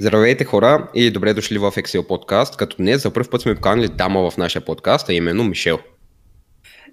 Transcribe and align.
Здравейте 0.00 0.44
хора 0.44 0.90
и 0.94 1.10
добре 1.10 1.34
дошли 1.34 1.58
в 1.58 1.70
Excel 1.70 2.06
подкаст, 2.06 2.56
като 2.56 2.76
днес 2.76 3.02
за 3.02 3.12
първ 3.12 3.28
път 3.30 3.40
сме 3.40 3.54
поканали 3.54 3.88
дама 3.88 4.30
в 4.30 4.36
нашия 4.36 4.64
подкаст, 4.64 5.08
а 5.08 5.12
именно 5.12 5.44
Мишел. 5.44 5.78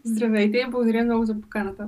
Здравейте, 0.04 0.68
благодаря 0.72 1.04
много 1.04 1.26
за 1.26 1.42
поканата. 1.42 1.88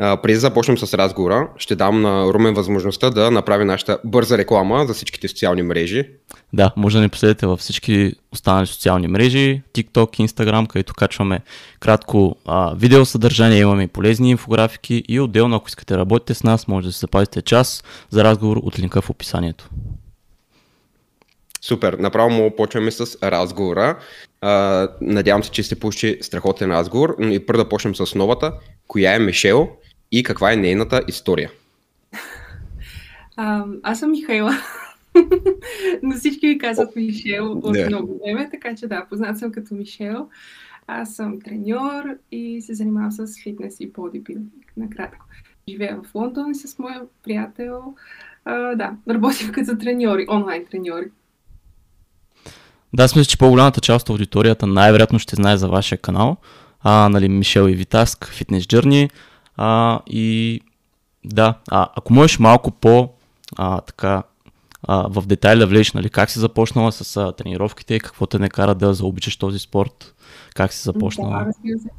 А, 0.00 0.16
преди 0.16 0.34
да 0.34 0.40
започнем 0.40 0.78
с 0.78 0.94
разговора, 0.94 1.48
ще 1.56 1.76
дам 1.76 2.02
на 2.02 2.32
Румен 2.32 2.54
възможността 2.54 3.10
да 3.10 3.30
направи 3.30 3.64
нашата 3.64 3.98
бърза 4.04 4.38
реклама 4.38 4.86
за 4.86 4.94
всичките 4.94 5.28
социални 5.28 5.62
мрежи. 5.62 6.08
Да, 6.52 6.72
може 6.76 6.96
да 6.96 7.02
ни 7.02 7.08
последите 7.08 7.46
във 7.46 7.60
всички 7.60 8.12
останали 8.32 8.66
социални 8.66 9.06
мрежи, 9.06 9.62
TikTok, 9.74 10.26
Instagram, 10.26 10.66
където 10.66 10.94
качваме 10.94 11.40
кратко 11.80 12.36
а, 12.44 12.74
видеосъдържание, 12.74 13.60
имаме 13.60 13.82
и 13.82 13.86
полезни 13.86 14.30
инфографики 14.30 15.04
и 15.08 15.20
отделно, 15.20 15.56
ако 15.56 15.68
искате 15.68 15.94
да 15.94 16.00
работите 16.00 16.34
с 16.34 16.42
нас, 16.42 16.68
може 16.68 16.86
да 16.86 16.92
се 16.92 16.98
запазите 16.98 17.42
час 17.42 17.84
за 18.10 18.24
разговор 18.24 18.56
от 18.56 18.78
линка 18.78 19.02
в 19.02 19.10
описанието. 19.10 19.68
Супер, 21.62 21.92
направо 21.92 22.30
му 22.30 22.56
почваме 22.56 22.90
с 22.90 23.18
разговора. 23.22 23.98
А, 24.40 24.88
надявам 25.00 25.44
се, 25.44 25.50
че 25.50 25.62
сте 25.62 25.74
получи 25.78 26.18
страхотен 26.20 26.70
разговор. 26.70 27.16
И 27.20 27.46
първо 27.46 27.62
да 27.62 27.68
почнем 27.68 27.94
с 27.94 28.14
новата. 28.14 28.52
Коя 28.88 29.14
е 29.14 29.18
Мишел 29.18 29.68
и 30.18 30.22
каква 30.22 30.52
е 30.52 30.56
нейната 30.56 31.02
история? 31.08 31.50
А, 33.38 33.64
аз 33.82 33.98
съм 33.98 34.10
Михайла. 34.10 34.52
Но 36.02 36.16
всички 36.16 36.46
ми 36.46 36.58
казват 36.58 36.96
Мишел 36.96 37.52
от 37.52 37.76
yeah. 37.76 37.88
много 37.88 38.20
време, 38.24 38.48
така 38.50 38.74
че 38.76 38.86
да, 38.86 39.06
познат 39.08 39.38
съм 39.38 39.52
като 39.52 39.74
Мишел. 39.74 40.28
Аз 40.86 41.14
съм 41.14 41.40
треньор 41.40 42.04
и 42.32 42.62
се 42.62 42.74
занимавам 42.74 43.12
с 43.12 43.42
фитнес 43.42 43.76
и 43.80 43.86
бодибилдинг, 43.86 44.72
накратко. 44.76 45.26
Живея 45.68 46.00
в 46.02 46.14
Лондон 46.14 46.54
с 46.54 46.78
моя 46.78 47.02
приятел. 47.22 47.94
А, 48.44 48.74
да, 48.74 48.92
работим 49.10 49.52
като 49.52 49.78
треньори, 49.78 50.26
онлайн 50.30 50.66
треньори. 50.70 51.06
Да, 52.92 53.02
аз 53.02 53.16
мисля, 53.16 53.30
че 53.30 53.38
по-голямата 53.38 53.80
част 53.80 54.08
от 54.08 54.10
аудиторията 54.10 54.66
най-вероятно 54.66 55.18
ще 55.18 55.36
знае 55.36 55.56
за 55.56 55.68
вашия 55.68 55.98
канал. 55.98 56.36
А, 56.80 57.08
нали, 57.08 57.28
Мишел 57.28 57.68
и 57.68 57.74
Витаск, 57.74 58.26
Fitness 58.26 58.60
Journey. 58.60 59.10
А, 59.56 60.00
и 60.06 60.60
да, 61.24 61.58
а, 61.70 61.88
ако 61.96 62.12
можеш 62.12 62.38
малко 62.38 62.70
по 62.70 63.08
а, 63.56 63.80
така 63.80 64.22
а, 64.82 65.08
в 65.08 65.26
детайли 65.26 65.58
да 65.58 65.66
влезеш, 65.66 65.92
нали, 65.92 66.08
как 66.08 66.30
си 66.30 66.38
започнала 66.38 66.92
с 66.92 67.16
а, 67.16 67.32
тренировките 67.32 68.00
какво 68.00 68.26
те 68.26 68.38
не 68.38 68.48
кара 68.48 68.74
да 68.74 68.94
заобичаш 68.94 69.36
този 69.36 69.58
спорт, 69.58 70.14
как 70.54 70.72
си 70.72 70.82
започнала? 70.82 71.44
Да, 71.44 71.90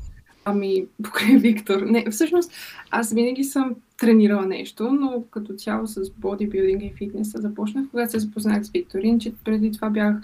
Ами, 0.50 0.86
покрай 1.04 1.38
Виктор. 1.38 1.82
Не, 1.82 2.06
всъщност, 2.12 2.52
аз 2.92 3.14
винаги 3.14 3.44
съм 3.44 3.76
тренирала 3.98 4.46
нещо, 4.46 4.92
но 4.92 5.24
като 5.32 5.54
цяло 5.54 5.88
с 5.88 6.10
бодибилдинга 6.18 6.86
и 6.86 6.94
фитнеса 6.98 7.42
започнах, 7.42 7.86
когато 7.92 8.12
се 8.12 8.20
запознах 8.20 8.64
с 8.64 8.70
Виктор. 8.70 9.00
Иначе 9.00 9.34
преди 9.44 9.72
това 9.72 9.90
бях 9.90 10.16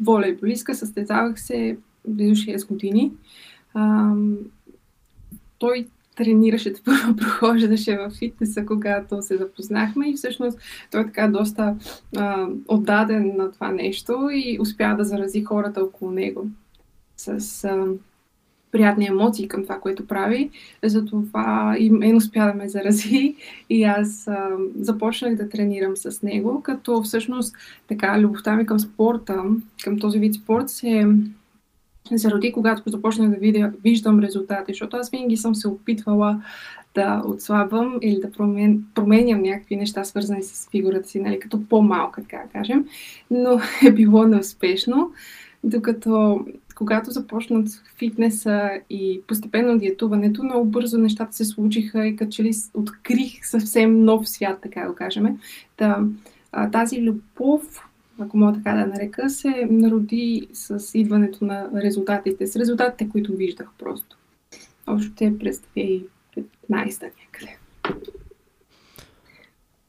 волейболистка, 0.00 0.74
състезавах 0.74 1.40
се 1.40 1.76
близо 2.08 2.34
6 2.34 2.68
години. 2.68 3.12
Ам, 3.74 4.36
той 5.58 5.86
тренираше, 6.16 6.72
първо 6.84 7.16
прохождаше 7.16 7.98
в 7.98 8.10
фитнеса, 8.18 8.66
когато 8.66 9.22
се 9.22 9.36
запознахме 9.36 10.10
и 10.10 10.14
всъщност 10.14 10.58
той 10.90 11.00
е 11.00 11.04
така 11.04 11.28
доста 11.28 11.76
а, 12.16 12.46
отдаден 12.68 13.36
на 13.36 13.52
това 13.52 13.72
нещо 13.72 14.28
и 14.32 14.58
успя 14.60 14.94
да 14.96 15.04
зарази 15.04 15.44
хората 15.44 15.80
около 15.80 16.10
него 16.10 16.46
с 17.16 17.64
а, 17.64 17.86
приятни 18.72 19.06
емоции 19.06 19.48
към 19.48 19.62
това, 19.62 19.80
което 19.80 20.06
прави. 20.06 20.50
Затова 20.84 21.76
и 21.78 21.90
мен 21.90 22.16
успя 22.16 22.46
да 22.46 22.54
ме 22.54 22.68
зарази 22.68 23.36
и 23.70 23.84
аз 23.84 24.28
а, 24.28 24.48
започнах 24.80 25.34
да 25.34 25.48
тренирам 25.48 25.96
с 25.96 26.22
него, 26.22 26.62
като 26.62 27.02
всъщност 27.02 27.56
така 27.88 28.20
любовта 28.20 28.56
ми 28.56 28.66
към 28.66 28.80
спорта, 28.80 29.44
към 29.84 29.98
този 29.98 30.18
вид 30.18 30.34
спорт 30.34 30.68
се 30.68 31.06
зароди, 32.10 32.52
когато 32.52 32.90
започнах 32.90 33.30
да 33.30 33.36
видя, 33.36 33.72
виждам 33.84 34.20
резултати, 34.20 34.72
защото 34.72 34.96
аз 34.96 35.10
винаги 35.10 35.36
съм 35.36 35.54
се 35.54 35.68
опитвала 35.68 36.42
да 36.94 37.22
отслабвам 37.26 37.98
или 38.02 38.20
да 38.20 38.32
промен, 38.32 38.84
променям 38.94 39.42
някакви 39.42 39.76
неща, 39.76 40.04
свързани 40.04 40.42
с 40.42 40.68
фигурата 40.70 41.08
си, 41.08 41.20
нали, 41.20 41.40
като 41.40 41.68
по-малка, 41.68 42.22
така 42.22 42.42
кажем, 42.52 42.84
но 43.30 43.60
е 43.86 43.92
било 43.92 44.26
неуспешно, 44.26 45.12
докато 45.64 46.44
когато 46.74 47.10
започнат 47.10 47.68
фитнеса 47.98 48.70
и 48.90 49.20
постепенно 49.26 49.78
диетуването, 49.78 50.44
много 50.44 50.64
бързо 50.64 50.98
нещата 50.98 51.36
се 51.36 51.44
случиха 51.44 52.06
и 52.06 52.16
като 52.16 52.30
че 52.30 52.42
ли 52.42 52.52
открих 52.74 53.46
съвсем 53.46 54.04
нов 54.04 54.28
свят, 54.28 54.58
така 54.62 54.80
да 54.88 54.94
кажем. 54.94 55.38
Та, 55.76 56.04
тази 56.72 57.02
любов 57.02 57.84
ако 58.18 58.36
мога 58.36 58.52
така 58.52 58.72
да 58.72 58.86
нарека, 58.86 59.30
се 59.30 59.66
народи 59.70 60.48
с 60.52 60.90
идването 60.94 61.44
на 61.44 61.70
резултатите, 61.74 62.46
с 62.46 62.56
резултатите, 62.56 63.08
които 63.08 63.36
виждах 63.36 63.68
просто. 63.78 64.16
Още 64.86 65.38
през 65.38 65.62
2015 65.76 66.06
някъде. 66.70 67.58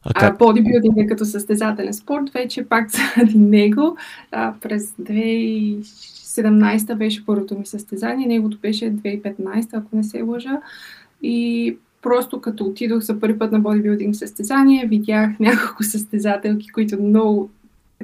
А, 0.04 0.14
как... 0.14 0.38
бодибилдинг 0.38 0.98
е 0.98 1.08
като 1.08 1.26
състезателен 1.26 1.94
спорт, 1.94 2.30
вече 2.34 2.66
пак 2.66 2.92
заради 2.92 3.38
него. 3.38 3.98
А, 4.32 4.54
през 4.62 4.92
2017 4.92 6.96
беше 6.96 7.26
първото 7.26 7.60
ми 7.60 7.66
състезание, 7.66 8.28
неговото 8.28 8.58
беше 8.62 8.94
2015, 8.94 9.70
ако 9.74 9.96
не 9.96 10.04
се 10.04 10.22
лъжа. 10.22 10.62
И 11.22 11.78
просто 12.02 12.42
като 12.42 12.66
отидох 12.66 13.04
за 13.04 13.20
първи 13.20 13.40
път 13.40 13.52
на 13.52 13.60
бодибилдинг 13.60 14.16
състезание, 14.16 14.88
видях 14.88 15.40
няколко 15.40 15.84
състезателки, 15.84 16.70
които 16.70 17.02
много 17.02 17.50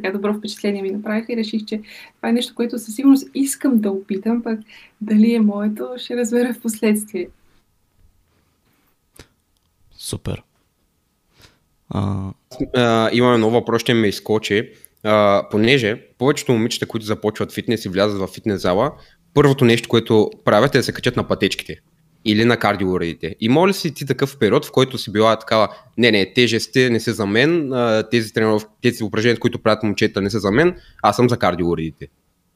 така 0.01 0.17
добро 0.17 0.33
впечатление 0.33 0.81
ми 0.81 0.91
направиха 0.91 1.33
и 1.33 1.37
реших, 1.37 1.65
че 1.65 1.81
това 2.15 2.29
е 2.29 2.33
нещо, 2.33 2.55
което 2.55 2.79
със 2.79 2.95
сигурност 2.95 3.27
искам 3.33 3.79
да 3.79 3.91
опитам, 3.91 4.43
пък 4.43 4.59
дали 5.01 5.33
е 5.33 5.39
моето, 5.39 5.87
ще 5.97 6.17
разбера 6.17 6.53
в 6.53 6.61
последствие. 6.61 7.27
Супер. 9.97 10.43
А... 11.89 12.31
А, 12.75 13.09
имаме 13.13 13.37
много 13.37 13.53
въпрос, 13.53 13.81
ще 13.81 13.93
ме 13.93 14.07
изкочи. 14.07 14.71
А, 15.03 15.43
понеже 15.51 16.01
повечето 16.17 16.51
момичета, 16.51 16.87
които 16.87 17.05
започват 17.05 17.53
фитнес 17.53 17.85
и 17.85 17.89
влязат 17.89 18.19
в 18.19 18.27
фитнес 18.27 18.61
зала, 18.61 18.91
първото 19.33 19.65
нещо, 19.65 19.89
което 19.89 20.31
правят 20.45 20.75
е 20.75 20.77
да 20.77 20.83
се 20.83 20.93
качат 20.93 21.15
на 21.15 21.27
пътечките 21.27 21.81
или 22.25 22.45
на 22.45 22.57
кардиоуредите. 22.57 23.35
Има 23.39 23.67
ли 23.67 23.73
си 23.73 23.93
ти 23.93 24.05
такъв 24.05 24.37
период, 24.37 24.65
в 24.65 24.71
който 24.71 24.97
си 24.97 25.11
била 25.11 25.35
такава, 25.35 25.67
не, 25.97 26.11
не, 26.11 26.33
тежести 26.33 26.89
не 26.89 26.99
са 26.99 27.13
за 27.13 27.25
мен, 27.25 27.73
тези, 28.11 28.33
трениров... 28.33 28.65
тези 28.81 29.03
упражнения, 29.03 29.39
които 29.39 29.59
правят 29.59 29.83
момчета 29.83 30.21
не 30.21 30.29
са 30.29 30.39
за 30.39 30.51
мен, 30.51 30.75
аз 31.03 31.15
съм 31.15 31.29
за 31.29 31.37
кардиоуредите. 31.37 32.07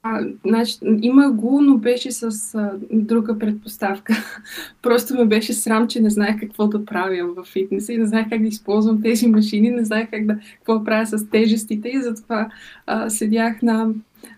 А, 0.06 0.19
значи, 0.46 0.78
има 1.01 1.31
го, 1.31 1.62
но 1.62 1.78
беше 1.78 2.12
с 2.12 2.56
а, 2.56 2.72
друга 2.91 3.40
предпоставка. 3.40 4.13
Просто 4.81 5.13
ме 5.13 5.25
беше 5.25 5.53
срам, 5.53 5.88
че 5.88 6.01
не 6.01 6.09
знаех 6.09 6.40
какво 6.40 6.68
да 6.68 6.85
правя 6.85 7.34
в 7.38 7.44
фитнеса 7.44 7.94
и 7.94 7.97
не 7.97 8.06
знаех 8.06 8.30
как 8.30 8.41
да 8.41 8.47
използвам 8.47 9.01
тези 9.01 9.28
машини, 9.28 9.69
не 9.69 9.85
знаех 9.85 10.09
как 10.09 10.25
да, 10.25 10.40
какво 10.57 10.84
правя 10.84 11.06
с 11.06 11.30
тежестите 11.30 11.90
и 11.90 12.01
затова 12.01 12.50
а, 12.85 13.09
седях 13.09 13.62
на 13.62 13.90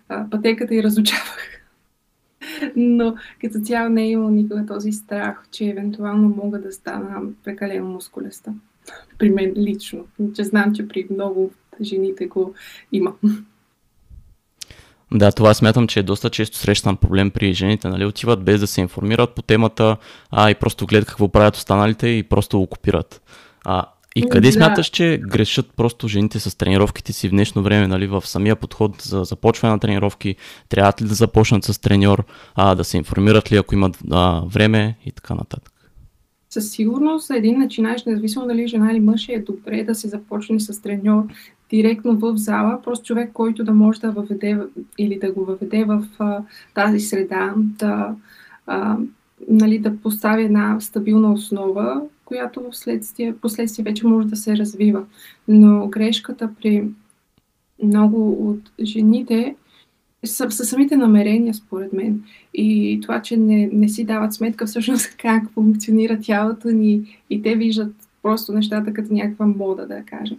а, 0.10 0.30
пътеката 0.30 0.76
и 0.76 0.84
разучавах. 0.84 1.55
Но 2.76 3.16
като 3.42 3.60
цяло 3.60 3.90
не 3.90 4.04
е 4.04 4.10
имал 4.10 4.30
никога 4.30 4.66
този 4.66 4.92
страх, 4.92 5.48
че 5.52 5.66
евентуално 5.66 6.34
мога 6.44 6.62
да 6.62 6.72
стана 6.72 7.22
прекалено 7.44 7.88
мускулеста. 7.88 8.54
При 9.20 9.30
мен 9.30 9.54
лично. 9.58 10.06
Че 10.36 10.44
знам, 10.44 10.76
че 10.76 10.88
при 10.88 11.08
много 11.12 11.52
жените 11.82 12.26
го 12.26 12.54
има. 12.92 13.14
Да, 15.14 15.32
това 15.32 15.54
смятам, 15.54 15.88
че 15.88 16.00
е 16.00 16.04
доста 16.04 16.30
често 16.30 16.58
срещан 16.58 16.98
проблем 16.98 17.32
при 17.32 17.54
жените. 17.54 17.88
Нали? 17.88 18.06
Отиват 18.06 18.44
без 18.44 18.60
да 18.60 18.68
се 18.68 18.82
информират 18.82 19.36
по 19.36 19.42
темата, 19.42 19.98
а 20.32 20.50
и 20.50 20.56
просто 20.56 20.86
гледат 20.86 21.08
какво 21.08 21.30
правят 21.30 21.56
останалите 21.56 22.08
и 22.08 22.24
просто 22.24 22.60
го 22.60 22.68
копират. 22.68 23.22
А, 23.66 23.86
и 24.16 24.30
къде 24.30 24.48
да. 24.48 24.54
смяташ, 24.54 24.88
че 24.88 25.22
грешат 25.24 25.70
просто 25.76 26.08
жените 26.08 26.40
с 26.40 26.58
тренировките 26.58 27.14
си 27.14 27.28
в 27.28 27.32
днешно 27.32 27.64
време, 27.64 27.88
нали, 27.88 28.08
в 28.08 28.28
самия 28.28 28.56
подход 28.56 29.02
за 29.02 29.24
започване 29.24 29.74
на 29.74 29.80
тренировки? 29.80 30.36
Трябва 30.70 30.94
ли 31.02 31.08
да 31.08 31.14
започнат 31.14 31.64
с 31.64 31.82
треньор, 31.82 32.24
а, 32.56 32.76
да 32.76 32.84
се 32.84 32.98
информират 32.98 33.52
ли, 33.52 33.58
ако 33.58 33.76
имат 33.76 33.98
а, 34.12 34.42
време 34.46 34.98
и 35.06 35.12
така 35.12 35.36
нататък? 35.36 35.72
Със 36.50 36.72
сигурност 36.72 37.30
един 37.30 37.60
начинаещ, 37.60 38.06
независимо 38.06 38.48
дали 38.48 38.68
жена 38.68 38.92
или 38.92 39.00
мъж, 39.00 39.30
е 39.30 39.40
добре 39.40 39.84
да 39.84 39.96
се 39.96 40.08
започне 40.08 40.60
с 40.60 40.82
треньор 40.82 41.24
директно 41.70 42.18
в 42.18 42.38
зала, 42.38 42.82
просто 42.84 43.06
човек, 43.06 43.32
който 43.34 43.64
да 43.64 43.74
може 43.74 44.00
да 44.00 44.12
въведе 44.12 44.60
или 44.98 45.20
да 45.20 45.32
го 45.32 45.46
въведе 45.46 45.84
в 45.84 46.08
а, 46.20 46.42
тази 46.74 47.00
среда, 47.00 47.54
да, 47.58 48.16
а, 48.68 48.98
нали, 49.50 49.80
да 49.80 49.98
постави 49.98 50.44
една 50.44 50.80
стабилна 50.80 51.34
основа, 51.34 52.02
която 52.26 52.70
следствие, 52.72 53.36
последствие 53.42 53.84
вече 53.84 54.08
може 54.08 54.28
да 54.28 54.36
се 54.36 54.58
развива. 54.58 55.06
Но 55.48 55.88
грешката 55.88 56.50
при 56.62 56.88
много 57.84 58.50
от 58.50 58.72
жените 58.84 59.56
са, 60.26 60.52
са 60.52 60.66
самите 60.66 60.98
намерения, 60.98 61.54
според 61.54 61.94
мен. 61.94 62.24
И 62.54 63.00
това, 63.02 63.22
че 63.22 63.38
не, 63.38 63.70
не 63.74 63.90
си 63.90 64.04
дават 64.06 64.34
сметка 64.34 64.66
всъщност 64.66 65.16
как 65.18 65.52
функционира 65.52 66.20
тялото 66.20 66.68
ни 66.70 67.20
и 67.30 67.42
те 67.42 67.56
виждат 67.56 67.94
просто 68.24 68.54
нещата 68.54 68.94
като 68.94 69.14
някаква 69.14 69.46
мода, 69.46 69.88
да 69.88 70.04
кажем. 70.06 70.38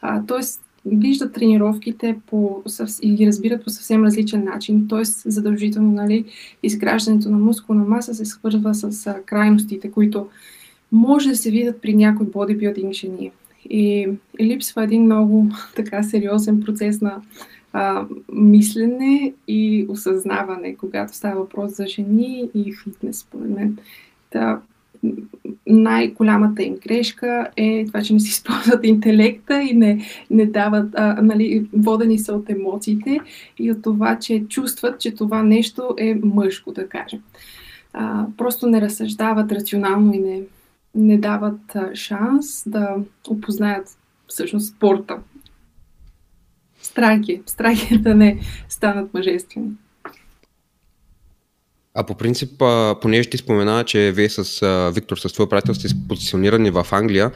А, 0.00 0.22
тоест, 0.26 0.62
виждат 0.86 1.32
тренировките 1.32 2.16
по, 2.26 2.62
и 3.02 3.14
ги 3.14 3.26
разбират 3.26 3.64
по 3.64 3.70
съвсем 3.70 4.04
различен 4.04 4.44
начин. 4.44 4.88
Тоест, 4.88 5.22
задължително, 5.26 5.92
нали, 5.92 6.24
изграждането 6.62 7.30
на 7.30 7.38
мускулна 7.38 7.84
маса 7.84 8.14
се 8.14 8.24
свързва 8.24 8.74
с 8.74 9.06
а, 9.06 9.22
крайностите, 9.26 9.90
които 9.90 10.26
може 10.92 11.28
да 11.28 11.36
се 11.36 11.50
видят 11.50 11.82
при 11.82 11.94
някои 11.94 12.26
бодибилдинг 12.26 12.92
жени. 12.92 13.30
И, 13.70 14.08
липсва 14.40 14.84
един 14.84 15.02
много 15.02 15.46
така 15.76 16.02
сериозен 16.02 16.60
процес 16.60 17.00
на 17.00 17.20
а, 17.72 18.06
мислене 18.32 19.32
и 19.48 19.86
осъзнаване, 19.88 20.76
когато 20.76 21.16
става 21.16 21.40
въпрос 21.40 21.76
за 21.76 21.86
жени 21.86 22.50
и 22.54 22.74
фитнес, 22.84 23.18
според 23.18 23.50
мен. 23.50 23.78
Та, 24.30 24.60
най-голямата 25.66 26.62
им 26.62 26.76
грешка 26.86 27.48
е 27.56 27.84
това, 27.86 28.02
че 28.02 28.12
не 28.12 28.20
си 28.20 28.28
използват 28.30 28.86
интелекта 28.86 29.62
и 29.62 29.74
не, 29.74 30.00
не 30.30 30.46
дават, 30.46 30.88
а, 30.94 31.22
нали, 31.22 31.66
водени 31.72 32.18
са 32.18 32.32
от 32.32 32.50
емоциите 32.50 33.20
и 33.58 33.72
от 33.72 33.82
това, 33.82 34.18
че 34.18 34.44
чувстват, 34.48 35.00
че 35.00 35.14
това 35.14 35.42
нещо 35.42 35.94
е 35.98 36.14
мъжко, 36.14 36.72
да 36.72 36.88
кажем. 36.88 37.20
А, 37.92 38.26
просто 38.36 38.66
не 38.66 38.80
разсъждават 38.80 39.52
рационално 39.52 40.14
и 40.14 40.18
не, 40.18 40.42
не 40.98 41.18
дават 41.18 41.60
шанс 41.94 42.62
да 42.66 42.96
опознаят 43.28 43.88
всъщност 44.26 44.76
спорта. 44.76 45.18
Страхи, 46.82 47.42
страхи 47.46 47.98
да 47.98 48.14
не 48.14 48.40
станат 48.68 49.14
мъжествени. 49.14 49.70
А 51.94 52.06
по 52.06 52.14
принцип, 52.14 52.62
понеже 53.02 53.30
ти 53.30 53.36
спомена, 53.36 53.84
че 53.84 54.12
вие 54.12 54.28
с 54.28 54.90
Виктор, 54.94 55.16
с 55.16 55.32
твой 55.32 55.48
приятел 55.48 55.74
сте 55.74 55.88
позиционирани 56.08 56.70
в 56.70 56.86
Англия, 56.90 57.32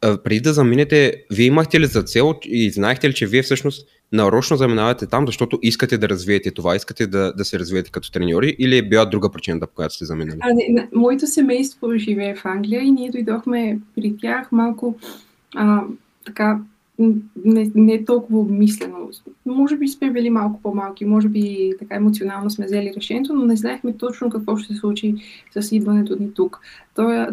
преди 0.00 0.40
да 0.40 0.52
заминете, 0.52 1.24
вие 1.30 1.46
имахте 1.46 1.80
ли 1.80 1.86
за 1.86 2.02
цел 2.02 2.34
и 2.44 2.70
знаехте 2.70 3.08
ли, 3.08 3.14
че 3.14 3.26
вие 3.26 3.42
всъщност 3.42 3.88
нарочно 4.14 4.56
заминавате 4.56 5.06
там, 5.06 5.26
защото 5.26 5.58
искате 5.62 5.98
да 5.98 6.08
развиете 6.08 6.50
това, 6.50 6.76
искате 6.76 7.06
да, 7.06 7.32
да 7.32 7.44
се 7.44 7.58
развиете 7.58 7.90
като 7.90 8.12
треньори 8.12 8.56
или 8.58 8.78
е 8.78 8.88
била 8.88 9.04
друга 9.04 9.30
причина, 9.30 9.60
по 9.60 9.74
която 9.74 9.94
сте 9.94 10.04
заминали? 10.04 10.38
А, 10.40 10.48
не, 10.54 10.88
моето 10.94 11.26
семейство 11.26 11.88
живее 11.96 12.34
в 12.34 12.44
Англия 12.44 12.82
и 12.82 12.90
ние 12.90 13.10
дойдохме 13.10 13.78
при 13.94 14.16
тях 14.16 14.52
малко 14.52 14.98
а, 15.54 15.80
така 16.26 16.58
не, 16.98 17.70
не 17.74 17.92
е 17.92 18.04
толкова 18.04 18.38
обмислено. 18.38 19.10
Може 19.46 19.76
би 19.76 19.88
сме 19.88 20.10
били 20.10 20.30
малко 20.30 20.60
по-малки, 20.62 21.04
може 21.04 21.28
би 21.28 21.72
така 21.78 21.94
емоционално 21.94 22.50
сме 22.50 22.66
взели 22.66 22.92
решението, 22.96 23.34
но 23.34 23.44
не 23.44 23.56
знаехме 23.56 23.96
точно 23.96 24.30
какво 24.30 24.56
ще 24.56 24.74
се 24.74 24.80
случи 24.80 25.14
с 25.58 25.72
идването 25.72 26.16
ни 26.20 26.34
тук. 26.34 26.60
То, 26.94 27.26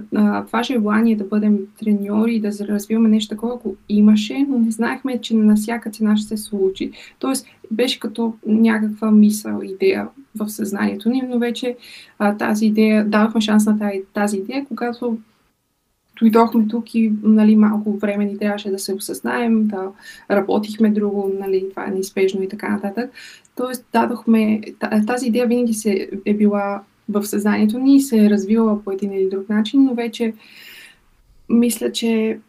това 0.47 0.63
желание 0.63 1.15
да 1.15 1.23
бъдем 1.23 1.59
треньори 1.79 2.39
да 2.39 2.51
развиваме 2.67 3.09
нещо 3.09 3.35
такова, 3.35 3.53
ако 3.53 3.75
имаше, 3.89 4.45
но 4.49 4.59
не 4.59 4.71
знаехме, 4.71 5.21
че 5.21 5.35
на 5.35 5.55
всяка 5.55 5.91
цена 5.91 6.17
ще 6.17 6.27
се 6.27 6.43
случи. 6.43 6.91
Тоест, 7.19 7.45
беше 7.71 7.99
като 7.99 8.33
някаква 8.45 9.11
мисъл, 9.11 9.61
идея 9.63 10.07
в 10.35 10.49
съзнанието 10.49 11.09
ни, 11.09 11.23
но 11.29 11.39
вече 11.39 11.77
а, 12.19 12.37
тази 12.37 12.65
идея, 12.65 13.05
давахме 13.05 13.41
шанс 13.41 13.65
на 13.65 13.91
тази 14.13 14.37
идея, 14.37 14.65
когато 14.67 15.17
дойдохме 16.21 16.67
тук 16.67 16.95
и 16.95 17.13
нали, 17.23 17.55
малко 17.55 17.97
време 17.97 18.25
ни 18.25 18.37
трябваше 18.37 18.71
да 18.71 18.79
се 18.79 18.93
осъзнаем, 18.93 19.67
да 19.67 19.91
работихме 20.31 20.89
друго, 20.89 21.31
нали, 21.39 21.65
това 21.69 21.87
е 21.87 21.91
неизбежно 21.91 22.43
и 22.43 22.49
така 22.49 22.69
нататък. 22.69 23.11
Тоест, 23.55 23.85
дадохме, 23.93 24.61
тази 25.07 25.27
идея 25.27 25.47
винаги 25.47 25.73
се 25.73 26.09
е 26.25 26.33
била 26.33 26.83
в 27.09 27.23
съзнанието 27.23 27.79
ни 27.79 27.95
и 27.95 28.01
се 28.01 28.25
е 28.25 28.29
развивала 28.29 28.83
по 28.83 28.91
един 28.91 29.13
или 29.13 29.29
друг 29.29 29.49
начин, 29.49 29.83
но 29.83 29.95
вече 29.95 30.33
мисля, 31.49 31.91
че 31.91 32.39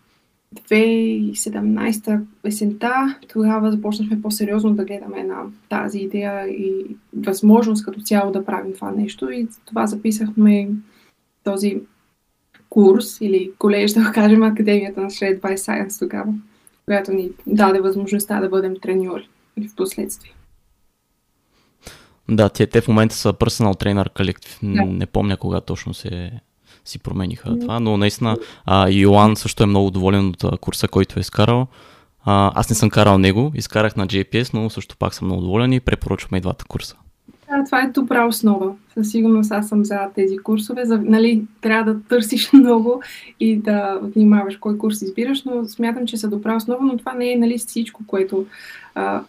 2017 0.55 2.21
есента, 2.45 3.19
тогава 3.29 3.71
започнахме 3.73 4.23
по-сериозно 4.23 4.75
да 4.75 4.85
гледаме 4.85 5.25
на 5.25 5.37
тази 5.69 5.99
идея 5.99 6.49
и 6.49 6.97
възможност 7.17 7.85
като 7.85 8.01
цяло 8.01 8.33
да 8.33 8.45
правим 8.45 8.75
това 8.75 8.91
нещо 8.91 9.31
и 9.31 9.49
това 9.65 9.87
записахме 9.87 10.69
този 11.45 11.81
курс 12.73 13.21
или 13.21 13.51
колеж, 13.59 13.93
да 13.93 14.13
кажем, 14.15 14.43
Академията 14.43 15.01
на 15.01 15.11
Shred 15.11 15.41
by 15.41 15.55
Science 15.55 15.99
тогава, 15.99 16.33
която 16.85 17.13
ни 17.13 17.31
даде 17.47 17.81
възможността 17.81 18.41
да 18.41 18.49
бъдем 18.49 18.75
треньори 18.83 19.29
в 19.71 19.77
последствие. 19.77 20.33
Да, 22.31 22.49
те, 22.49 22.67
те 22.67 22.81
в 22.81 22.89
момента 22.89 23.15
са 23.15 23.33
personal 23.33 23.83
trainer 23.85 24.17
колектив. 24.17 24.59
Да. 24.63 24.85
Не 24.85 25.07
помня 25.07 25.37
кога 25.37 25.61
точно 25.61 25.95
се 25.95 26.31
си 26.85 26.99
промениха 26.99 27.49
mm-hmm. 27.49 27.61
това, 27.61 27.81
но 27.81 27.97
наистина 27.97 28.37
а, 28.65 28.89
Йоан 28.89 29.37
също 29.37 29.63
е 29.63 29.67
много 29.67 29.91
доволен 29.91 30.29
от 30.29 30.61
курса, 30.61 30.89
който 30.89 31.19
е 31.19 31.21
изкарал. 31.21 31.67
А, 32.25 32.53
аз 32.55 32.71
не 32.71 32.77
съм 32.77 32.91
карал 32.91 33.19
него, 33.19 33.53
изкарах 33.55 33.97
на 33.97 34.07
JPS, 34.07 34.55
но 34.55 34.71
също 34.71 34.97
пак 34.97 35.15
съм 35.15 35.27
много 35.27 35.43
доволен 35.43 35.73
и 35.73 35.81
препоръчваме 35.81 36.39
и 36.39 36.41
двата 36.41 36.65
курса. 36.65 36.97
Да, 37.53 37.65
това 37.65 37.83
е 37.83 37.89
добра 37.89 38.27
основа. 38.27 38.75
Със 38.95 39.11
сигурност 39.11 39.53
аз 39.53 39.69
съм 39.69 39.85
за 39.85 39.99
тези 40.15 40.39
курсове. 40.39 40.85
За, 40.85 40.99
нали, 40.99 41.45
трябва 41.61 41.93
да 41.93 42.01
търсиш 42.09 42.53
много 42.53 43.03
и 43.41 43.57
да 43.57 43.99
внимаваш 44.03 44.57
кой 44.57 44.79
курс 44.79 45.03
избираш, 45.03 45.45
но 45.45 45.65
смятам, 45.65 46.07
че 46.07 46.17
са 46.17 46.29
добра 46.29 46.57
основа, 46.57 46.85
но 46.85 46.97
това 46.97 47.15
не 47.15 47.33
е 47.33 47.37
нали, 47.37 47.59
всичко, 47.59 48.03
което 48.07 48.47
а, 48.95 49.21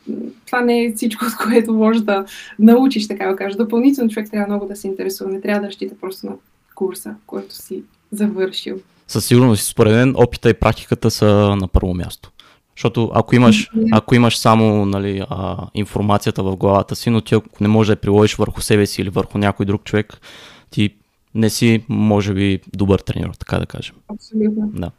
това 0.45 0.61
не 0.61 0.83
е 0.83 0.93
всичко, 0.93 1.25
от 1.27 1.47
което 1.47 1.73
можеш 1.73 2.01
да 2.01 2.25
научиш, 2.59 3.07
така 3.07 3.27
да 3.27 3.35
кажа. 3.35 3.57
Допълнително 3.57 4.09
човек 4.09 4.31
трябва 4.31 4.47
много 4.47 4.65
да 4.65 4.75
се 4.75 4.87
интересува. 4.87 5.31
Не 5.31 5.41
трябва 5.41 5.61
да 5.61 5.67
разчита 5.67 5.95
просто 6.01 6.25
на 6.25 6.33
курса, 6.75 7.15
който 7.25 7.55
си 7.55 7.83
завършил. 8.11 8.79
Със 9.07 9.25
сигурност, 9.25 9.67
според 9.67 9.93
мен, 9.93 10.13
опита 10.17 10.49
и 10.49 10.53
практиката 10.53 11.11
са 11.11 11.55
на 11.55 11.67
първо 11.67 11.93
място. 11.93 12.31
Защото 12.75 13.11
ако 13.13 13.35
имаш, 13.35 13.69
ако 13.91 14.15
имаш 14.15 14.37
само 14.37 14.85
нали, 14.85 15.23
а, 15.29 15.67
информацията 15.73 16.43
в 16.43 16.55
главата 16.55 16.95
си, 16.95 17.09
но 17.09 17.21
ти 17.21 17.35
ако 17.35 17.63
не 17.63 17.67
можеш 17.67 17.87
да 17.87 17.91
я 17.91 18.01
приложиш 18.01 18.35
върху 18.35 18.61
себе 18.61 18.85
си 18.85 19.01
или 19.01 19.09
върху 19.09 19.37
някой 19.37 19.65
друг 19.65 19.83
човек, 19.83 20.21
ти 20.69 20.95
не 21.35 21.49
си, 21.49 21.83
може 21.89 22.33
би, 22.33 22.59
добър 22.73 22.99
тренер, 22.99 23.29
така 23.39 23.59
да 23.59 23.65
кажем. 23.65 23.95
Абсолютно. 24.07 24.71
Да. 24.73 24.91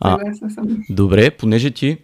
А, 0.00 0.18
добре, 0.90 1.30
понеже 1.30 1.70
ти 1.70 1.98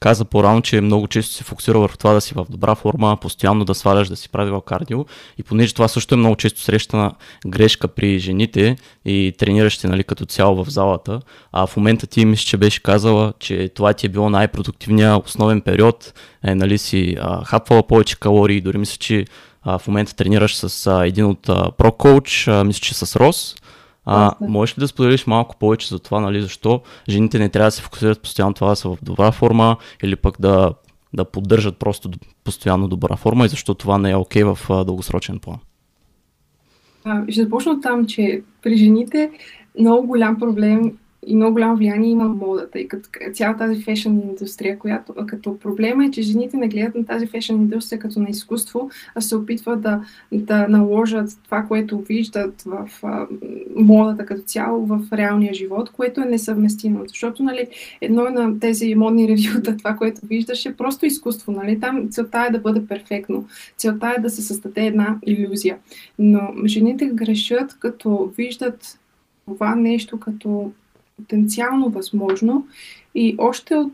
каза 0.00 0.24
по-рано, 0.24 0.62
че 0.62 0.80
много 0.80 1.06
често 1.06 1.34
се 1.34 1.44
фокусира 1.44 1.78
върху 1.78 1.96
това 1.96 2.12
да 2.12 2.20
си 2.20 2.34
в 2.34 2.46
добра 2.50 2.74
форма, 2.74 3.16
постоянно 3.20 3.64
да 3.64 3.74
сваляш, 3.74 4.08
да 4.08 4.16
си 4.16 4.28
правила 4.28 4.64
кардио. 4.64 5.04
И 5.38 5.42
понеже 5.42 5.74
това 5.74 5.88
също 5.88 6.14
е 6.14 6.18
много 6.18 6.36
често 6.36 6.60
срещана 6.60 7.12
грешка 7.46 7.88
при 7.88 8.18
жените 8.18 8.76
и 9.04 9.34
трениращите 9.38 9.88
нали, 9.88 10.04
като 10.04 10.26
цяло 10.26 10.64
в 10.64 10.70
залата, 10.70 11.20
а 11.52 11.66
в 11.66 11.76
момента 11.76 12.06
ти 12.06 12.24
мисля, 12.24 12.44
че 12.44 12.56
беше 12.56 12.82
казала, 12.82 13.32
че 13.38 13.70
това 13.74 13.92
ти 13.92 14.06
е 14.06 14.08
било 14.08 14.30
най-продуктивният 14.30 15.26
основен 15.26 15.60
период, 15.60 16.12
е, 16.44 16.54
нали, 16.54 16.78
си 16.78 17.16
а, 17.20 17.44
хапвала 17.44 17.82
повече 17.82 18.20
калории, 18.20 18.60
дори 18.60 18.78
мисля, 18.78 18.96
че 18.96 19.24
а, 19.62 19.78
в 19.78 19.86
момента 19.86 20.14
тренираш 20.14 20.56
с 20.56 20.86
а, 20.86 21.06
един 21.06 21.24
от 21.24 21.42
про-коуч, 21.76 22.46
мисля, 22.64 22.80
че 22.80 22.94
с 22.94 23.16
Рос. 23.16 23.56
А, 24.04 24.32
можеш 24.40 24.78
ли 24.78 24.80
да 24.80 24.88
споделиш 24.88 25.26
малко 25.26 25.56
повече 25.56 25.88
за 25.88 25.98
това, 25.98 26.20
нали, 26.20 26.42
защо 26.42 26.80
жените 27.08 27.38
не 27.38 27.48
трябва 27.48 27.66
да 27.66 27.70
се 27.70 27.82
фокусират 27.82 28.22
постоянно 28.22 28.54
това 28.54 28.68
да 28.68 28.76
са 28.76 28.88
в 28.88 28.98
добра 29.02 29.32
форма 29.32 29.76
или 30.02 30.16
пък 30.16 30.40
да, 30.40 30.74
да 31.12 31.24
поддържат 31.24 31.76
просто 31.76 32.10
постоянно 32.44 32.88
добра 32.88 33.16
форма 33.16 33.44
и 33.44 33.48
защо 33.48 33.74
това 33.74 33.98
не 33.98 34.10
е 34.10 34.16
окей 34.16 34.42
okay 34.42 34.54
в 34.54 34.84
дългосрочен 34.84 35.38
план? 35.38 35.58
А, 37.04 37.22
ще 37.28 37.42
започна 37.42 37.80
там, 37.80 38.06
че 38.06 38.42
при 38.62 38.76
жените 38.76 39.30
много 39.78 40.06
голям 40.06 40.38
проблем 40.38 40.92
и 41.26 41.36
много 41.36 41.52
голямо 41.52 41.76
влияние 41.76 42.10
има 42.10 42.28
модата 42.28 42.78
и 42.78 42.88
като 42.88 43.08
цялата 43.32 43.58
тази 43.58 43.82
фешън 43.82 44.20
индустрия, 44.28 44.78
която 44.78 45.14
като 45.26 45.58
проблема 45.58 46.04
е, 46.04 46.10
че 46.10 46.22
жените 46.22 46.56
не 46.56 46.68
гледат 46.68 46.94
на 46.94 47.06
тази 47.06 47.26
фешън 47.26 47.56
индустрия 47.56 47.98
като 47.98 48.20
на 48.20 48.30
изкуство, 48.30 48.90
а 49.14 49.20
се 49.20 49.36
опитват 49.36 49.80
да, 49.80 50.04
да 50.32 50.68
наложат 50.68 51.38
това, 51.44 51.62
което 51.62 51.98
виждат 51.98 52.62
в 52.62 52.88
а, 53.02 53.26
модата 53.76 54.26
като 54.26 54.42
цяло 54.42 54.86
в 54.86 55.00
реалния 55.12 55.54
живот, 55.54 55.90
което 55.90 56.20
е 56.20 56.24
несъвместимо. 56.24 57.04
Защото 57.08 57.42
нали, 57.42 57.68
едно 58.00 58.22
на 58.22 58.60
тези 58.60 58.94
модни 58.94 59.28
ревюта, 59.28 59.76
това, 59.76 59.94
което 59.96 60.20
виждаш 60.26 60.66
е 60.66 60.76
просто 60.76 61.06
изкуство. 61.06 61.52
Нали? 61.52 61.80
Там 61.80 62.08
целта 62.10 62.46
е 62.48 62.52
да 62.52 62.58
бъде 62.58 62.86
перфектно. 62.86 63.46
Целта 63.76 64.14
е 64.18 64.20
да 64.20 64.30
се 64.30 64.42
създаде 64.42 64.86
една 64.86 65.18
иллюзия. 65.26 65.78
Но 66.18 66.40
жените 66.66 67.06
грешат, 67.06 67.76
като 67.78 68.32
виждат 68.36 68.98
това 69.46 69.74
нещо 69.74 70.20
като 70.20 70.72
потенциално 71.20 71.88
възможно. 71.88 72.66
И 73.14 73.34
още 73.38 73.74
от, 73.74 73.92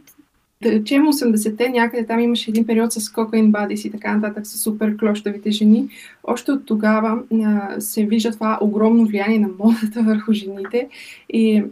да 0.63 0.73
речем, 0.73 1.03
80-те 1.03 1.69
някъде 1.69 2.07
там 2.07 2.21
имаше 2.21 2.51
един 2.51 2.67
период 2.67 2.93
с 2.93 3.13
кокаин 3.13 3.53
бадис 3.53 3.85
и 3.85 3.91
така 3.91 4.17
нататък, 4.17 4.47
с 4.47 4.63
супер 4.63 4.97
клощавите 4.97 5.51
жени. 5.51 5.89
Още 6.25 6.53
от 6.53 6.67
тогава 6.67 7.23
а, 7.45 7.81
се 7.81 8.07
вижда 8.07 8.31
това 8.31 8.59
огромно 8.61 9.07
влияние 9.07 9.39
на 9.39 9.49
модата 9.59 10.03
върху 10.03 10.33
жените. 10.33 10.89
И 11.33 11.65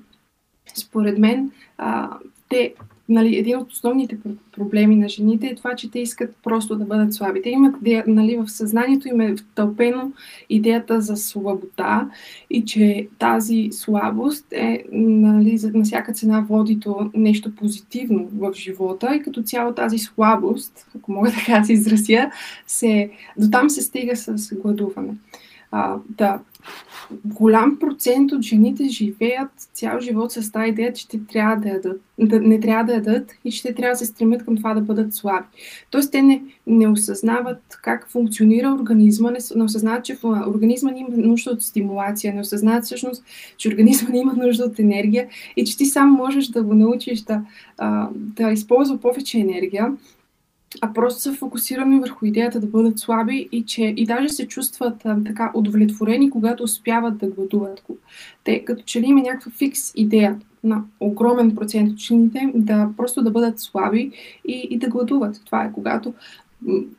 според 0.74 1.18
мен 1.18 1.50
а, 1.78 2.10
те 2.48 2.74
нали, 3.08 3.36
един 3.36 3.58
от 3.58 3.72
основните 3.72 4.18
проблеми 4.52 4.96
на 4.96 5.08
жените 5.08 5.46
е 5.46 5.54
това, 5.54 5.76
че 5.76 5.90
те 5.90 5.98
искат 5.98 6.36
просто 6.42 6.76
да 6.76 6.84
бъдат 6.84 7.14
слаби. 7.14 7.42
Те 7.42 7.50
имат, 7.50 7.74
нали, 8.06 8.36
в 8.36 8.48
съзнанието 8.48 9.08
им 9.08 9.20
е 9.20 9.36
втълпено 9.36 10.12
идеята 10.50 11.00
за 11.00 11.16
свобода 11.16 12.10
и 12.50 12.64
че 12.64 13.08
тази 13.18 13.68
слабост 13.72 14.46
е 14.52 14.84
нали, 14.92 15.58
на 15.74 15.84
всяка 15.84 16.12
цена 16.12 16.40
води 16.40 16.74
до 16.74 17.10
нещо 17.14 17.54
позитивно 17.54 18.28
в 18.32 18.52
живота 18.54 19.14
и 19.14 19.22
като 19.22 19.42
цяло 19.42 19.72
тази 19.72 19.98
слабост, 19.98 20.86
ако 20.96 21.12
мога 21.12 21.32
така 21.46 21.64
се 21.64 21.72
изразя, 21.72 22.30
се, 22.66 23.10
до 23.38 23.50
там 23.50 23.70
се 23.70 23.82
стига 23.82 24.16
с 24.16 24.54
гладуване. 24.54 25.14
А, 25.76 25.96
да, 26.08 26.40
голям 27.24 27.78
процент 27.78 28.32
от 28.32 28.42
жените 28.42 28.88
живеят 28.88 29.50
цял 29.72 30.00
живот 30.00 30.32
с 30.32 30.52
тази 30.52 30.68
идея, 30.68 30.92
че 30.92 31.08
те 31.08 31.20
трябва 31.26 31.56
да 31.56 31.68
ядат, 31.68 32.00
да, 32.18 32.40
не 32.40 32.60
трябва 32.60 32.84
да 32.84 32.94
ядат 32.94 33.32
и 33.44 33.52
че 33.52 33.62
те 33.62 33.74
трябва 33.74 33.92
да 33.92 33.96
се 33.96 34.06
стремят 34.06 34.44
към 34.44 34.56
това 34.56 34.74
да 34.74 34.80
бъдат 34.80 35.14
слаби. 35.14 35.46
Тоест 35.90 36.12
те 36.12 36.22
не, 36.22 36.42
не 36.66 36.88
осъзнават 36.88 37.78
как 37.82 38.10
функционира 38.10 38.76
организма, 38.80 39.30
не, 39.30 39.38
не 39.56 39.64
осъзнават, 39.64 40.04
че 40.04 40.18
организма 40.24 40.90
ни 40.90 41.00
има 41.00 41.16
нужда 41.16 41.50
от 41.50 41.62
стимулация, 41.62 42.34
не 42.34 42.40
осъзнават 42.40 42.84
всъщност, 42.84 43.24
че 43.56 43.68
организма 43.68 44.08
ни 44.10 44.18
има 44.18 44.32
нужда 44.32 44.64
от 44.64 44.78
енергия 44.78 45.28
и 45.56 45.64
че 45.64 45.76
ти 45.76 45.86
сам 45.86 46.10
можеш 46.10 46.46
да 46.48 46.62
го 46.62 46.74
научиш 46.74 47.20
да, 47.20 47.42
да 48.14 48.50
използва 48.50 48.98
повече 48.98 49.38
енергия 49.38 49.92
а 50.80 50.92
просто 50.92 51.20
са 51.20 51.32
фокусирани 51.32 52.00
върху 52.00 52.26
идеята 52.26 52.60
да 52.60 52.66
бъдат 52.66 52.98
слаби 52.98 53.48
и 53.52 53.64
че 53.64 53.82
и 53.82 54.06
даже 54.06 54.28
се 54.28 54.48
чувстват 54.48 54.94
а, 55.04 55.16
така 55.26 55.50
удовлетворени, 55.54 56.30
когато 56.30 56.62
успяват 56.62 57.18
да 57.18 57.26
гладуват. 57.26 57.82
Те 58.44 58.64
като 58.64 58.82
че 58.84 59.00
ли 59.00 59.06
има 59.06 59.20
някаква 59.20 59.50
фикс 59.50 59.92
идея 59.94 60.40
на 60.64 60.82
огромен 61.00 61.54
процент 61.54 61.90
от 61.90 61.98
чините 61.98 62.52
да 62.54 62.88
просто 62.96 63.22
да 63.22 63.30
бъдат 63.30 63.60
слаби 63.60 64.10
и, 64.48 64.68
и 64.70 64.78
да 64.78 64.88
гладуват. 64.88 65.40
Това 65.44 65.64
е 65.64 65.72
когато 65.72 66.14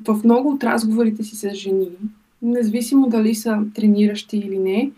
в 0.08 0.22
много 0.24 0.50
от 0.50 0.64
разговорите 0.64 1.24
си 1.24 1.36
с 1.36 1.54
жени, 1.54 1.90
независимо 2.42 3.10
дали 3.10 3.36
са 3.36 3.60
трениращи 3.76 4.38
или 4.38 4.60
не, 4.60 4.92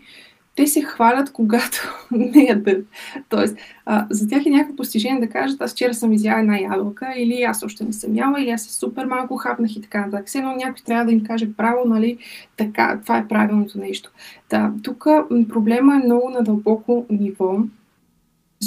те 0.58 0.66
се 0.66 0.82
хвалят, 0.82 1.32
когато 1.32 1.76
не 2.10 2.42
ядат. 2.42 2.86
Тоест, 3.28 3.56
а, 3.86 4.06
за 4.10 4.28
тях 4.28 4.46
е 4.46 4.50
някакво 4.50 4.76
постижение 4.76 5.20
да 5.20 5.28
кажат, 5.28 5.60
аз 5.60 5.72
вчера 5.72 5.94
съм 5.94 6.12
изяла 6.12 6.40
една 6.40 6.58
ябълка, 6.58 7.14
или 7.16 7.42
аз 7.42 7.62
още 7.62 7.84
не 7.84 7.92
съм 7.92 8.14
яла, 8.14 8.40
или 8.40 8.50
аз 8.50 8.62
се 8.62 8.74
супер 8.74 9.04
малко 9.04 9.36
хапнах 9.36 9.76
и 9.76 9.80
така 9.80 10.06
нататък. 10.06 10.26
Все 10.26 10.38
едно 10.38 10.56
някой 10.56 10.82
трябва 10.86 11.04
да 11.04 11.12
им 11.12 11.24
каже 11.24 11.52
право, 11.56 11.88
нали, 11.88 12.18
така, 12.56 13.00
това 13.02 13.18
е 13.18 13.28
правилното 13.28 13.78
нещо. 13.78 14.10
Да, 14.50 14.72
тук 14.82 15.06
проблема 15.48 15.94
е 15.94 16.04
много 16.04 16.30
на 16.30 16.42
дълбоко 16.42 17.06
ниво, 17.10 17.58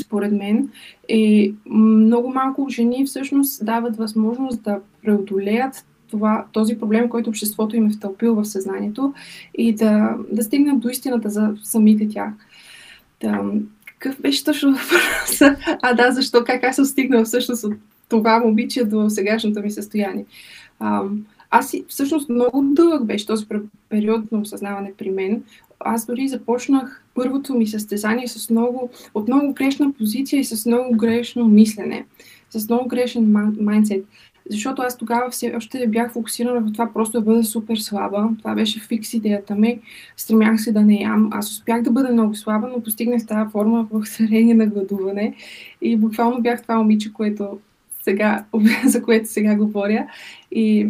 според 0.02 0.32
мен, 0.32 0.70
е 1.10 1.52
много 1.70 2.34
малко 2.34 2.70
жени 2.70 3.06
всъщност 3.06 3.66
дават 3.66 3.98
възможност 3.98 4.64
да 4.64 4.80
преодолеят 5.04 5.86
това, 6.12 6.46
този 6.52 6.80
проблем, 6.80 7.10
който 7.10 7.30
обществото 7.30 7.76
им 7.76 7.88
е 7.88 7.90
втълпил 7.90 8.36
в 8.36 8.46
съзнанието 8.46 9.14
и 9.58 9.76
да, 9.76 10.16
да 10.32 10.44
стигнат 10.44 10.80
до 10.80 10.90
истината 10.90 11.30
за 11.30 11.54
самите 11.64 12.10
тях. 12.10 12.30
Да, 13.22 13.44
какъв 13.86 14.22
беше 14.22 14.44
точно 14.44 14.72
въпроса? 14.72 15.56
А, 15.82 15.94
да, 15.94 16.12
защо? 16.12 16.44
Как 16.44 16.64
аз 16.64 16.76
съм 16.76 16.86
стигнала 16.86 17.26
всъщност 17.26 17.64
от 17.64 17.74
това 18.10 18.40
момиче 18.40 18.86
до 18.86 19.10
сегашното 19.10 19.62
ми 19.62 19.72
състояние? 19.72 20.26
А, 20.80 21.04
аз 21.52 21.76
всъщност 21.88 22.30
много 22.30 22.62
дълъг 22.64 23.06
беше 23.06 23.26
този 23.26 23.46
период 23.90 24.32
на 24.32 24.40
осъзнаване 24.40 24.94
при 24.98 25.10
мен. 25.10 25.44
Аз 25.80 26.06
дори 26.06 26.28
започнах 26.28 27.04
първото 27.14 27.54
ми 27.54 27.68
състезание 27.68 28.28
с 28.28 28.50
много, 28.50 28.90
от 29.14 29.28
много 29.28 29.54
грешна 29.54 29.94
позиция 29.94 30.40
и 30.40 30.46
с 30.46 30.66
много 30.66 30.98
грешно 30.98 31.48
мислене, 31.48 32.06
с 32.50 32.70
много 32.70 32.88
грешен 32.88 33.32
майндсет. 33.60 34.06
Защото 34.50 34.82
аз 34.82 34.98
тогава 34.98 35.30
все 35.30 35.54
още 35.56 35.88
бях 35.88 36.12
фокусирана 36.12 36.62
в 36.62 36.74
това 36.74 36.94
просто 36.94 37.20
да 37.20 37.26
бъда 37.26 37.44
супер 37.44 37.76
слаба. 37.76 38.30
Това 38.38 38.56
беше 38.56 38.80
фикс 38.80 39.14
идеята 39.14 39.56
ми. 39.56 39.80
Стремях 40.18 40.62
се 40.62 40.72
да 40.72 40.82
не 40.82 41.02
ям. 41.02 41.30
Аз 41.32 41.52
успях 41.52 41.82
да 41.82 41.92
бъда 41.92 42.14
много 42.14 42.36
слаба, 42.36 42.70
но 42.76 42.84
постигнах 42.84 43.26
тази 43.26 43.52
форма 43.52 43.88
в 43.92 44.06
серение 44.06 44.54
на 44.54 44.68
гладуване. 44.68 45.36
И 45.82 45.98
буквално 45.98 46.42
бях 46.42 46.62
това 46.62 46.78
момиче, 46.78 47.14
което 47.14 47.60
сега, 48.04 48.46
за 48.86 49.04
което 49.04 49.30
сега 49.30 49.56
говоря. 49.56 50.08
И 50.52 50.90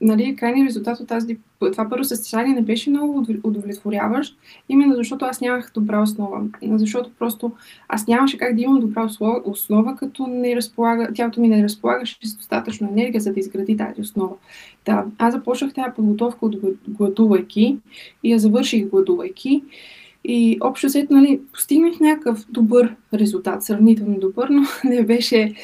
нали, 0.00 0.36
крайният 0.36 0.68
резултат 0.68 1.00
от 1.00 1.08
тази, 1.08 1.38
това 1.60 1.88
първо 1.88 2.04
състезание 2.04 2.54
не 2.54 2.62
беше 2.62 2.90
много 2.90 3.26
удовлетворяващ, 3.44 4.38
именно 4.68 4.94
защото 4.94 5.24
аз 5.24 5.40
нямах 5.40 5.70
добра 5.74 6.02
основа. 6.02 6.40
Защото 6.62 7.10
просто 7.18 7.52
аз 7.88 8.06
нямаше 8.06 8.38
как 8.38 8.54
да 8.54 8.62
имам 8.62 8.80
добра 8.80 9.08
основа, 9.44 9.96
като 9.96 10.26
не 10.26 10.56
разполага, 10.56 11.08
тялото 11.14 11.40
ми 11.40 11.48
не 11.48 11.64
разполагаше 11.64 12.18
с 12.22 12.36
достатъчно 12.36 12.88
енергия, 12.88 13.20
за 13.20 13.32
да 13.32 13.40
изгради 13.40 13.76
тази 13.76 14.00
основа. 14.00 14.34
Да, 14.84 15.04
аз 15.18 15.34
започнах 15.34 15.74
тази 15.74 15.94
подготовка 15.96 16.46
от 16.46 16.56
гладувайки 16.88 17.78
и 18.22 18.32
я 18.32 18.38
завърших 18.38 18.88
гладувайки. 18.88 19.62
И 20.28 20.58
общо 20.60 20.90
след, 20.90 21.10
нали, 21.10 21.40
постигнах 21.52 22.00
някакъв 22.00 22.46
добър 22.50 22.96
резултат, 23.14 23.62
сравнително 23.62 24.18
добър, 24.20 24.48
но 24.48 24.62
не 24.90 25.02
беше 25.02 25.54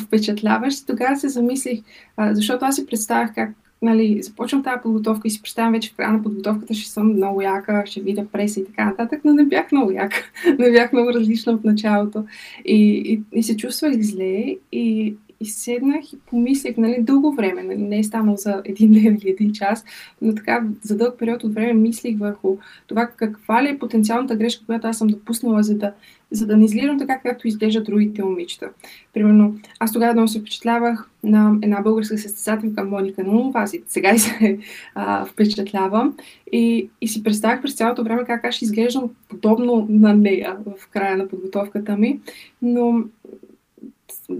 впечатляващ. 0.00 0.86
Тогава 0.86 1.16
се 1.16 1.28
замислих, 1.28 1.80
а, 2.16 2.34
защото 2.34 2.64
аз 2.64 2.76
си 2.76 2.86
представях 2.86 3.34
как 3.34 3.50
нали, 3.82 4.22
започвам 4.22 4.62
тази 4.62 4.82
подготовка 4.82 5.28
и 5.28 5.30
си 5.30 5.42
представям 5.42 5.72
вече 5.72 5.90
в 5.90 5.96
края 5.96 6.12
на 6.12 6.22
подготовката 6.22 6.74
ще 6.74 6.90
съм 6.90 7.12
много 7.12 7.42
яка, 7.42 7.82
ще 7.86 8.00
видя 8.00 8.26
преса 8.32 8.60
и 8.60 8.64
така 8.64 8.84
нататък, 8.84 9.20
но 9.24 9.32
не 9.32 9.44
бях 9.44 9.72
много 9.72 9.90
яка. 9.90 10.16
не 10.58 10.70
бях 10.70 10.92
много 10.92 11.12
различна 11.12 11.52
от 11.52 11.64
началото. 11.64 12.24
И, 12.64 13.02
и, 13.06 13.38
и 13.38 13.42
се 13.42 13.56
чувствах 13.56 13.92
зле 14.00 14.56
и, 14.72 15.16
и 15.40 15.46
седнах 15.46 16.12
и 16.12 16.18
помислях, 16.26 16.76
нали, 16.76 16.96
дълго 17.00 17.32
време, 17.32 17.62
нали, 17.62 17.82
не 17.82 17.98
е 17.98 18.04
станало 18.04 18.36
за 18.36 18.62
един 18.64 18.92
ден 18.92 19.18
или 19.22 19.30
един 19.30 19.52
час, 19.52 19.84
но 20.22 20.34
така 20.34 20.64
за 20.82 20.96
дълъг 20.96 21.18
период 21.18 21.44
от 21.44 21.54
време 21.54 21.72
мислих 21.72 22.18
върху 22.18 22.56
това 22.86 23.06
каква 23.06 23.62
ли 23.62 23.68
е 23.68 23.78
потенциалната 23.78 24.36
грешка, 24.36 24.66
която 24.66 24.86
аз 24.86 24.98
съм 24.98 25.08
допуснала, 25.08 25.62
за 25.62 25.78
да, 25.78 25.92
за 26.30 26.46
да 26.46 26.56
не 26.56 26.64
изглеждам 26.64 26.98
така, 26.98 27.18
както 27.18 27.48
изглеждат 27.48 27.84
другите 27.84 28.22
момичета. 28.22 28.70
Примерно, 29.14 29.54
аз 29.78 29.92
тогава 29.92 30.12
много 30.12 30.28
се 30.28 30.40
впечатлявах 30.40 31.10
на 31.22 31.58
една 31.62 31.80
българска 31.80 32.18
състезателка 32.18 32.84
Моника 32.84 33.24
Наумова, 33.24 33.60
аз 33.60 33.74
и 33.74 33.82
сега 33.86 34.14
и 34.14 34.18
се 34.18 34.58
а, 34.94 35.24
впечатлявам 35.24 36.16
и, 36.52 36.90
и 37.00 37.08
си 37.08 37.22
представях 37.22 37.62
през 37.62 37.74
цялото 37.74 38.04
време 38.04 38.24
как 38.24 38.44
аз 38.44 38.54
ще 38.54 38.64
изглеждам 38.64 39.10
подобно 39.28 39.86
на 39.90 40.14
нея 40.14 40.56
в 40.66 40.88
края 40.88 41.16
на 41.16 41.28
подготовката 41.28 41.96
ми, 41.96 42.20
но 42.62 43.02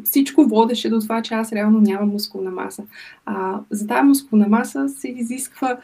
всичко 0.05 0.45
водеше 0.45 0.91
до 0.91 1.01
това, 1.01 1.23
че 1.23 1.35
аз 1.35 1.53
реално 1.53 1.81
нямам 1.81 2.09
мускулна 2.09 2.51
маса. 2.51 2.83
А, 3.27 3.61
за 3.71 3.87
тази 3.87 4.03
мускулна 4.03 4.49
маса 4.49 4.89
се 4.89 5.09
изисква 5.09 5.79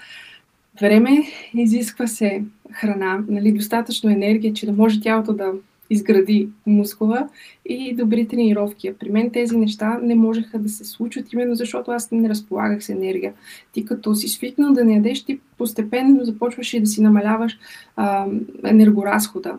време, 0.80 1.22
изисква 1.54 2.06
се 2.06 2.44
храна, 2.72 3.24
нали, 3.28 3.52
достатъчно 3.52 4.10
енергия, 4.10 4.52
че 4.52 4.66
да 4.66 4.72
може 4.72 5.00
тялото 5.00 5.32
да 5.32 5.52
изгради 5.90 6.48
мускула 6.66 7.28
и 7.64 7.94
добри 7.94 8.28
тренировки. 8.28 8.92
При 9.00 9.10
мен 9.10 9.30
тези 9.30 9.56
неща 9.56 9.98
не 10.02 10.14
можеха 10.14 10.58
да 10.58 10.68
се 10.68 10.84
случат, 10.84 11.32
именно 11.32 11.54
защото 11.54 11.90
аз 11.90 12.10
не 12.10 12.28
разполагах 12.28 12.84
с 12.84 12.88
енергия. 12.88 13.32
Ти 13.72 13.84
като 13.84 14.14
си 14.14 14.28
свикнал 14.28 14.72
да 14.72 14.84
не 14.84 14.94
ядеш, 14.94 15.24
ти 15.24 15.40
постепенно 15.58 16.24
започваш 16.24 16.74
и 16.74 16.80
да 16.80 16.86
си 16.86 17.02
намаляваш 17.02 17.58
а, 17.96 18.26
енергоразхода. 18.64 19.58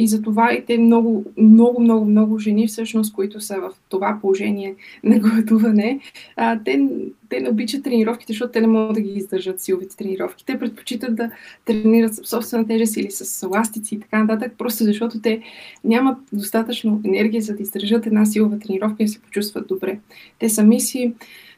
И 0.00 0.08
за 0.08 0.22
това 0.22 0.52
и 0.52 0.64
те 0.64 0.78
много, 0.78 1.24
много, 1.36 1.80
много, 1.80 2.04
много 2.04 2.38
жени 2.38 2.66
всъщност, 2.66 3.14
които 3.14 3.40
са 3.40 3.56
в 3.60 3.70
това 3.88 4.18
положение 4.20 4.74
на 5.04 5.18
гладуване, 5.18 6.00
а, 6.36 6.60
те, 6.64 6.88
те 7.28 7.40
не 7.40 7.48
обичат 7.48 7.84
тренировките, 7.84 8.32
защото 8.32 8.52
те 8.52 8.60
не 8.60 8.66
могат 8.66 8.94
да 8.94 9.00
ги 9.00 9.10
издържат 9.10 9.60
силовите 9.60 9.96
тренировки. 9.96 10.44
Те 10.44 10.58
предпочитат 10.58 11.16
да 11.16 11.30
тренират 11.64 12.14
с 12.14 12.26
собствена 12.26 12.66
тежест 12.66 12.96
или 12.96 13.10
с 13.10 13.48
ластици 13.48 13.94
и 13.94 14.00
така 14.00 14.24
нататък, 14.24 14.52
просто 14.58 14.84
защото 14.84 15.20
те 15.20 15.42
нямат 15.84 16.18
достатъчно 16.32 17.00
енергия 17.04 17.42
за 17.42 17.56
да 17.56 17.62
издържат 17.62 18.06
една 18.06 18.26
силова 18.26 18.58
тренировка 18.58 19.02
и 19.02 19.08
се 19.08 19.20
почувстват 19.20 19.68
добре. 19.68 19.98
Те 20.38 20.48
сами 20.48 20.80
си 20.80 21.12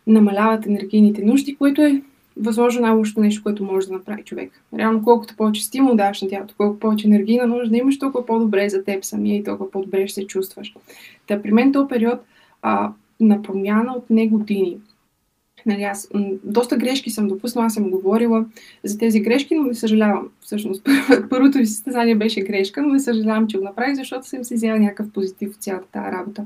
намаляват 0.06 0.66
енергийните 0.66 1.24
нужди, 1.24 1.56
което 1.56 1.82
е 1.82 2.02
възможно 2.40 2.80
най-лошото 2.80 3.20
нещо, 3.20 3.42
което 3.42 3.64
може 3.64 3.86
да 3.86 3.92
направи 3.92 4.22
човек. 4.22 4.62
Реално, 4.78 5.02
колкото 5.02 5.36
повече 5.36 5.64
стимул 5.64 5.94
даваш 5.94 6.22
на 6.22 6.28
тялото, 6.28 6.54
колко 6.56 6.78
повече 6.78 7.06
енергийна 7.06 7.46
нужда 7.46 7.76
имаш, 7.76 7.98
толкова 7.98 8.26
по-добре 8.26 8.68
за 8.68 8.84
теб 8.84 9.04
самия 9.04 9.36
и 9.36 9.44
толкова 9.44 9.70
по-добре 9.70 10.06
ще 10.06 10.20
се 10.20 10.26
чувстваш. 10.26 10.74
Та 11.26 11.42
при 11.42 11.52
мен 11.52 11.72
този 11.72 11.88
период 11.88 12.20
а, 12.62 12.92
на 13.20 13.42
промяна 13.42 13.92
от 13.92 14.10
не 14.10 14.26
години. 14.26 14.78
Нали, 15.66 15.82
аз 15.82 16.08
м- 16.14 16.30
доста 16.44 16.76
грешки 16.76 17.10
съм 17.10 17.28
допуснала, 17.28 17.66
аз 17.66 17.74
съм 17.74 17.90
говорила 17.90 18.44
за 18.84 18.98
тези 18.98 19.20
грешки, 19.20 19.54
но 19.54 19.62
не 19.62 19.74
съжалявам. 19.74 20.28
Всъщност, 20.40 20.86
първото 21.30 21.58
ви 21.58 21.66
състезание 21.66 22.14
беше 22.14 22.40
грешка, 22.40 22.82
но 22.82 22.88
не 22.88 23.00
съжалявам, 23.00 23.46
че 23.46 23.58
го 23.58 23.64
направих, 23.64 23.94
защото 23.94 24.28
съм 24.28 24.44
си 24.44 24.54
взела 24.54 24.78
някакъв 24.78 25.12
позитив 25.12 25.50
от 25.54 25.62
цялата 25.62 25.86
тази 25.92 26.12
работа. 26.12 26.44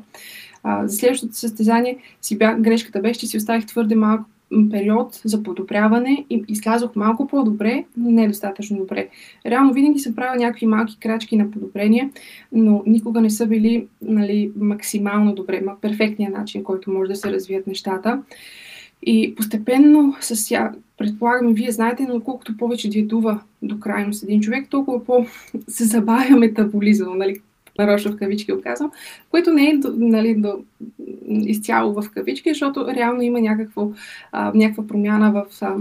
А, 0.62 0.88
за 0.88 0.96
следващото 0.96 1.34
състезание 1.34 1.98
си 2.22 2.38
бях, 2.38 2.60
грешката 2.60 3.00
беше, 3.00 3.20
че 3.20 3.26
си 3.26 3.36
оставих 3.36 3.66
твърде 3.66 3.94
малко 3.94 4.24
период 4.70 5.20
за 5.24 5.42
подобряване 5.42 6.24
и 6.30 6.44
излязох 6.48 6.96
малко 6.96 7.26
по-добре, 7.26 7.84
но 7.96 8.10
не 8.10 8.28
достатъчно 8.28 8.76
добре. 8.76 9.08
Реално 9.46 9.72
винаги 9.72 9.98
съм 9.98 10.14
правила 10.14 10.36
някакви 10.36 10.66
малки 10.66 10.98
крачки 11.00 11.36
на 11.36 11.50
подобрение, 11.50 12.10
но 12.52 12.82
никога 12.86 13.20
не 13.20 13.30
са 13.30 13.46
били 13.46 13.86
нали, 14.02 14.52
максимално 14.56 15.34
добре, 15.34 15.60
ма 15.60 15.72
перфектния 15.80 16.30
начин, 16.30 16.64
който 16.64 16.90
може 16.90 17.08
да 17.08 17.16
се 17.16 17.32
развият 17.32 17.66
нещата. 17.66 18.22
И 19.06 19.34
постепенно, 19.34 20.14
с 20.20 20.70
предполагам, 20.98 21.54
вие 21.54 21.70
знаете, 21.70 22.06
но 22.08 22.20
колкото 22.20 22.56
повече 22.56 22.90
диетува 22.90 23.40
до 23.62 23.80
крайност 23.80 24.22
един 24.22 24.40
човек, 24.40 24.68
толкова 24.70 25.04
по 25.04 25.26
се 25.68 25.84
забавя 25.84 26.36
метаболизъм, 26.38 27.18
нали, 27.18 27.40
нарочно 27.78 28.12
в 28.12 28.16
кавички 28.16 28.52
го 28.52 28.62
казвам, 28.62 28.90
което 29.30 29.52
не 29.52 29.70
е 29.70 29.80
нали, 29.86 30.34
до, 30.34 30.58
изцяло 31.28 32.02
в 32.02 32.10
кавички, 32.10 32.48
защото 32.48 32.86
реално 32.94 33.22
има 33.22 33.40
някакво, 33.40 33.90
а, 34.32 34.52
някаква 34.54 34.86
промяна 34.86 35.32
в 35.32 35.44
а, 35.62 35.76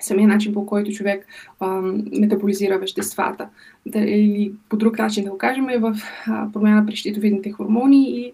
самия 0.00 0.28
начин, 0.28 0.52
по 0.52 0.66
който 0.66 0.92
човек 0.92 1.26
а, 1.60 1.80
метаболизира 2.12 2.78
веществата. 2.78 3.48
Да, 3.86 3.98
или 3.98 4.52
по 4.68 4.76
друг 4.76 4.98
начин 4.98 5.24
да 5.24 5.30
го 5.30 5.38
кажем 5.38 5.68
е 5.68 5.78
в 5.78 5.96
а, 6.26 6.52
промяна 6.52 6.86
при 6.86 6.96
щитовидните 6.96 7.52
хормони 7.52 8.10
и 8.10 8.32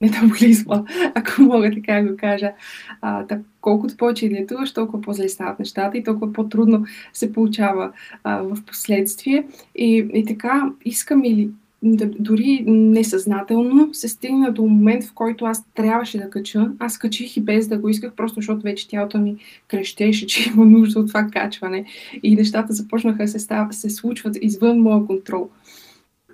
метаболизма, 0.00 0.84
ако 1.14 1.42
мога 1.42 1.70
така 1.70 2.02
да 2.02 2.10
го 2.10 2.16
кажа. 2.16 2.52
А, 3.00 3.26
так, 3.26 3.40
колкото 3.60 3.96
повече 3.96 4.28
диетуваш, 4.28 4.72
толкова 4.72 5.00
по-зле 5.00 5.28
стават 5.28 5.58
нещата 5.58 5.98
и 5.98 6.04
толкова 6.04 6.32
по-трудно 6.32 6.84
се 7.12 7.32
получава 7.32 7.92
а, 8.24 8.42
в 8.42 8.56
последствие. 8.66 9.46
И, 9.74 10.08
и 10.14 10.24
така 10.24 10.70
искам 10.84 11.24
или 11.24 11.50
дори 11.82 12.64
несъзнателно 12.66 13.94
се 13.94 14.08
стигна 14.08 14.52
до 14.52 14.62
момент, 14.62 15.04
в 15.04 15.12
който 15.14 15.44
аз 15.44 15.64
трябваше 15.74 16.18
да 16.18 16.30
кача. 16.30 16.70
Аз 16.78 16.98
качих 16.98 17.36
и 17.36 17.40
без 17.40 17.68
да 17.68 17.78
го 17.78 17.88
исках, 17.88 18.12
просто 18.12 18.34
защото 18.34 18.62
вече 18.62 18.88
тялото 18.88 19.18
ми 19.18 19.36
крещеше, 19.68 20.26
че 20.26 20.50
има 20.50 20.64
нужда 20.64 21.00
от 21.00 21.08
това 21.08 21.26
качване. 21.32 21.84
И 22.22 22.36
нещата 22.36 22.72
започнаха 22.72 23.22
да 23.22 23.28
се, 23.28 23.38
став, 23.38 23.74
се 23.74 23.90
случват 23.90 24.38
извън 24.40 24.80
моя 24.80 25.06
контрол. 25.06 25.48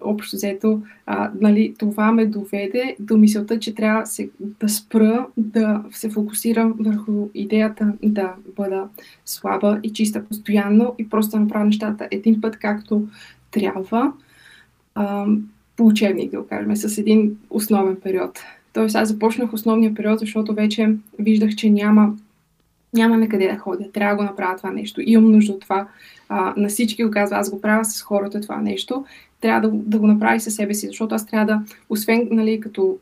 Общо 0.05 0.37
взето, 0.37 0.83
а, 1.07 1.31
нали, 1.41 1.75
това 1.79 2.13
ме 2.13 2.27
доведе 2.27 2.97
до 3.01 3.17
мисълта, 3.17 3.59
че 3.59 3.75
трябва 3.75 4.07
се, 4.07 4.31
да 4.41 4.69
спра, 4.69 5.27
да 5.37 5.85
се 5.91 6.11
фокусирам 6.11 6.75
върху 6.79 7.29
идеята 7.35 7.93
да 8.03 8.35
бъда 8.57 8.85
слаба 9.25 9.81
и 9.83 9.93
чиста 9.93 10.25
постоянно 10.25 10.95
и 10.99 11.09
просто 11.09 11.31
да 11.31 11.41
направя 11.41 11.65
нещата 11.65 12.09
един 12.11 12.41
път 12.41 12.57
както 12.57 13.09
трябва 13.51 14.13
а, 14.95 15.27
по 15.77 15.87
учебник, 15.87 16.31
да 16.31 16.41
го 16.41 16.47
кажем, 16.47 16.77
с 16.77 16.99
един 16.99 17.37
основен 17.51 17.97
период. 17.97 18.39
Тоест 18.73 18.97
аз 18.97 19.09
започнах 19.09 19.53
основния 19.53 19.95
период, 19.95 20.19
защото 20.19 20.55
вече 20.55 20.95
виждах, 21.19 21.55
че 21.55 21.71
няма, 21.71 22.15
няма 22.95 23.17
на 23.17 23.29
къде 23.29 23.49
да 23.49 23.59
ходя. 23.59 23.93
Трябва 23.93 24.15
да 24.15 24.17
го 24.17 24.23
направя 24.23 24.57
това 24.57 24.71
нещо. 24.71 25.01
Имам 25.05 25.33
нужда 25.33 25.53
от 25.53 25.61
това. 25.61 25.89
А, 26.29 26.55
на 26.57 26.69
всички 26.69 27.05
го 27.05 27.11
казва, 27.11 27.37
аз 27.37 27.51
го 27.51 27.61
правя 27.61 27.85
с 27.85 28.03
хората 28.03 28.41
това 28.41 28.61
нещо. 28.61 29.05
Трябва 29.41 29.69
да, 29.69 29.77
да 29.77 29.99
го 29.99 30.07
направи 30.07 30.41
със 30.41 30.55
себе 30.55 30.75
си, 30.75 30.87
защото 30.87 31.15
аз 31.15 31.27
трябва 31.27 31.47
да, 31.47 31.63
освен, 31.91 32.29
нали, 32.31 32.61
като, 32.61 32.99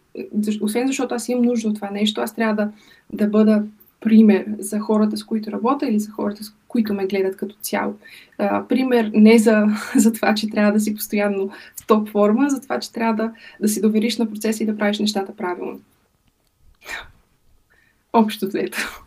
освен 0.60 0.86
защото 0.86 1.14
аз 1.14 1.28
имам 1.28 1.44
нужда 1.44 1.68
от 1.68 1.74
това 1.74 1.90
нещо, 1.90 2.20
аз 2.20 2.34
трябва 2.34 2.54
да, 2.54 2.70
да 3.12 3.26
бъда 3.26 3.62
пример 4.00 4.46
за 4.58 4.80
хората, 4.80 5.16
с 5.16 5.24
които 5.24 5.52
работя 5.52 5.88
или 5.88 5.98
за 5.98 6.10
хората, 6.10 6.44
с 6.44 6.52
които 6.68 6.94
ме 6.94 7.06
гледат 7.06 7.36
като 7.36 7.54
цяло. 7.62 7.94
А, 8.38 8.68
пример 8.68 9.10
не 9.14 9.38
за, 9.38 9.66
за 9.96 10.12
това, 10.12 10.34
че 10.34 10.50
трябва 10.50 10.72
да 10.72 10.80
си 10.80 10.94
постоянно 10.94 11.48
в 11.48 11.86
топ 11.86 12.08
форма, 12.08 12.50
за 12.50 12.60
това, 12.60 12.80
че 12.80 12.92
трябва 12.92 13.14
да, 13.14 13.32
да 13.60 13.68
си 13.68 13.80
довериш 13.80 14.18
на 14.18 14.30
процеса 14.30 14.62
и 14.62 14.66
да 14.66 14.76
правиш 14.76 14.98
нещата 14.98 15.36
правилно. 15.36 15.80
Общо 18.12 18.46
взето. 18.46 19.02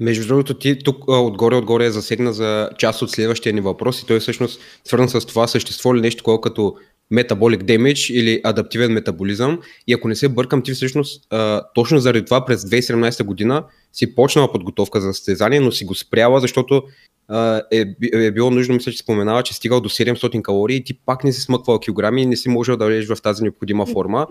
Между 0.00 0.26
другото, 0.26 0.54
ти 0.54 0.78
тук 0.78 1.08
отгоре-отгоре 1.08 1.86
е 1.86 1.90
засегна 1.90 2.32
за 2.32 2.70
част 2.78 3.02
от 3.02 3.10
следващия 3.10 3.52
ни 3.52 3.60
въпрос 3.60 4.02
и 4.02 4.06
той 4.06 4.16
е 4.16 4.20
всъщност 4.20 4.60
свързан 4.84 5.08
с 5.08 5.26
това 5.26 5.46
същество 5.46 5.96
ли 5.96 6.00
нещо, 6.00 6.24
което 6.24 6.40
като 6.40 6.76
metabolic 7.12 7.62
damage 7.62 8.12
или 8.12 8.40
адаптивен 8.44 8.92
метаболизъм. 8.92 9.60
И 9.86 9.92
ако 9.92 10.08
не 10.08 10.14
се 10.14 10.28
бъркам, 10.28 10.62
ти 10.62 10.72
всъщност 10.72 11.26
а, 11.30 11.62
точно 11.74 11.98
заради 11.98 12.24
това 12.24 12.44
през 12.44 12.62
2017 12.62 13.24
година 13.24 13.64
си 13.92 14.14
почнала 14.14 14.52
подготовка 14.52 15.00
за 15.00 15.14
състезание, 15.14 15.60
но 15.60 15.72
си 15.72 15.84
го 15.84 15.94
спряла, 15.94 16.40
защото 16.40 16.82
а, 17.28 17.62
е, 17.72 17.84
е 18.12 18.30
било 18.30 18.50
нужно, 18.50 18.74
мисля, 18.74 18.92
че 18.92 18.98
споменава, 18.98 19.42
че 19.42 19.54
стигал 19.54 19.80
до 19.80 19.88
700 19.88 20.42
калории 20.42 20.76
и 20.76 20.84
ти 20.84 20.94
пак 20.94 21.24
не 21.24 21.32
си 21.32 21.40
смъквал 21.40 21.78
килограми 21.78 22.22
и 22.22 22.26
не 22.26 22.36
си 22.36 22.48
можел 22.48 22.76
да 22.76 22.86
влезеш 22.86 23.08
в 23.08 23.22
тази 23.22 23.42
необходима 23.42 23.86
форма. 23.86 24.26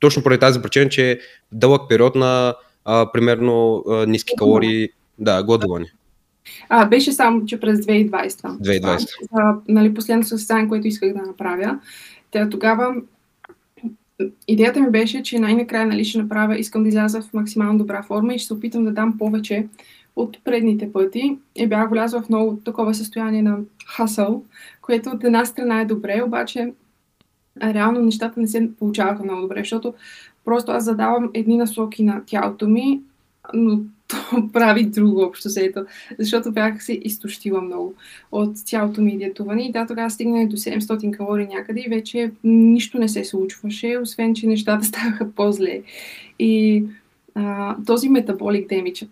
Точно 0.00 0.22
поради 0.22 0.40
тази 0.40 0.62
причина, 0.62 0.88
че 0.88 1.10
е 1.10 1.18
дълъг 1.52 1.82
период 1.88 2.14
на 2.14 2.54
а, 2.84 3.12
примерно 3.12 3.84
а, 3.88 4.06
ниски 4.06 4.34
калории, 4.38 4.88
да, 5.18 5.42
гладуване. 5.42 5.92
А, 6.68 6.86
беше 6.86 7.12
само, 7.12 7.46
че 7.46 7.60
през 7.60 7.80
2020. 7.80 8.10
2020. 8.10 9.08
За, 9.32 9.60
нали, 9.68 9.94
последното 9.94 10.28
състезание, 10.28 10.68
което 10.68 10.86
исках 10.86 11.12
да 11.12 11.22
направя. 11.22 11.78
Тя 12.30 12.48
тогава 12.48 12.94
идеята 14.48 14.80
ми 14.80 14.90
беше, 14.90 15.22
че 15.22 15.38
най-накрая 15.38 15.86
нали, 15.86 16.04
ще 16.04 16.18
направя, 16.18 16.58
искам 16.58 16.82
да 16.82 16.88
изляза 16.88 17.22
в 17.22 17.32
максимално 17.32 17.78
добра 17.78 18.02
форма 18.02 18.34
и 18.34 18.38
ще 18.38 18.46
се 18.46 18.54
опитам 18.54 18.84
да 18.84 18.92
дам 18.92 19.18
повече 19.18 19.66
от 20.16 20.44
предните 20.44 20.92
пъти. 20.92 21.38
И 21.56 21.66
бях 21.66 21.90
влязла 21.90 22.22
в 22.22 22.28
много 22.28 22.56
такова 22.64 22.94
състояние 22.94 23.42
на 23.42 23.58
хасъл, 23.86 24.44
което 24.82 25.10
от 25.10 25.24
една 25.24 25.44
страна 25.44 25.80
е 25.80 25.84
добре, 25.84 26.22
обаче 26.26 26.72
реално 27.62 28.02
нещата 28.02 28.40
не 28.40 28.46
се 28.46 28.70
получаваха 28.78 29.24
много 29.24 29.40
добре, 29.40 29.58
защото 29.58 29.94
просто 30.44 30.72
аз 30.72 30.84
задавам 30.84 31.30
едни 31.34 31.56
насоки 31.56 32.04
на 32.04 32.22
тялото 32.26 32.68
ми, 32.68 33.00
но 33.54 33.80
то 34.08 34.48
прави 34.52 34.84
друго 34.84 35.22
общо 35.22 35.50
сето, 35.50 35.84
защото 36.18 36.52
бях 36.52 36.84
се 36.84 36.92
изтощила 36.92 37.60
много 37.60 37.94
от 38.32 38.58
цялото 38.58 39.02
ми 39.02 39.18
диетуване 39.18 39.62
и 39.62 39.72
да, 39.72 39.86
тогава 39.86 40.10
стигнах 40.10 40.48
до 40.48 40.56
700 40.56 41.16
калории 41.16 41.46
някъде 41.46 41.80
и 41.80 41.88
вече 41.88 42.30
нищо 42.44 42.98
не 42.98 43.08
се 43.08 43.24
случваше, 43.24 43.98
освен, 44.02 44.34
че 44.34 44.46
нещата 44.46 44.84
ставаха 44.86 45.32
по-зле. 45.32 45.82
И 46.38 46.84
а, 47.34 47.76
този 47.86 48.08
метаболик 48.08 48.68
демидж, 48.68 49.06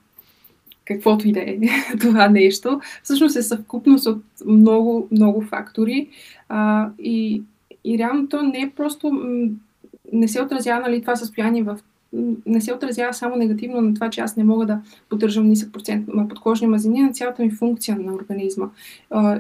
каквото 0.85 1.29
и 1.29 1.33
да 1.33 1.41
е 1.41 1.59
това 2.01 2.29
нещо, 2.29 2.81
всъщност 3.03 3.37
е 3.37 3.43
съвкупност 3.43 4.07
от 4.07 4.23
много, 4.47 5.09
много 5.11 5.43
фактори 5.43 6.09
а, 6.49 6.89
и, 6.99 7.43
и 7.85 7.99
реално 7.99 8.29
то 8.29 8.43
не 8.43 8.61
е 8.61 8.73
просто 8.77 9.13
не 10.13 10.29
се 10.29 10.43
отразява 10.43 10.81
нали, 10.81 11.01
това 11.01 11.17
състояние 11.17 11.63
в 11.63 11.79
не 12.47 12.61
се 12.61 12.75
отразява 12.75 13.15
само 13.15 13.37
негативно 13.37 13.81
на 13.81 13.95
това, 13.95 14.11
че 14.11 14.21
аз 14.21 14.37
не 14.37 14.45
мога 14.45 14.67
да 14.67 14.81
поддържам 15.09 15.49
нисък 15.49 15.73
процент 15.73 16.09
на 16.09 16.29
подкожни 16.29 16.67
мазнини, 16.67 17.03
на 17.03 17.13
цялата 17.13 17.43
ми 17.43 17.51
функция 17.51 17.97
на 17.97 18.15
организма. 18.15 18.67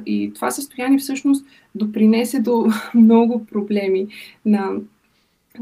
И 0.06 0.32
това 0.34 0.50
състояние 0.50 0.98
всъщност 0.98 1.46
допринесе 1.74 2.40
до 2.40 2.66
много 2.94 3.46
проблеми 3.46 4.06
на 4.46 4.70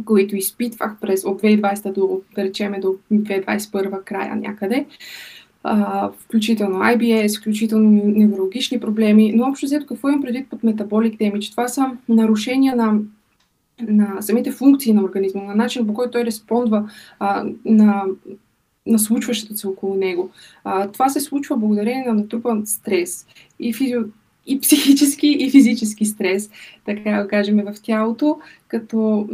които 0.05 0.37
изпитвах 0.37 0.97
през 1.01 1.25
от 1.25 1.43
2020 1.43 1.93
до, 1.93 2.21
да 2.35 2.45
речеме, 2.45 2.81
до 2.81 2.97
2021 3.13 4.05
края 4.05 4.37
някъде. 4.37 4.87
Включително 6.19 6.79
IBS, 6.79 7.41
включително 7.41 7.91
неврологични 8.05 8.81
проблеми, 8.81 9.33
но 9.33 9.45
общо 9.45 9.67
взето 9.67 9.87
какво 9.87 10.09
имам 10.09 10.23
предвид 10.23 10.49
под 10.49 10.63
метаболик 10.63 11.19
демидж? 11.19 11.51
Това 11.51 11.69
са 11.69 11.91
нарушения 12.09 12.77
на 12.77 12.99
на 13.89 14.23
самите 14.23 14.53
функции 14.53 14.93
на 14.93 15.03
организма, 15.03 15.43
на 15.43 15.55
начин 15.55 15.87
по 15.87 15.95
който 15.95 16.11
той 16.11 16.25
респондва 16.25 16.91
а, 17.19 17.45
на, 17.65 18.05
на 18.87 18.99
случващото 18.99 19.57
се 19.57 19.67
около 19.67 19.95
него. 19.95 20.31
А, 20.65 20.89
това 20.89 21.09
се 21.09 21.21
случва 21.21 21.57
благодарение 21.57 22.05
на 22.07 22.15
натрупан 22.15 22.67
стрес 22.67 23.27
и, 23.61 23.73
физи... 23.73 23.95
и 24.47 24.61
психически, 24.61 25.37
и 25.41 25.51
физически 25.51 26.05
стрес, 26.05 26.51
така 26.85 27.11
да 27.11 27.29
кажем, 27.29 27.57
в 27.57 27.83
тялото, 27.83 28.39
като 28.69 29.29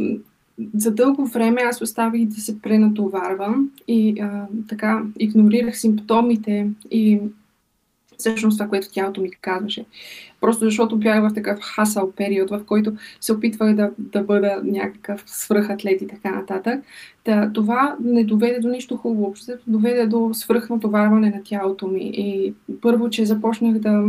за 0.75 0.91
дълго 0.91 1.25
време 1.25 1.61
аз 1.61 1.81
оставих 1.81 2.25
да 2.25 2.41
се 2.41 2.61
пренатоварвам 2.61 3.69
и 3.87 4.21
а, 4.21 4.47
така 4.67 5.03
игнорирах 5.19 5.79
симптомите 5.79 6.67
и 6.91 7.19
всъщност 8.19 8.57
това, 8.57 8.69
което 8.69 8.91
тялото 8.91 9.21
ми 9.21 9.31
казваше. 9.31 9.85
Просто 10.41 10.65
защото 10.65 10.97
бях 10.97 11.29
в 11.29 11.33
такъв 11.33 11.59
хасъл 11.59 12.11
период, 12.11 12.49
в 12.49 12.61
който 12.65 12.93
се 13.21 13.33
опитвах 13.33 13.75
да, 13.75 13.91
да 13.97 14.23
бъда 14.23 14.61
някакъв 14.63 15.23
свръхатлет 15.25 16.01
и 16.01 16.07
така 16.07 16.31
нататък. 16.31 16.83
Та, 17.23 17.53
това 17.53 17.95
не 18.03 18.23
доведе 18.23 18.59
до 18.59 18.67
нищо 18.67 18.97
хубаво. 18.97 19.33
Доведе 19.67 20.05
до 20.05 20.29
свръхнатоварване 20.33 21.29
на 21.29 21.43
тялото 21.43 21.87
ми. 21.87 22.11
И 22.13 22.53
първо, 22.81 23.09
че 23.09 23.25
започнах 23.25 23.79
да 23.79 24.03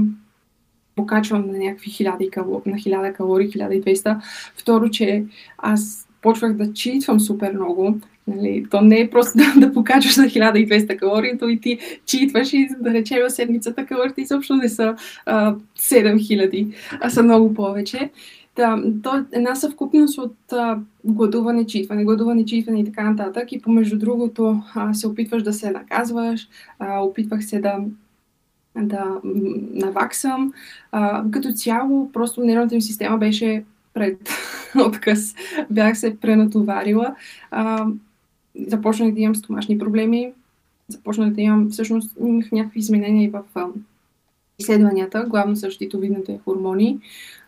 покачвам 0.97 1.47
на 1.47 1.59
някакви 1.59 1.91
хиляди 1.91 2.31
калории, 2.31 2.73
на 2.73 2.79
1000 2.79 3.13
калории, 3.13 3.51
1200. 3.51 4.21
Второ, 4.57 4.91
че 4.91 5.25
аз 5.59 6.09
почвах 6.23 6.53
да 6.53 6.73
читвам 6.73 7.21
супер 7.21 7.53
много. 7.53 7.99
Нали, 8.37 8.67
то 8.71 8.81
не 8.81 9.01
е 9.01 9.11
просто 9.11 9.39
да, 9.55 9.67
да 9.67 9.73
покачваш 9.73 10.17
на 10.17 10.25
1200 10.25 10.97
калории, 10.97 11.39
то 11.39 11.49
и 11.49 11.61
ти 11.61 11.79
читваш 12.07 12.53
и 12.53 12.69
да 12.81 12.93
речем 12.93 13.31
седмицата 13.31 13.87
калории 13.87 14.13
изобщо 14.19 14.57
не 14.57 14.69
са 14.69 14.97
а, 15.27 15.55
7000, 15.79 16.75
а 17.01 17.11
са 17.11 17.23
много 17.23 17.55
повече. 17.55 18.11
Да, 18.57 18.83
то 19.03 19.17
е 19.17 19.25
една 19.33 19.55
съвкупност 19.55 20.19
от 20.19 20.53
а, 20.53 20.79
гладуване, 21.05 21.67
читване, 21.67 22.05
гладуване, 22.05 22.45
читване 22.45 22.81
и 22.81 22.85
така 22.85 23.11
нататък. 23.11 23.53
И 23.53 23.61
помежду 23.61 23.99
другото 23.99 24.63
а, 24.75 24.95
се 24.95 25.09
опитваш 25.09 25.43
да 25.43 25.53
се 25.53 25.71
наказваш, 25.71 26.49
а, 26.79 27.01
опитвах 27.01 27.45
се 27.45 27.61
да, 27.61 27.77
да 28.77 29.05
наваксам. 29.75 30.53
А, 30.93 31.25
като 31.31 31.53
цяло, 31.53 32.13
просто 32.13 32.41
нервната 32.41 32.75
ми 32.75 32.83
система 32.83 33.19
беше 33.19 33.65
пред 33.95 34.19
отказ. 34.87 35.35
Бях 35.71 35.99
се 35.99 36.21
пренатоварила. 36.21 37.15
А, 37.51 37.87
започнах 38.67 39.15
да 39.15 39.21
имам 39.21 39.35
стомашни 39.35 39.79
проблеми. 39.79 40.33
Започнах 40.89 41.33
да 41.33 41.41
имам, 41.41 41.71
всъщност, 41.71 42.17
имах 42.21 42.53
някакви 42.53 42.81
изменения 42.81 43.25
и 43.25 43.29
в 43.29 43.43
изследванията, 44.59 45.27
главно 45.29 45.57
същитовидните 45.57 46.41
хормони. 46.45 46.99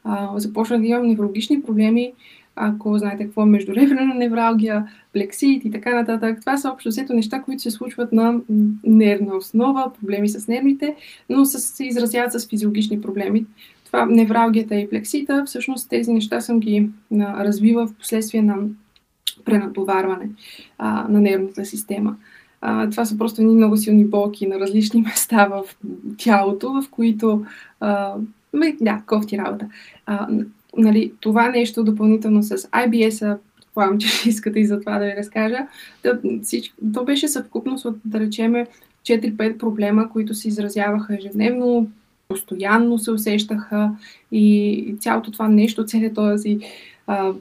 А, 0.05 0.39
започнах 0.39 0.81
да 0.81 0.87
имам 0.87 1.07
неврологични 1.07 1.63
проблеми, 1.63 2.13
ако 2.57 2.99
знаете 2.99 3.25
какво 3.25 3.43
е 3.43 3.47
междуребрена 3.47 4.15
невралгия, 4.15 4.87
плексит 5.13 5.65
и 5.65 5.71
така 5.71 5.95
нататък. 5.95 6.41
Това 6.41 6.57
са 6.57 6.71
общо 6.71 6.89
взето 6.89 7.15
неща, 7.15 7.43
които 7.43 7.63
се 7.63 7.71
случват 7.71 8.13
на 8.13 8.41
нервна 8.85 9.37
основа, 9.37 9.93
проблеми 10.01 10.29
с 10.29 10.49
нервите, 10.49 10.97
но 11.29 11.45
се 11.45 11.85
изразяват 11.85 12.33
с 12.33 12.49
физиологични 12.49 13.01
проблеми. 13.01 13.47
Това 13.87 14.07
невралгията 14.07 14.75
и 14.77 14.91
плексита, 14.91 15.45
всъщност 15.47 15.91
тези 15.91 16.13
неща 16.13 16.41
съм 16.41 16.61
ги 16.61 16.89
развила 17.13 17.87
в 17.87 17.95
последствие 17.95 18.43
на 18.43 18.57
пренатоварване 19.45 20.29
а, 20.79 21.07
на 21.09 21.21
нервната 21.21 21.65
система. 21.65 22.17
А, 22.61 22.91
това 22.91 23.05
са 23.05 23.19
просто 23.19 23.41
едни 23.41 23.55
много 23.55 23.77
силни 23.77 24.05
болки 24.05 24.47
на 24.47 24.61
различни 24.61 25.03
места 25.03 25.47
в 25.47 25.63
тялото, 26.19 26.73
в 26.73 26.91
които 26.91 27.45
а, 27.81 28.15
да, 28.81 29.03
кофти 29.07 29.39
работа. 29.39 29.69
А, 30.07 30.29
нали, 30.77 31.13
това 31.21 31.49
нещо 31.49 31.85
допълнително 31.85 32.43
с 32.43 32.57
IBS-а, 32.57 33.39
предполагам, 33.57 33.99
че 33.99 34.29
искате 34.29 34.61
и 34.61 34.67
за 34.67 34.81
това 34.81 34.99
да 34.99 35.05
ви 35.05 35.17
разкажа, 35.17 35.59
да, 36.05 36.21
всичко, 36.43 36.77
то 36.95 37.05
беше 37.05 37.29
съвкупност 37.29 37.85
от, 37.85 37.97
да 38.05 38.21
речеме, 38.21 38.67
4-5 39.05 39.59
проблема, 39.59 40.11
които 40.11 40.35
се 40.35 40.49
изразяваха 40.49 41.15
ежедневно, 41.15 41.91
постоянно 42.29 42.99
се 42.99 43.11
усещаха 43.11 43.91
и 44.33 44.97
цялото 45.01 45.31
това 45.31 45.49
нещо, 45.49 45.85
целият 45.85 46.15
този 46.15 46.59
а, 47.07 47.33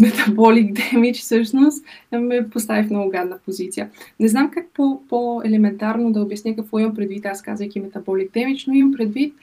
метаболик 0.00 0.72
демидж 0.72 1.18
всъщност 1.20 1.84
ме 2.12 2.48
постави 2.50 2.88
в 2.88 2.90
много 2.90 3.10
гадна 3.10 3.38
позиция. 3.44 3.90
Не 4.20 4.28
знам 4.28 4.50
как 4.50 4.66
по- 4.74 5.02
по-елементарно 5.08 6.12
да 6.12 6.20
обясня 6.20 6.56
какво 6.56 6.78
имам 6.78 6.94
предвид, 6.94 7.26
аз 7.26 7.42
казвайки 7.42 7.80
метаболик 7.80 8.32
демидж, 8.32 8.66
но 8.66 8.74
имам 8.74 8.92
предвид 8.92 9.34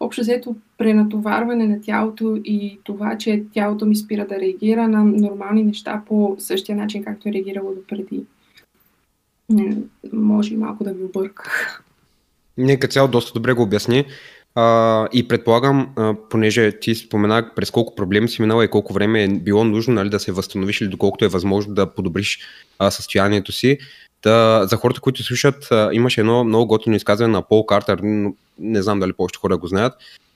общо 0.00 0.22
взето 0.22 0.56
пренатоварване 0.78 1.66
на 1.66 1.80
тялото 1.80 2.40
и 2.44 2.78
това, 2.84 3.18
че 3.18 3.44
тялото 3.52 3.86
ми 3.86 3.96
спира 3.96 4.26
да 4.26 4.40
реагира 4.40 4.88
на 4.88 5.04
нормални 5.04 5.62
неща 5.62 6.02
по 6.08 6.36
същия 6.38 6.76
начин, 6.76 7.04
както 7.04 7.28
е 7.28 7.32
реагирало 7.32 7.74
допреди. 7.74 8.24
Може 10.12 10.54
и 10.54 10.56
малко 10.56 10.84
да 10.84 10.92
ви 10.92 11.04
обърках. 11.04 11.82
Нека 12.58 12.88
цяло 12.88 13.08
доста 13.08 13.32
добре 13.32 13.52
го 13.52 13.62
обясни. 13.62 14.04
А, 14.54 15.08
и 15.12 15.28
предполагам, 15.28 15.92
а, 15.96 16.14
понеже 16.30 16.78
ти 16.80 16.94
спомена 16.94 17.50
през 17.56 17.70
колко 17.70 17.94
проблеми 17.94 18.28
си 18.28 18.42
минала 18.42 18.64
и 18.64 18.68
колко 18.68 18.92
време 18.92 19.24
е 19.24 19.28
било 19.28 19.64
нужно 19.64 19.94
нали, 19.94 20.10
да 20.10 20.20
се 20.20 20.32
възстановиш 20.32 20.80
или 20.80 20.88
доколкото 20.88 21.24
е 21.24 21.28
възможно 21.28 21.74
да 21.74 21.94
подобриш 21.94 22.38
а, 22.78 22.90
състоянието 22.90 23.52
си. 23.52 23.78
Да, 24.22 24.66
за 24.70 24.76
хората, 24.76 25.00
които 25.00 25.22
слушат, 25.22 25.68
а, 25.70 25.90
имаше 25.92 26.20
едно 26.20 26.44
много 26.44 26.66
готино 26.66 26.96
изказване 26.96 27.32
на 27.32 27.42
Пол 27.48 27.66
Картер, 27.66 27.98
но 28.02 28.34
не 28.58 28.82
знам 28.82 29.00
дали 29.00 29.12
повече 29.12 29.38
хора 29.38 29.56
го 29.56 29.66
знаят, 29.66 29.92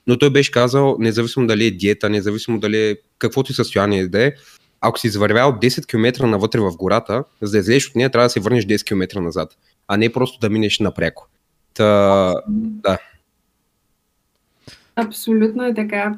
но 0.06 0.18
той 0.18 0.30
беше 0.30 0.50
казал, 0.50 0.96
независимо 0.98 1.46
дали 1.46 1.66
е 1.66 1.70
диета, 1.70 2.10
независимо 2.10 2.60
дали 2.60 2.90
е 2.90 2.96
каквото 3.18 3.52
и 3.52 3.54
състояние 3.54 4.08
да 4.08 4.26
е, 4.26 4.32
ако 4.80 4.98
си 4.98 5.06
извървял 5.06 5.52
10 5.52 5.86
км 5.86 6.26
навътре 6.26 6.60
в 6.60 6.76
гората, 6.76 7.24
за 7.42 7.52
да 7.52 7.58
излезеш 7.58 7.88
от 7.88 7.96
нея, 7.96 8.10
трябва 8.10 8.26
да 8.26 8.30
се 8.30 8.40
върнеш 8.40 8.64
10 8.64 8.84
км 8.84 9.20
назад, 9.20 9.56
а 9.88 9.96
не 9.96 10.12
просто 10.12 10.38
да 10.38 10.50
минеш 10.50 10.78
напряко. 10.78 11.28
Та, 11.74 12.34
да. 12.48 12.98
Абсолютно 14.98 15.64
е 15.64 15.74
така. 15.74 16.14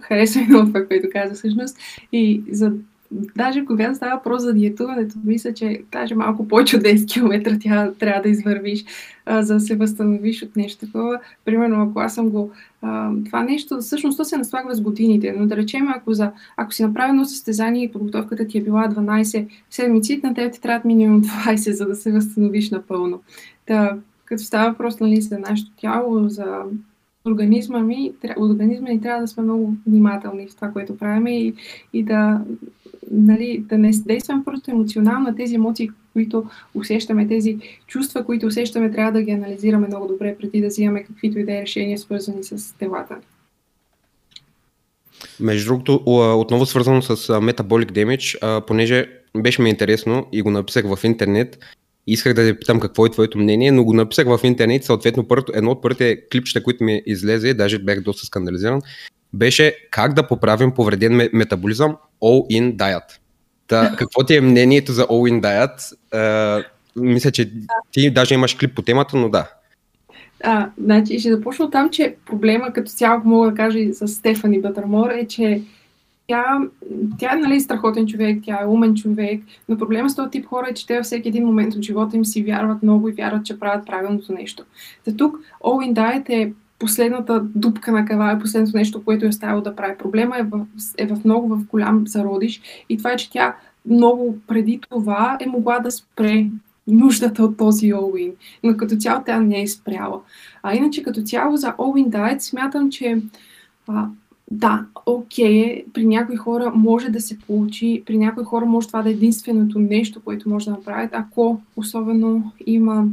Харесва 0.00 0.42
много 0.48 0.66
това, 0.66 0.86
което 0.86 1.08
каза 1.12 1.34
всъщност. 1.34 1.78
И 2.12 2.42
за 2.50 2.72
даже 3.36 3.64
когато 3.64 3.94
става 3.94 4.16
въпрос 4.16 4.42
за 4.42 4.54
диетуването, 4.54 5.14
мисля, 5.24 5.54
че 5.54 5.82
даже 5.92 6.14
малко 6.14 6.48
повече 6.48 6.76
от 6.76 6.82
10 6.82 7.12
км 7.12 7.58
тя 7.60 7.92
трябва 7.98 8.22
да 8.22 8.28
извървиш, 8.28 8.84
а, 9.26 9.42
за 9.42 9.54
да 9.54 9.60
се 9.60 9.76
възстановиш 9.76 10.42
от 10.42 10.56
нещо 10.56 10.86
такова. 10.86 11.20
Примерно, 11.44 11.82
ако 11.82 12.00
аз 12.00 12.14
съм 12.14 12.30
го... 12.30 12.50
А, 12.82 13.10
това 13.24 13.42
нещо, 13.42 13.78
всъщност, 13.80 14.16
то 14.16 14.24
се 14.24 14.36
наслагва 14.36 14.74
с 14.74 14.80
годините, 14.80 15.34
но 15.38 15.46
да 15.46 15.56
речем, 15.56 15.88
ако, 15.88 16.14
за, 16.14 16.30
ако 16.56 16.72
си 16.72 16.82
направено 16.82 17.24
състезание 17.24 17.84
и 17.84 17.92
подготовката 17.92 18.46
ти 18.46 18.58
е 18.58 18.62
била 18.62 18.88
12 18.88 19.46
седмици, 19.70 20.20
на 20.24 20.34
теб 20.34 20.52
ти 20.52 20.60
трябва 20.60 20.82
минимум 20.84 21.22
20, 21.22 21.70
за 21.70 21.86
да 21.86 21.94
се 21.94 22.12
възстановиш 22.12 22.70
напълно. 22.70 23.22
Та, 23.66 23.96
като 24.24 24.42
става 24.42 24.70
въпрос 24.70 25.00
нали, 25.00 25.20
за 25.20 25.38
нашето 25.38 25.70
тяло, 25.76 26.28
за 26.28 26.62
организма 27.28 27.78
ми, 27.78 28.12
организма 28.38 28.88
ни 28.88 29.00
трябва 29.00 29.20
да 29.20 29.28
сме 29.28 29.42
много 29.42 29.74
внимателни 29.86 30.46
в 30.48 30.54
това, 30.54 30.68
което 30.68 30.98
правим 30.98 31.26
и, 31.26 31.54
и 31.92 32.02
да, 32.02 32.40
нали, 33.10 33.64
да 33.68 33.78
не 33.78 33.90
действаме 33.90 34.44
просто 34.44 34.70
емоционално 34.70 35.24
на 35.24 35.36
тези 35.36 35.54
емоции, 35.54 35.90
които 36.12 36.44
усещаме, 36.74 37.28
тези 37.28 37.58
чувства, 37.86 38.24
които 38.24 38.46
усещаме, 38.46 38.90
трябва 38.90 39.12
да 39.12 39.22
ги 39.22 39.30
анализираме 39.30 39.86
много 39.86 40.06
добре 40.06 40.36
преди 40.36 40.60
да 40.60 40.66
взимаме 40.66 41.02
каквито 41.02 41.38
и 41.38 41.44
да 41.44 41.58
е 41.58 41.62
решения, 41.62 41.98
свързани 41.98 42.44
с 42.44 42.78
телата. 42.78 43.16
Между 45.40 45.68
другото, 45.70 46.02
отново 46.40 46.66
свързано 46.66 47.02
с 47.02 47.16
Metabolic 47.16 47.92
Damage, 47.92 48.60
понеже 48.66 49.06
беше 49.36 49.62
ми 49.62 49.70
интересно 49.70 50.26
и 50.32 50.42
го 50.42 50.50
написах 50.50 50.94
в 50.94 51.04
интернет, 51.04 51.58
исках 52.12 52.34
да 52.34 52.42
те 52.42 52.58
питам 52.58 52.80
какво 52.80 53.06
е 53.06 53.10
твоето 53.10 53.38
мнение, 53.38 53.72
но 53.72 53.84
го 53.84 53.92
написах 53.92 54.26
в 54.26 54.40
интернет, 54.44 54.84
съответно 54.84 55.28
първото, 55.28 55.52
едно 55.54 55.70
от 55.70 55.82
първите 55.82 56.28
клипчета, 56.32 56.62
които 56.62 56.84
ми 56.84 57.02
излезе, 57.06 57.54
даже 57.54 57.78
бях 57.78 58.00
доста 58.00 58.26
скандализиран, 58.26 58.80
беше 59.32 59.76
как 59.90 60.14
да 60.14 60.28
поправим 60.28 60.72
повреден 60.72 61.30
метаболизъм 61.32 61.96
All 62.22 62.60
In 62.60 62.76
Diet. 62.76 63.18
Та, 63.66 63.96
какво 63.98 64.24
ти 64.24 64.36
е 64.36 64.40
мнението 64.40 64.92
за 64.92 65.06
All 65.06 65.32
In 65.32 65.40
Diet? 65.40 65.96
Uh, 66.14 66.64
мисля, 66.96 67.30
че 67.30 67.50
ти 67.92 68.10
даже 68.10 68.34
имаш 68.34 68.54
клип 68.54 68.74
по 68.74 68.82
темата, 68.82 69.16
но 69.16 69.28
да. 69.28 69.50
А, 70.44 70.70
значи, 70.84 71.18
ще 71.18 71.30
започна 71.30 71.70
там, 71.70 71.90
че 71.90 72.14
проблема 72.26 72.72
като 72.72 72.90
цяло, 72.90 73.20
мога 73.24 73.50
да 73.50 73.56
кажа 73.56 73.78
и 73.78 73.94
с 73.94 74.08
Стефани 74.08 74.60
Бътърмор, 74.60 75.10
е, 75.10 75.26
че 75.26 75.62
тя, 76.28 76.58
тя 77.18 77.32
е 77.32 77.36
нали, 77.36 77.60
страхотен 77.60 78.06
човек, 78.06 78.38
тя 78.44 78.58
е 78.62 78.66
умен 78.66 78.94
човек, 78.94 79.42
но 79.68 79.78
проблема 79.78 80.10
с 80.10 80.16
този 80.16 80.30
тип 80.30 80.46
хора 80.46 80.66
е, 80.70 80.74
че 80.74 80.86
те 80.86 80.96
във 80.96 81.04
всеки 81.04 81.28
един 81.28 81.46
момент 81.46 81.74
от 81.74 81.82
живота 81.82 82.16
им 82.16 82.24
си 82.24 82.42
вярват 82.42 82.82
много 82.82 83.08
и 83.08 83.12
вярват, 83.12 83.44
че 83.44 83.58
правят 83.58 83.86
правилното 83.86 84.32
нещо. 84.32 84.64
За 85.06 85.16
тук 85.16 85.38
All 85.60 85.92
in 85.92 85.92
Diet 85.92 86.30
е 86.30 86.52
последната 86.78 87.40
дупка 87.40 87.92
на 87.92 88.04
кава, 88.04 88.32
е 88.32 88.38
последното 88.38 88.76
нещо, 88.76 89.04
което 89.04 89.24
е 89.24 89.28
оставило 89.28 89.60
да 89.60 89.76
прави. 89.76 89.98
Проблема 89.98 90.38
е 90.38 90.42
в, 90.42 90.66
е 90.98 91.06
в 91.06 91.24
много 91.24 91.48
в 91.48 91.64
голям 91.64 92.06
зародиш 92.06 92.60
и 92.88 92.98
това 92.98 93.12
е, 93.12 93.16
че 93.16 93.30
тя 93.30 93.56
много 93.86 94.38
преди 94.46 94.80
това 94.90 95.38
е 95.40 95.46
могла 95.46 95.78
да 95.78 95.90
спре 95.90 96.46
нуждата 96.86 97.44
от 97.44 97.56
този 97.56 97.86
all 97.86 98.34
но 98.64 98.76
като 98.76 98.96
цяло 98.96 99.22
тя 99.26 99.40
не 99.40 99.62
е 99.62 99.66
спряла. 99.66 100.20
А 100.62 100.74
иначе 100.74 101.02
като 101.02 101.22
цяло 101.22 101.56
за 101.56 101.72
all-in 101.72 102.08
diet 102.08 102.38
смятам, 102.38 102.90
че 102.90 103.22
а, 103.86 104.06
да, 104.50 104.86
окей, 105.06 105.64
okay, 105.64 105.92
при 105.92 106.06
някои 106.06 106.36
хора 106.36 106.72
може 106.74 107.08
да 107.08 107.20
се 107.20 107.38
получи, 107.38 108.02
при 108.06 108.18
някои 108.18 108.44
хора 108.44 108.66
може 108.66 108.86
това 108.86 109.02
да 109.02 109.08
е 109.08 109.12
единственото 109.12 109.78
нещо, 109.78 110.20
което 110.24 110.48
може 110.48 110.64
да 110.64 110.70
направят, 110.70 111.10
ако 111.12 111.60
особено 111.76 112.52
има 112.66 113.06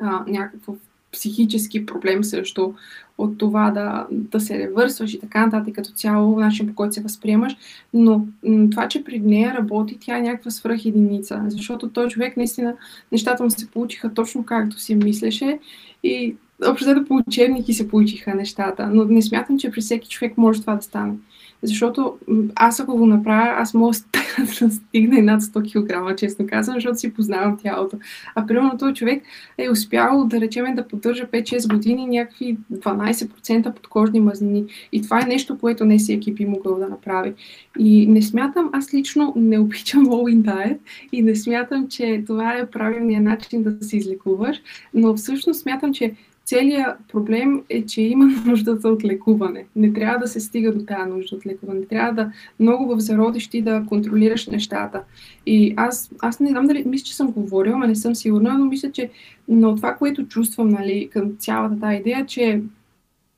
а, 0.00 0.24
някакво 0.26 0.74
психически 1.12 1.86
проблем 1.86 2.24
също 2.24 2.74
от 3.18 3.38
това 3.38 3.70
да, 3.70 4.06
да 4.10 4.40
се 4.40 4.58
ревърсваш 4.58 5.14
и 5.14 5.20
така 5.20 5.46
нататък 5.46 5.74
като 5.74 5.90
цяло, 5.90 6.40
начин 6.40 6.66
по 6.66 6.74
който 6.74 6.94
се 6.94 7.02
възприемаш, 7.02 7.56
но 7.94 8.26
това, 8.70 8.88
че 8.88 9.04
при 9.04 9.20
нея 9.20 9.54
работи, 9.54 9.98
тя 10.00 10.18
е 10.18 10.22
някаква 10.22 10.50
свръхединица, 10.50 11.42
защото 11.48 11.88
той 11.88 12.08
човек 12.08 12.36
наистина, 12.36 12.74
нещата 13.12 13.44
му 13.44 13.50
се 13.50 13.70
получиха 13.70 14.14
точно 14.14 14.44
както 14.44 14.80
си 14.80 14.94
мислеше 14.94 15.58
и 16.02 16.36
общо 16.66 17.04
по 17.08 17.14
учебники 17.28 17.74
се 17.74 17.88
получиха 17.88 18.34
нещата, 18.34 18.86
но 18.86 19.04
не 19.04 19.22
смятам, 19.22 19.58
че 19.58 19.70
при 19.70 19.80
всеки 19.80 20.08
човек 20.08 20.38
може 20.38 20.60
това 20.60 20.74
да 20.74 20.82
стане. 20.82 21.14
Защото 21.62 22.18
аз 22.54 22.80
ако 22.80 22.96
го 22.96 23.06
направя, 23.06 23.54
аз 23.58 23.74
мога 23.74 23.92
да 24.38 24.70
стигна 24.70 25.18
и 25.18 25.22
над 25.22 25.42
100 25.42 26.12
кг, 26.12 26.18
честно 26.18 26.46
казвам, 26.46 26.76
защото 26.76 26.98
си 26.98 27.14
познавам 27.14 27.58
тялото. 27.62 27.96
А 28.34 28.46
примерно 28.46 28.78
този 28.78 28.94
човек 28.94 29.22
е 29.58 29.70
успял 29.70 30.24
да 30.24 30.40
речем 30.40 30.74
да 30.74 30.88
поддържа 30.88 31.26
5-6 31.26 31.74
години 31.74 32.06
някакви 32.06 32.56
12% 32.72 33.74
подкожни 33.74 34.20
мазнини. 34.20 34.64
И 34.92 35.02
това 35.02 35.20
е 35.20 35.28
нещо, 35.28 35.58
което 35.58 35.84
не 35.84 35.98
всеки 35.98 36.32
би 36.32 36.46
могъл 36.46 36.78
да 36.78 36.88
направи. 36.88 37.34
И 37.78 38.06
не 38.06 38.22
смятам, 38.22 38.70
аз 38.72 38.94
лично 38.94 39.32
не 39.36 39.58
обичам 39.58 40.06
all 40.06 40.34
in 40.34 40.42
diet 40.42 40.78
и 41.12 41.22
не 41.22 41.36
смятам, 41.36 41.88
че 41.88 42.22
това 42.26 42.54
е 42.54 42.70
правилният 42.70 43.24
начин 43.24 43.62
да 43.62 43.76
се 43.80 43.96
излекуваш, 43.96 44.56
но 44.94 45.16
всъщност 45.16 45.60
смятам, 45.60 45.94
че 45.94 46.14
целият 46.48 46.96
проблем 47.12 47.62
е, 47.70 47.86
че 47.86 48.02
има 48.02 48.24
нуждата 48.46 48.88
от 48.88 49.04
лекуване. 49.04 49.66
Не 49.76 49.92
трябва 49.92 50.18
да 50.18 50.28
се 50.28 50.40
стига 50.40 50.72
до 50.72 50.84
тази 50.84 51.10
нужда 51.10 51.36
от 51.36 51.46
лекуване. 51.46 51.86
Трябва 51.86 52.12
да 52.12 52.32
много 52.60 52.96
в 52.96 53.00
зародищи 53.00 53.62
да 53.62 53.84
контролираш 53.88 54.46
нещата. 54.46 55.02
И 55.46 55.74
аз, 55.76 56.10
аз 56.18 56.40
не 56.40 56.48
знам 56.48 56.66
дали, 56.66 56.84
мисля, 56.86 57.04
че 57.04 57.16
съм 57.16 57.32
говорила, 57.32 57.78
но 57.78 57.86
не 57.86 57.94
съм 57.94 58.14
сигурна, 58.14 58.58
но 58.58 58.64
мисля, 58.64 58.92
че 58.92 59.10
но 59.48 59.76
това, 59.76 59.94
което 59.94 60.28
чувствам 60.28 60.68
нали, 60.68 61.08
към 61.12 61.36
цялата 61.38 61.80
тази 61.80 61.96
идея, 61.96 62.26
че 62.26 62.62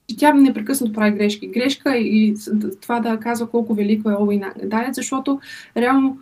че 0.08 0.16
тя 0.16 0.32
непрекъснато 0.32 0.92
прави 0.92 1.18
грешки. 1.18 1.46
Грешка 1.46 1.96
и 1.96 2.34
това 2.80 3.00
да 3.00 3.16
казва 3.20 3.46
колко 3.50 3.74
велико 3.74 4.10
е 4.10 4.14
Олуин 4.14 4.42
Дайет, 4.64 4.94
защото 4.94 5.40
реално 5.76 6.18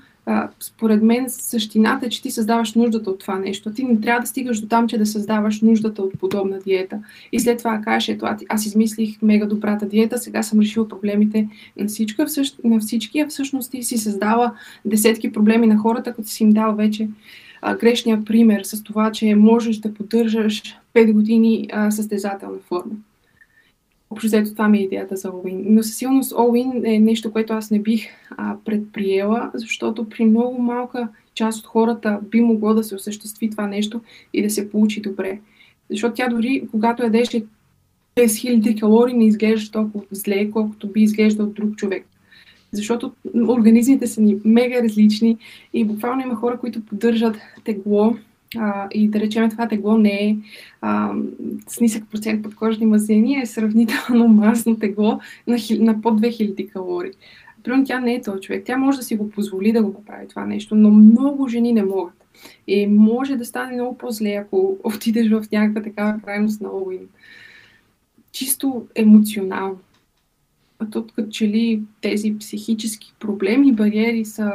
според 0.61 1.03
мен 1.03 1.25
същината 1.29 2.07
е, 2.07 2.09
че 2.09 2.23
ти 2.23 2.31
създаваш 2.31 2.75
нуждата 2.75 3.11
от 3.11 3.19
това 3.19 3.39
нещо. 3.39 3.73
Ти 3.73 3.85
не 3.85 4.01
трябва 4.01 4.21
да 4.21 4.27
стигаш 4.27 4.61
до 4.61 4.69
там, 4.69 4.89
че 4.89 4.99
да 4.99 5.07
създаваш 5.07 5.61
нуждата 5.61 6.03
от 6.03 6.19
подобна 6.21 6.59
диета. 6.59 6.99
И 7.33 7.41
след 7.41 7.59
това 7.59 7.81
кажеш, 7.85 8.09
ето 8.09 8.27
аз 8.49 8.67
измислих 8.67 9.23
мега 9.23 9.47
добрата 9.47 9.87
диета, 9.87 10.19
сега 10.19 10.43
съм 10.43 10.61
решила 10.61 10.89
проблемите 10.89 11.49
на 11.77 11.87
всички, 11.87 12.23
на 12.65 12.81
всички 12.81 13.21
а 13.21 13.29
всъщност 13.29 13.71
ти 13.71 13.83
си 13.83 13.99
създава 13.99 14.53
десетки 14.85 15.33
проблеми 15.33 15.67
на 15.67 15.79
хората, 15.79 16.15
като 16.15 16.29
си 16.29 16.43
им 16.43 16.51
дал 16.51 16.75
вече 16.75 17.09
а, 17.63 17.77
грешния 17.77 18.25
пример 18.25 18.63
с 18.63 18.83
това, 18.83 19.13
че 19.13 19.35
можеш 19.35 19.77
да 19.77 19.95
поддържаш 19.95 20.63
5 20.95 21.13
години 21.13 21.69
а, 21.73 21.91
състезателна 21.91 22.59
форма. 22.69 22.93
Общо 24.11 24.27
взето 24.27 24.53
това 24.53 24.69
ми 24.69 24.79
е 24.79 24.83
идеята 24.83 25.17
за 25.17 25.31
Олуин. 25.31 25.65
Но 25.67 25.83
със 25.83 25.97
сигурност 25.97 26.33
Олуин 26.33 26.87
е 26.87 26.99
нещо, 26.99 27.33
което 27.33 27.53
аз 27.53 27.71
не 27.71 27.79
бих 27.79 28.07
а, 28.31 28.57
предприела, 28.65 29.51
защото 29.55 30.09
при 30.09 30.25
много 30.25 30.63
малка 30.63 31.09
част 31.35 31.59
от 31.59 31.67
хората 31.67 32.21
би 32.31 32.41
могло 32.41 32.75
да 32.75 32.85
се 32.85 32.95
осъществи 32.95 33.51
това 33.51 33.67
нещо 33.67 34.01
и 34.33 34.43
да 34.43 34.51
се 34.51 34.71
получи 34.71 35.01
добре. 35.01 35.41
Защото 35.91 36.15
тя 36.15 36.29
дори, 36.29 36.69
когато 36.71 37.03
ядеш 37.03 37.29
6000 38.19 38.81
калории, 38.81 39.15
не 39.15 39.27
изглежда 39.27 39.71
толкова 39.71 40.05
зле, 40.11 40.51
колкото 40.51 40.89
би 40.89 41.03
изглеждал 41.03 41.47
друг 41.47 41.77
човек. 41.77 42.07
Защото 42.73 43.13
организмите 43.49 44.07
са 44.07 44.21
ни 44.21 44.37
мега 44.45 44.83
различни 44.83 45.39
и 45.75 45.85
буквално 45.85 46.23
има 46.23 46.35
хора, 46.35 46.59
които 46.59 46.85
поддържат 46.87 47.37
тегло 47.65 48.17
а, 48.57 48.89
и 48.91 49.09
да 49.09 49.21
речем 49.21 49.51
това 49.51 49.69
тегло 49.69 49.99
не 49.99 50.29
е 50.29 50.37
а, 50.81 51.13
с 51.69 51.81
нисък 51.81 52.05
процент 52.11 52.43
подкожни 52.43 52.87
мазнини, 52.87 53.41
е 53.41 53.47
сравнително 53.47 54.29
масно 54.35 54.79
тегло 54.79 55.21
на, 55.47 55.57
на 55.79 56.03
под 56.03 56.21
2000 56.21 56.73
калории. 56.73 57.13
Примерно 57.63 57.85
тя 57.85 58.01
не 58.01 58.15
е 58.15 58.23
този 58.23 58.41
човек. 58.41 58.63
Тя 58.67 58.77
може 58.77 58.99
да 58.99 59.05
си 59.05 59.17
го 59.17 59.31
позволи 59.31 59.73
да 59.73 59.83
го 59.83 59.89
направи 59.89 60.29
това 60.29 60.47
нещо, 60.47 60.75
но 60.75 60.91
много 60.91 61.49
жени 61.49 61.73
не 61.73 61.85
могат. 61.85 62.15
И 62.67 62.87
може 62.87 63.37
да 63.37 63.45
стане 63.45 63.73
много 63.73 63.99
по-зле, 63.99 64.31
ако 64.31 64.77
отидеш 64.85 65.31
в 65.31 65.45
някаква 65.53 65.83
такава 65.83 66.21
крайност 66.25 66.61
на 66.61 66.69
Олуин. 66.69 67.09
Чисто 68.33 68.87
емоционално. 68.95 69.79
А 70.79 70.91
тук 70.91 71.13
като 71.15 71.31
че 71.31 71.49
ли 71.49 71.83
тези 72.01 72.39
психически 72.39 73.13
проблеми, 73.21 73.73
бариери 73.73 74.25
са 74.25 74.53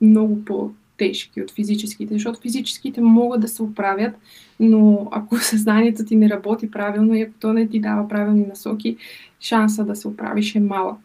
много 0.00 0.44
по 0.44 0.70
тежки 1.00 1.42
от 1.42 1.50
физическите, 1.50 2.14
защото 2.14 2.40
физическите 2.40 3.00
могат 3.00 3.40
да 3.40 3.48
се 3.48 3.62
оправят, 3.62 4.14
но 4.60 5.08
ако 5.12 5.38
съзнанието 5.40 6.04
ти 6.04 6.16
не 6.16 6.30
работи 6.30 6.70
правилно 6.70 7.14
и 7.14 7.22
ако 7.22 7.32
то 7.40 7.52
не 7.52 7.68
ти 7.68 7.80
дава 7.80 8.08
правилни 8.08 8.46
насоки, 8.46 8.96
шанса 9.40 9.84
да 9.84 9.96
се 9.96 10.08
оправиш 10.08 10.54
е 10.54 10.60
малък. 10.60 10.98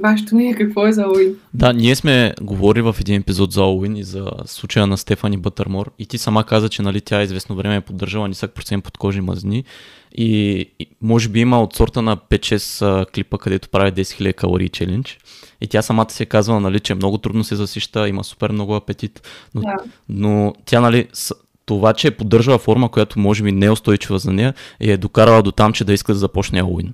Вашето 0.00 0.34
мнение 0.34 0.54
какво 0.54 0.86
е 0.86 0.92
за 0.92 1.06
Олуин? 1.06 1.36
Да, 1.54 1.72
ние 1.72 1.96
сме 1.96 2.34
говорили 2.40 2.82
в 2.82 2.96
един 3.00 3.20
епизод 3.20 3.52
за 3.52 3.62
Олуин 3.62 3.96
и 3.96 4.02
за 4.02 4.30
случая 4.46 4.86
на 4.86 4.98
Стефани 4.98 5.36
Бътърмор 5.36 5.90
и 5.98 6.06
ти 6.06 6.18
сама 6.18 6.44
каза, 6.44 6.68
че 6.68 6.82
нали, 6.82 7.00
тя 7.00 7.22
известно 7.22 7.56
време 7.56 7.76
е 7.76 7.80
поддържала 7.80 8.28
нисък 8.28 8.50
процент 8.50 8.84
подкожни 8.84 9.20
мазни 9.20 9.64
и, 10.14 10.50
и 10.80 10.86
може 11.02 11.28
би 11.28 11.40
има 11.40 11.62
от 11.62 11.74
сорта 11.74 12.02
на 12.02 12.16
5-6 12.16 13.14
клипа, 13.14 13.38
където 13.38 13.68
прави 13.68 13.92
10 13.92 14.02
000 14.02 14.34
калории 14.34 14.68
челендж. 14.68 15.18
И 15.60 15.66
тя 15.66 15.82
самата 15.82 16.10
си 16.10 16.22
е 16.22 16.26
казвала, 16.26 16.60
нали, 16.60 16.80
че 16.80 16.94
много 16.94 17.18
трудно 17.18 17.44
се 17.44 17.56
засища, 17.56 18.08
има 18.08 18.24
супер 18.24 18.50
много 18.50 18.74
апетит. 18.74 19.28
Но, 19.54 19.60
да. 19.60 19.76
но 20.08 20.54
тя, 20.64 20.80
нали, 20.80 21.08
това, 21.66 21.92
че 21.92 22.08
е 22.08 22.10
поддържала 22.10 22.58
форма, 22.58 22.88
която 22.88 23.18
може 23.18 23.42
би 23.42 23.52
не 23.52 23.66
е 23.66 23.70
устойчива 23.70 24.18
за 24.18 24.32
нея, 24.32 24.54
е 24.80 24.96
докарала 24.96 25.42
до 25.42 25.52
там, 25.52 25.72
че 25.72 25.84
да 25.84 25.92
иска 25.92 26.12
да 26.12 26.18
започне 26.18 26.60
Алуин. 26.60 26.92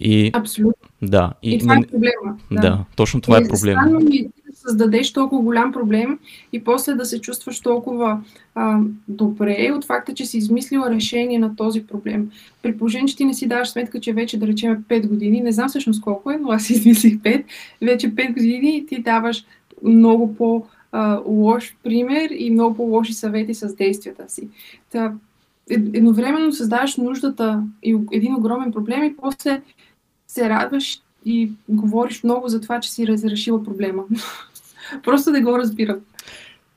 И, 0.00 0.30
Абсолютно. 0.34 0.88
Да. 1.02 1.32
И, 1.42 1.54
и 1.54 1.58
това 1.58 1.74
е 1.76 1.80
проблема. 1.80 2.36
Да, 2.50 2.60
да 2.60 2.84
точно 2.96 3.20
това 3.20 3.40
и 3.40 3.44
е 3.44 3.48
проблема. 3.48 4.00
ми 4.00 4.22
да 4.22 4.56
създадеш 4.56 5.12
толкова 5.12 5.42
голям 5.42 5.72
проблем 5.72 6.18
и 6.52 6.64
после 6.64 6.94
да 6.94 7.04
се 7.04 7.20
чувстваш 7.20 7.60
толкова 7.60 8.20
а, 8.54 8.80
добре 9.08 9.72
от 9.76 9.84
факта, 9.84 10.14
че 10.14 10.26
си 10.26 10.38
измислила 10.38 10.90
решение 10.90 11.38
на 11.38 11.56
този 11.56 11.86
проблем. 11.86 12.30
При 12.62 12.78
положение, 12.78 13.06
че 13.06 13.16
ти 13.16 13.24
не 13.24 13.34
си 13.34 13.46
даваш 13.46 13.68
сметка, 13.68 14.00
че 14.00 14.12
вече, 14.12 14.38
да 14.38 14.46
речем, 14.46 14.84
5 14.88 15.08
години, 15.08 15.40
не 15.40 15.52
знам 15.52 15.68
всъщност 15.68 16.02
колко 16.02 16.30
е, 16.30 16.36
но 16.36 16.50
аз 16.50 16.70
измислих 16.70 17.14
5, 17.14 17.44
вече 17.82 18.14
5 18.14 18.34
години 18.34 18.86
ти 18.86 19.02
даваш 19.02 19.44
много 19.82 20.36
по- 20.36 20.64
лош 21.26 21.76
пример 21.82 22.30
и 22.30 22.50
много 22.50 22.76
по-лоши 22.76 23.12
съвети 23.12 23.54
с 23.54 23.74
действията 23.74 24.24
си. 24.28 24.48
Та, 24.92 25.12
едновременно 25.70 26.52
създаваш 26.52 26.96
нуждата 26.96 27.62
и 27.82 27.96
един 28.12 28.34
огромен 28.34 28.72
проблем 28.72 29.04
и 29.04 29.16
после 29.16 29.62
се 30.30 30.48
радваш 30.48 31.00
и 31.24 31.52
говориш 31.68 32.22
много 32.22 32.48
за 32.48 32.60
това, 32.60 32.80
че 32.80 32.92
си 32.92 33.06
разрешила 33.06 33.64
проблема. 33.64 34.04
Просто 35.02 35.32
да 35.32 35.40
го 35.40 35.58
разбирам. 35.58 36.00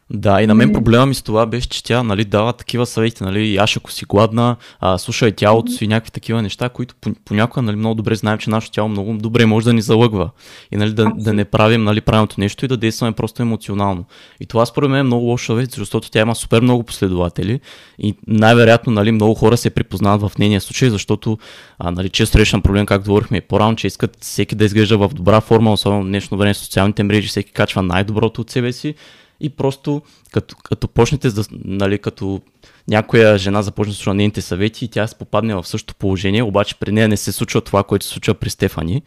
Да, 0.10 0.42
и 0.42 0.48
на 0.48 0.56
мен 0.56 0.74
проблема 0.74 1.06
ми 1.06 1.16
с 1.16 1.22
това 1.22 1.46
беше, 1.46 1.70
че 1.70 1.84
тя 1.84 2.04
нали, 2.04 2.26
дава 2.26 2.54
такива 2.54 2.86
съвети, 2.86 3.24
нали, 3.24 3.58
аш 3.58 3.78
ако 3.78 3.92
си 3.92 4.06
гладна, 4.06 4.56
а, 4.80 4.98
слушай 4.98 5.32
тялото 5.32 5.72
си 5.72 5.86
и 5.86 5.88
някакви 5.88 6.12
такива 6.12 6.42
неща, 6.42 6.70
които 6.70 6.96
понякога 7.26 7.62
нали, 7.62 7.76
много 7.76 7.96
добре 7.96 8.16
знаем, 8.16 8.38
че 8.38 8.50
нашето 8.50 8.74
тяло 8.74 8.90
много 8.90 9.14
добре 9.14 9.46
може 9.46 9.66
да 9.66 9.74
ни 9.74 9.82
залъгва. 9.82 10.30
И 10.72 10.78
нали, 10.78 10.94
да, 10.94 11.12
да 11.16 11.34
не 11.34 11.46
правим 11.46 11.84
нали, 11.84 12.02
правилното 12.02 12.36
нещо 12.40 12.66
и 12.66 12.68
да 12.68 12.78
действаме 12.78 13.12
просто 13.12 13.42
емоционално. 13.42 14.06
И 14.40 14.46
това 14.46 14.66
според 14.66 14.90
мен 14.90 15.00
е 15.00 15.04
много 15.04 15.26
лошо 15.26 15.46
съвет, 15.46 15.72
защото 15.72 16.12
тя 16.12 16.22
има 16.22 16.36
супер 16.36 16.62
много 16.62 16.84
последователи 16.84 17.60
и 18.00 18.16
най-вероятно 18.28 18.94
нали, 18.94 19.12
много 19.12 19.34
хора 19.34 19.58
се 19.58 19.70
припознават 19.70 20.32
в 20.32 20.38
нейния 20.38 20.62
случай, 20.62 20.90
защото 20.90 21.38
а, 21.80 21.92
нали, 21.92 22.10
често 22.10 22.34
срещам 22.34 22.62
проблем, 22.62 22.86
както 22.86 23.08
говорихме 23.08 23.42
по-рано, 23.42 23.76
че 23.76 23.88
искат 23.88 24.18
всеки 24.22 24.56
да 24.56 24.66
изглежда 24.66 24.98
в 24.98 25.10
добра 25.14 25.42
форма, 25.42 25.74
особено 25.74 26.04
в 26.04 26.08
днешно 26.08 26.38
време 26.38 26.54
социалните 26.54 27.04
мрежи, 27.04 27.28
всеки 27.28 27.52
качва 27.52 27.84
най-доброто 27.84 28.42
от 28.42 28.50
себе 28.50 28.72
си 28.72 28.96
и 29.44 29.50
просто 29.50 30.02
като, 30.32 30.56
като 30.64 30.88
почнете, 30.88 31.30
да, 31.30 31.44
нали, 31.52 32.00
като 32.00 32.42
някоя 32.88 33.38
жена 33.38 33.62
започне 33.62 33.92
да 33.92 33.96
слуша 33.96 34.14
нейните 34.14 34.42
съвети 34.42 34.86
и 34.86 34.88
тя 34.88 35.08
се 35.08 35.16
попадне 35.16 35.56
в 35.56 35.68
същото 35.68 35.96
положение, 35.96 36.44
обаче 36.44 36.80
при 36.80 36.92
нея 36.92 37.08
не 37.08 37.18
се 37.18 37.32
случва 37.32 37.62
това, 37.62 37.84
което 37.84 38.06
се 38.06 38.12
случва 38.12 38.34
при 38.34 38.50
Стефани 38.50 39.02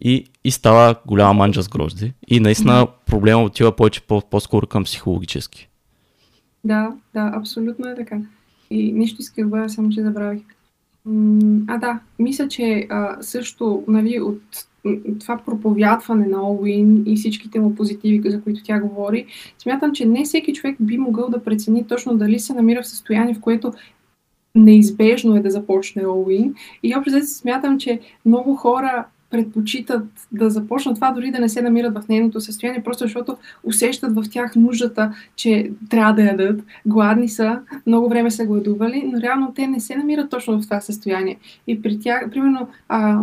и, 0.00 0.26
и 0.44 0.50
става 0.50 0.94
голяма 1.06 1.34
манджа 1.34 1.62
с 1.62 1.68
грозди. 1.68 2.12
И 2.28 2.40
наистина 2.40 2.86
проблема 3.06 3.42
отива 3.42 3.76
повече 3.76 4.00
по- 4.00 4.22
по-скоро 4.30 4.66
към 4.66 4.84
психологически. 4.84 5.68
Да, 6.64 6.92
да, 7.14 7.32
абсолютно 7.34 7.88
е 7.88 7.94
така. 7.94 8.20
И 8.70 8.92
нищо 8.92 9.16
исках 9.20 9.44
да 9.44 9.50
бъда, 9.50 9.68
само 9.68 9.90
че 9.90 10.02
забравих. 10.02 10.42
А, 11.66 11.78
да, 11.78 12.00
мисля, 12.18 12.48
че 12.48 12.86
а, 12.90 13.16
също 13.20 13.84
нали, 13.88 14.20
от 14.20 14.42
това 15.20 15.36
проповядване 15.46 16.26
на 16.26 16.50
Олуин 16.50 17.02
и 17.06 17.16
всичките 17.16 17.60
му 17.60 17.74
позитиви, 17.74 18.30
за 18.30 18.42
които 18.42 18.62
тя 18.64 18.80
говори, 18.80 19.26
смятам, 19.58 19.92
че 19.92 20.06
не 20.06 20.24
всеки 20.24 20.54
човек 20.54 20.76
би 20.80 20.98
могъл 20.98 21.28
да 21.28 21.44
прецени 21.44 21.86
точно 21.86 22.16
дали 22.16 22.38
се 22.38 22.54
намира 22.54 22.82
в 22.82 22.88
състояние, 22.88 23.34
в 23.34 23.40
което 23.40 23.72
неизбежно 24.54 25.36
е 25.36 25.40
да 25.40 25.50
започне 25.50 26.06
Олуин. 26.06 26.54
И 26.82 26.96
общо 26.96 27.26
смятам, 27.26 27.78
че 27.78 28.00
много 28.26 28.54
хора 28.54 29.04
предпочитат 29.30 30.06
да 30.32 30.50
започнат 30.50 30.94
това, 30.94 31.10
дори 31.10 31.30
да 31.30 31.38
не 31.38 31.48
се 31.48 31.62
намират 31.62 31.94
в 31.94 32.08
нейното 32.08 32.40
състояние, 32.40 32.82
просто 32.82 33.04
защото 33.04 33.36
усещат 33.64 34.14
в 34.14 34.24
тях 34.30 34.56
нуждата, 34.56 35.14
че 35.36 35.70
трябва 35.90 36.12
да 36.12 36.22
ядат, 36.22 36.62
гладни 36.86 37.28
са, 37.28 37.60
много 37.86 38.08
време 38.08 38.30
са 38.30 38.46
гладували, 38.46 39.10
но 39.12 39.20
реално 39.20 39.52
те 39.54 39.66
не 39.66 39.80
се 39.80 39.96
намират 39.96 40.30
точно 40.30 40.60
в 40.60 40.64
това 40.64 40.80
състояние. 40.80 41.38
И 41.66 41.82
при 41.82 41.98
тях, 41.98 42.30
примерно, 42.30 42.68
а, 42.88 43.22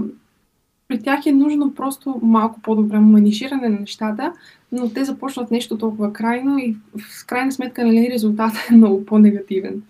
при 0.87 1.01
тях 1.01 1.25
е 1.25 1.31
нужно 1.31 1.75
просто 1.75 2.19
малко 2.23 2.61
по-добре 2.61 2.99
манижиране 2.99 3.69
на 3.69 3.79
нещата, 3.79 4.33
но 4.71 4.89
те 4.89 5.05
започват 5.05 5.51
нещо 5.51 5.77
толкова 5.77 6.13
крайно 6.13 6.57
и 6.57 6.75
в 6.97 7.25
крайна 7.25 7.51
сметка 7.51 7.85
нали, 7.85 8.09
резултатът 8.13 8.69
е 8.71 8.73
много 8.73 9.05
по-негативен. 9.05 9.81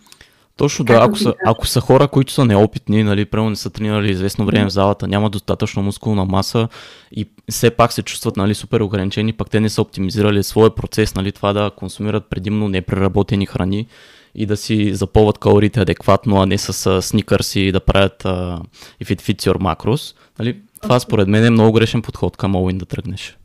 Точно 0.58 0.86
да, 0.86 0.99
ако 1.01 1.17
са, 1.17 1.34
ако 1.45 1.67
са 1.67 1.81
хора, 1.81 2.08
които 2.08 2.34
са 2.34 2.45
неопитни, 2.45 3.03
нали, 3.03 3.25
прямо 3.25 3.49
не 3.49 3.55
са 3.55 3.69
тренирали 3.69 4.12
известно 4.12 4.45
време 4.45 4.65
в 4.65 4.73
залата, 4.73 5.08
няма 5.08 5.29
достатъчно 5.29 5.84
мускулна 5.84 6.25
маса 6.25 6.67
и 7.12 7.29
все 7.49 7.71
пак 7.71 7.93
се 7.93 8.01
чувстват 8.01 8.38
нали, 8.38 8.55
супер 8.55 8.79
ограничени, 8.79 9.34
пък 9.34 9.49
те 9.49 9.60
не 9.60 9.69
са 9.69 9.81
оптимизирали 9.81 10.43
своя 10.43 10.75
процес, 10.75 11.15
нали, 11.15 11.31
това 11.31 11.53
да 11.53 11.71
консумират 11.75 12.25
предимно 12.25 12.69
непреработени 12.69 13.45
храни 13.45 13.88
и 14.36 14.45
да 14.45 14.58
си 14.58 14.93
запълват 14.93 15.38
калориите 15.38 15.79
адекватно, 15.79 16.41
а 16.41 16.45
не 16.45 16.58
с 16.58 17.01
сникърси 17.01 17.60
и 17.60 17.71
да 17.71 17.79
правят 17.79 18.23
uh, 18.23 18.60
if 19.03 19.15
it 19.15 19.21
fits 19.21 19.51
your 19.51 19.58
macros. 19.58 20.15
Нали, 20.39 20.62
това 20.86 21.00
според 21.00 21.28
мен 21.28 21.45
е 21.45 21.50
много 21.50 21.74
грешен 21.74 22.02
подход 22.02 22.38
към 22.38 22.56
Олин 22.56 22.78
да 22.78 22.86
тръгнеш. 22.86 23.38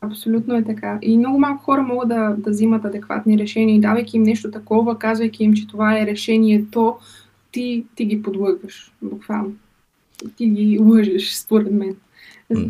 Абсолютно 0.00 0.56
е 0.56 0.64
така. 0.64 0.98
И 1.02 1.18
много 1.18 1.38
малко 1.38 1.64
хора 1.64 1.82
могат 1.82 2.08
да, 2.08 2.34
да 2.38 2.50
взимат 2.50 2.84
адекватни 2.84 3.38
решения 3.38 3.76
и 3.76 3.80
давайки 3.80 4.16
им 4.16 4.22
нещо 4.22 4.50
такова, 4.50 4.98
казвайки 4.98 5.44
им, 5.44 5.54
че 5.54 5.66
това 5.66 5.98
е 5.98 6.06
решението, 6.06 6.96
ти, 7.52 7.84
ти 7.94 8.04
ги 8.04 8.22
подлъгваш, 8.22 8.92
буквално. 9.02 9.52
Ти 10.36 10.46
ги 10.46 10.78
лъжеш, 10.78 11.34
според 11.34 11.72
мен. 11.72 11.96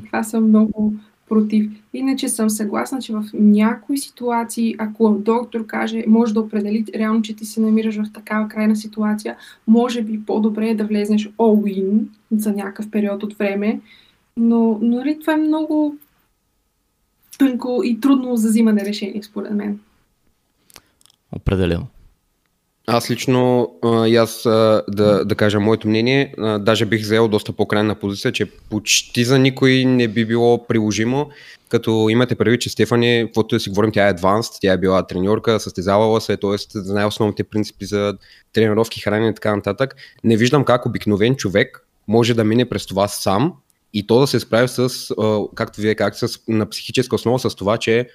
Това 0.06 0.22
съм 0.22 0.48
много 0.48 0.94
против. 1.28 1.70
Иначе 1.92 2.28
съм 2.28 2.50
съгласна, 2.50 2.98
че 2.98 3.12
в 3.12 3.24
някои 3.34 3.98
ситуации, 3.98 4.74
ако 4.78 5.10
доктор 5.10 5.66
каже, 5.66 6.04
може 6.06 6.34
да 6.34 6.40
определи 6.40 6.84
реално, 6.94 7.22
че 7.22 7.36
ти 7.36 7.44
се 7.44 7.60
намираш 7.60 7.96
в 7.96 8.12
такава 8.12 8.48
крайна 8.48 8.76
ситуация, 8.76 9.36
може 9.66 10.02
би 10.02 10.24
по-добре 10.26 10.68
е 10.68 10.74
да 10.74 10.84
влезнеш 10.84 11.28
all-in 11.28 12.04
за 12.30 12.52
някакъв 12.52 12.90
период 12.90 13.22
от 13.22 13.38
време, 13.38 13.80
но, 14.36 14.78
но 14.82 14.96
нали, 14.96 15.20
това 15.20 15.32
е 15.32 15.36
много 15.36 15.96
тънко 17.38 17.80
и 17.84 18.00
трудно 18.00 18.36
за 18.36 18.48
взимане 18.48 18.84
решение, 18.84 19.22
според 19.22 19.52
мен. 19.52 19.80
Определено. 21.32 21.86
Аз 22.86 23.10
лично, 23.10 23.72
и 24.06 24.16
аз 24.16 24.42
да, 24.42 25.24
да 25.24 25.34
кажа 25.36 25.60
моето 25.60 25.88
мнение, 25.88 26.34
а, 26.38 26.58
даже 26.58 26.86
бих 26.86 27.00
взел 27.00 27.28
доста 27.28 27.52
по-крайна 27.52 27.94
позиция, 27.94 28.32
че 28.32 28.46
почти 28.46 29.24
за 29.24 29.38
никой 29.38 29.84
не 29.84 30.08
би 30.08 30.24
било 30.24 30.66
приложимо, 30.66 31.30
като 31.68 32.08
имате 32.10 32.34
прави, 32.34 32.58
че 32.58 32.70
Стефани, 32.70 33.22
каквото 33.26 33.56
да 33.56 33.60
си 33.60 33.68
говорим, 33.68 33.92
тя 33.92 34.06
е 34.06 34.10
адванст, 34.10 34.58
тя 34.60 34.72
е 34.72 34.78
била 34.78 35.06
треньорка, 35.06 35.60
състезавала 35.60 36.20
се, 36.20 36.36
т.е. 36.36 36.56
знае 36.58 37.06
основните 37.06 37.44
принципи 37.44 37.84
за 37.84 38.14
тренировки, 38.52 39.00
хранене 39.00 39.28
и 39.28 39.34
така 39.34 39.56
нататък. 39.56 39.96
Не 40.24 40.36
виждам 40.36 40.64
как 40.64 40.86
обикновен 40.86 41.36
човек 41.36 41.86
може 42.08 42.34
да 42.34 42.44
мине 42.44 42.68
през 42.68 42.86
това 42.86 43.08
сам 43.08 43.52
и 43.94 44.06
то 44.06 44.20
да 44.20 44.26
се 44.26 44.40
справи 44.40 44.68
с, 44.68 44.88
както 45.54 45.80
вие 45.80 45.94
казахте, 45.94 46.26
на 46.48 46.68
психическа 46.68 47.14
основа 47.14 47.38
с 47.38 47.54
това, 47.54 47.76
че 47.78 48.08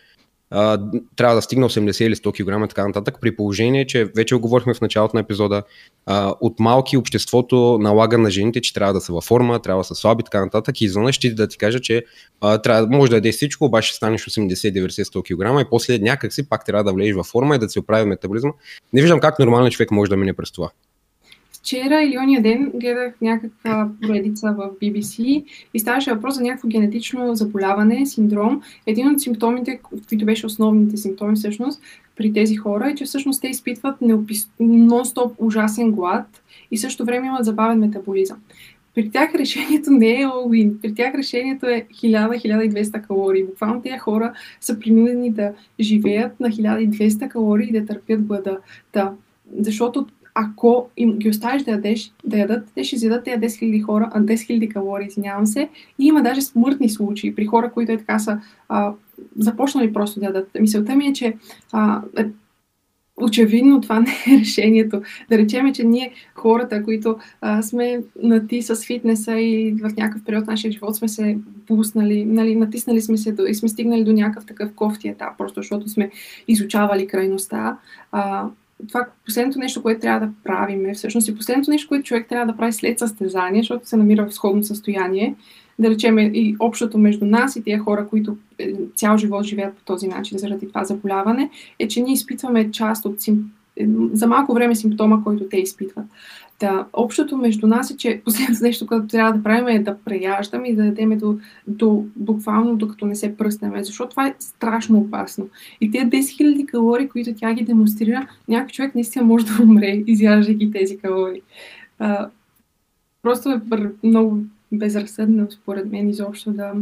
а, 0.51 0.79
трябва 1.15 1.35
да 1.35 1.41
стигне 1.41 1.65
80 1.65 2.03
или 2.05 2.15
100 2.15 2.31
кг 2.31 2.65
и 2.65 2.69
така 2.69 2.87
нататък, 2.87 3.17
при 3.21 3.35
положение, 3.35 3.87
че 3.87 4.05
вече 4.05 4.35
говорихме 4.35 4.73
в 4.73 4.81
началото 4.81 5.17
на 5.17 5.21
епизода, 5.21 5.63
а, 6.05 6.33
от 6.41 6.59
малки 6.59 6.97
обществото 6.97 7.77
налага 7.81 8.17
на 8.17 8.31
жените, 8.31 8.61
че 8.61 8.73
трябва 8.73 8.93
да 8.93 9.01
са 9.01 9.13
във 9.13 9.23
форма, 9.23 9.59
трябва 9.59 9.79
да 9.79 9.83
са 9.83 9.95
слаби 9.95 10.23
така 10.23 10.45
нататък 10.45 10.81
и 10.81 10.85
извън 10.85 11.11
ще 11.11 11.33
да 11.33 11.47
ти 11.47 11.57
кажа, 11.57 11.79
че 11.79 12.03
а, 12.41 12.57
трябва, 12.57 12.87
може 12.97 13.09
да 13.09 13.15
ядеш 13.15 13.35
всичко, 13.35 13.65
обаче 13.65 13.87
ще 13.87 13.97
станеш 13.97 14.25
80-90-100 14.25 15.21
кг 15.23 15.67
и 15.67 15.69
после 15.69 15.99
някак 15.99 16.33
си 16.33 16.49
пак 16.49 16.65
трябва 16.65 16.83
да 16.83 16.93
влезеш 16.93 17.15
във 17.15 17.25
форма 17.25 17.55
и 17.55 17.59
да 17.59 17.69
се 17.69 17.79
оправи 17.79 18.05
метаболизма. 18.05 18.51
Не 18.93 19.01
виждам 19.01 19.19
как 19.19 19.39
нормален 19.39 19.71
човек 19.71 19.91
може 19.91 20.09
да 20.09 20.17
мине 20.17 20.33
през 20.33 20.51
това. 20.51 20.69
Вчера 21.69 22.03
или 22.03 22.17
ония 22.17 22.41
ден 22.41 22.71
гледах 22.75 23.13
някаква 23.21 23.89
поредица 24.01 24.55
в 24.57 24.69
BBC 24.81 25.43
и 25.73 25.79
ставаше 25.79 26.13
въпрос 26.13 26.35
за 26.35 26.41
някакво 26.41 26.67
генетично 26.67 27.35
заболяване, 27.35 28.05
синдром. 28.05 28.61
Един 28.85 29.11
от 29.11 29.21
симптомите, 29.21 29.79
които 30.09 30.25
беше 30.25 30.45
основните 30.45 30.97
симптоми 30.97 31.35
всъщност 31.35 31.81
при 32.15 32.33
тези 32.33 32.55
хора 32.55 32.89
е, 32.89 32.95
че 32.95 33.05
всъщност 33.05 33.41
те 33.41 33.47
изпитват 33.47 34.01
неопис... 34.01 34.49
нон-стоп 34.61 35.31
ужасен 35.37 35.91
глад 35.91 36.43
и 36.71 36.77
също 36.77 37.05
време 37.05 37.27
имат 37.27 37.45
забавен 37.45 37.79
метаболизъм. 37.79 38.37
При 38.95 39.09
тях 39.09 39.35
решението 39.35 39.91
не 39.91 40.21
е 40.21 40.25
all 40.25 40.81
При 40.81 40.93
тях 40.95 41.15
решението 41.15 41.65
е 41.65 41.85
1000-1200 41.93 43.07
калории. 43.07 43.43
Буквално 43.43 43.81
тези 43.81 43.97
хора 43.97 44.33
са 44.61 44.79
принудени 44.79 45.31
да 45.31 45.53
живеят 45.79 46.39
на 46.39 46.47
1200 46.47 47.27
калории 47.27 47.67
и 47.69 47.79
да 47.79 47.85
търпят 47.85 48.21
глада. 48.21 48.57
Да. 48.93 49.11
Защото 49.59 50.05
ако 50.41 50.89
им 50.97 51.17
ги 51.17 51.29
оставиш 51.29 51.63
да, 51.63 51.71
ядеш, 51.71 52.11
да 52.25 52.37
ядат, 52.37 52.67
те 52.75 52.83
ще 52.83 52.95
изядат 52.95 53.23
тези 53.23 53.37
10 53.37 53.47
000 53.47 53.83
хора, 53.83 54.11
10 54.15 54.33
000 54.33 54.73
калории, 54.73 55.07
извинявам 55.07 55.45
се. 55.45 55.69
И 55.99 56.05
има 56.05 56.23
даже 56.23 56.41
смъртни 56.41 56.89
случаи 56.89 57.35
при 57.35 57.45
хора, 57.45 57.71
които 57.71 57.91
е 57.91 57.97
така 57.97 58.19
са 58.19 58.39
а, 58.69 58.93
започнали 59.37 59.93
просто 59.93 60.19
да 60.19 60.25
ядат. 60.25 60.49
Мисълта 60.59 60.95
ми 60.95 61.07
е, 61.07 61.13
че 61.13 61.33
а, 61.71 62.01
е, 62.17 62.25
очевидно 63.21 63.81
това 63.81 63.99
не 64.27 64.35
е 64.35 64.39
решението. 64.39 65.01
Да 65.29 65.37
речем, 65.37 65.73
че 65.73 65.83
ние 65.83 66.11
хората, 66.35 66.83
които 66.83 67.17
а, 67.41 67.61
сме 67.61 68.01
на 68.23 68.47
ти 68.47 68.61
с 68.61 68.85
фитнеса 68.85 69.39
и 69.39 69.71
в 69.71 69.89
някакъв 69.97 70.23
период 70.25 70.47
на 70.47 70.53
нашия 70.53 70.71
живот 70.71 70.95
сме 70.95 71.07
се 71.07 71.37
пуснали, 71.67 72.25
нали, 72.25 72.55
натиснали 72.55 73.01
сме 73.01 73.17
се 73.17 73.31
до, 73.31 73.45
и 73.45 73.55
сме 73.55 73.69
стигнали 73.69 74.03
до 74.03 74.13
някакъв 74.13 74.45
такъв 74.45 74.73
кофти 74.73 75.07
етап, 75.07 75.37
просто 75.37 75.59
защото 75.59 75.89
сме 75.89 76.11
изучавали 76.47 77.07
крайността. 77.07 77.77
А, 78.11 78.49
това 78.87 79.05
последното 79.25 79.59
нещо, 79.59 79.81
което 79.81 80.01
трябва 80.01 80.27
да 80.27 80.33
правим, 80.43 80.85
е 80.85 80.93
всъщност 80.93 81.27
и 81.27 81.35
последното 81.35 81.71
нещо, 81.71 81.87
което 81.87 82.05
човек 82.05 82.27
трябва 82.29 82.51
да 82.51 82.57
прави 82.57 82.73
след 82.73 82.99
състезание, 82.99 83.61
защото 83.61 83.87
се 83.87 83.97
намира 83.97 84.27
в 84.27 84.33
сходно 84.33 84.63
състояние, 84.63 85.35
да 85.79 85.89
речем 85.89 86.17
и 86.19 86.55
общото 86.59 86.97
между 86.97 87.25
нас 87.25 87.55
и 87.55 87.63
тия 87.63 87.79
хора, 87.79 88.07
които 88.07 88.37
е, 88.59 88.73
цял 88.95 89.17
живот 89.17 89.43
живеят 89.45 89.75
по 89.75 89.83
този 89.83 90.07
начин 90.07 90.37
заради 90.37 90.67
това 90.67 90.83
заболяване, 90.83 91.49
е, 91.79 91.87
че 91.87 92.01
ние 92.01 92.13
изпитваме 92.13 92.71
част 92.71 93.05
от 93.05 93.21
сим... 93.21 93.51
Е, 93.77 93.87
за 94.13 94.27
малко 94.27 94.53
време 94.53 94.75
симптома, 94.75 95.23
който 95.23 95.43
те 95.49 95.57
изпитват. 95.57 96.05
Да, 96.59 96.85
общото 96.93 97.37
между 97.37 97.67
нас 97.67 97.91
е, 97.91 97.97
че 97.97 98.21
последното 98.25 98.63
нещо, 98.63 98.87
което 98.87 99.07
трябва 99.07 99.33
да 99.33 99.43
правим 99.43 99.67
е 99.67 99.79
да 99.79 99.97
преяждаме 100.05 100.67
и 100.67 100.75
да 100.75 100.83
дадем 100.83 101.17
до, 101.17 101.37
до 101.67 102.05
буквално 102.15 102.75
докато 102.75 103.05
не 103.05 103.15
се 103.15 103.37
пръснем, 103.37 103.73
защото 103.77 104.09
това 104.09 104.27
е 104.27 104.35
страшно 104.39 104.97
опасно. 104.97 105.49
И 105.81 105.91
тези 105.91 106.05
10 106.05 106.19
000 106.19 106.65
калории, 106.65 107.09
които 107.09 107.33
тя 107.33 107.53
ги 107.53 107.65
демонстрира, 107.65 108.27
някой 108.47 108.69
човек 108.69 108.95
наистина 108.95 109.25
може 109.25 109.45
да 109.45 109.63
умре, 109.63 110.03
изяждайки 110.07 110.71
тези 110.71 110.97
калории. 110.97 111.41
А, 111.99 112.29
просто 113.21 113.49
е 113.49 113.61
много 114.03 114.37
безразсъдно, 114.71 115.47
според 115.51 115.91
мен, 115.91 116.09
изобщо 116.09 116.51
да, 116.51 116.73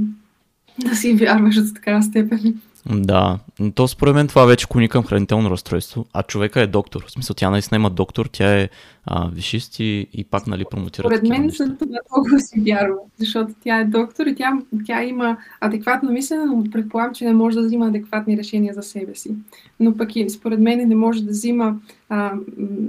да 0.79 0.95
си 0.95 1.13
вярваш 1.13 1.55
до 1.55 1.73
такава 1.73 2.03
степен. 2.03 2.61
Да, 2.89 3.39
то 3.75 3.87
според 3.87 4.15
мен 4.15 4.27
това 4.27 4.45
вече 4.45 4.67
кони 4.67 4.89
към 4.89 5.03
хранително 5.03 5.49
разстройство, 5.49 6.05
а 6.13 6.23
човека 6.23 6.61
е 6.61 6.67
доктор. 6.67 7.05
В 7.07 7.11
смисъл, 7.11 7.33
тя 7.33 7.49
наистина 7.49 7.75
има 7.75 7.89
доктор, 7.89 8.25
тя 8.31 8.59
е 8.59 8.69
а, 9.05 9.29
вишист 9.33 9.79
и, 9.79 10.07
и 10.13 10.23
пак 10.23 10.47
нали, 10.47 10.65
промотира. 10.71 11.07
Според 11.07 11.23
мен 11.23 11.49
за 11.49 11.77
това 11.77 11.97
толкова 12.15 12.39
си 12.39 12.59
вярва, 12.59 12.95
защото 13.19 13.53
тя 13.63 13.79
е 13.79 13.85
доктор 13.85 14.25
и 14.25 14.35
тя, 14.35 14.51
тя 14.85 15.03
има 15.03 15.37
адекватно 15.61 16.11
мислене, 16.11 16.45
но 16.45 16.63
предполагам, 16.71 17.13
че 17.13 17.25
не 17.25 17.33
може 17.33 17.55
да 17.55 17.65
взима 17.65 17.87
адекватни 17.87 18.37
решения 18.37 18.73
за 18.73 18.83
себе 18.83 19.15
си. 19.15 19.31
Но 19.79 19.97
пък 19.97 20.15
и 20.15 20.29
според 20.29 20.59
мен 20.59 20.87
не 20.87 20.95
може 20.95 21.23
да 21.23 21.31
взима 21.31 21.75
а, 22.09 22.33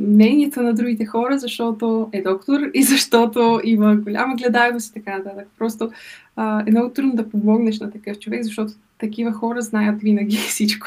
мнението 0.00 0.62
на 0.62 0.74
другите 0.74 1.06
хора, 1.06 1.38
защото 1.38 2.08
е 2.12 2.22
доктор 2.22 2.60
и 2.74 2.82
защото 2.82 3.60
има 3.64 3.96
голяма 3.96 4.36
гледаемост 4.36 4.90
и 4.90 4.94
така 4.94 5.18
нататък. 5.18 5.48
Просто 5.58 5.90
а, 6.36 6.64
е 6.66 6.70
много 6.70 6.92
трудно 6.92 7.14
да 7.14 7.28
помогнеш 7.28 7.80
на 7.80 7.90
такъв 7.90 8.18
човек, 8.18 8.42
защото 8.42 8.72
такива 8.98 9.32
хора 9.32 9.62
знаят 9.62 10.02
винаги 10.02 10.36
всичко. 10.48 10.86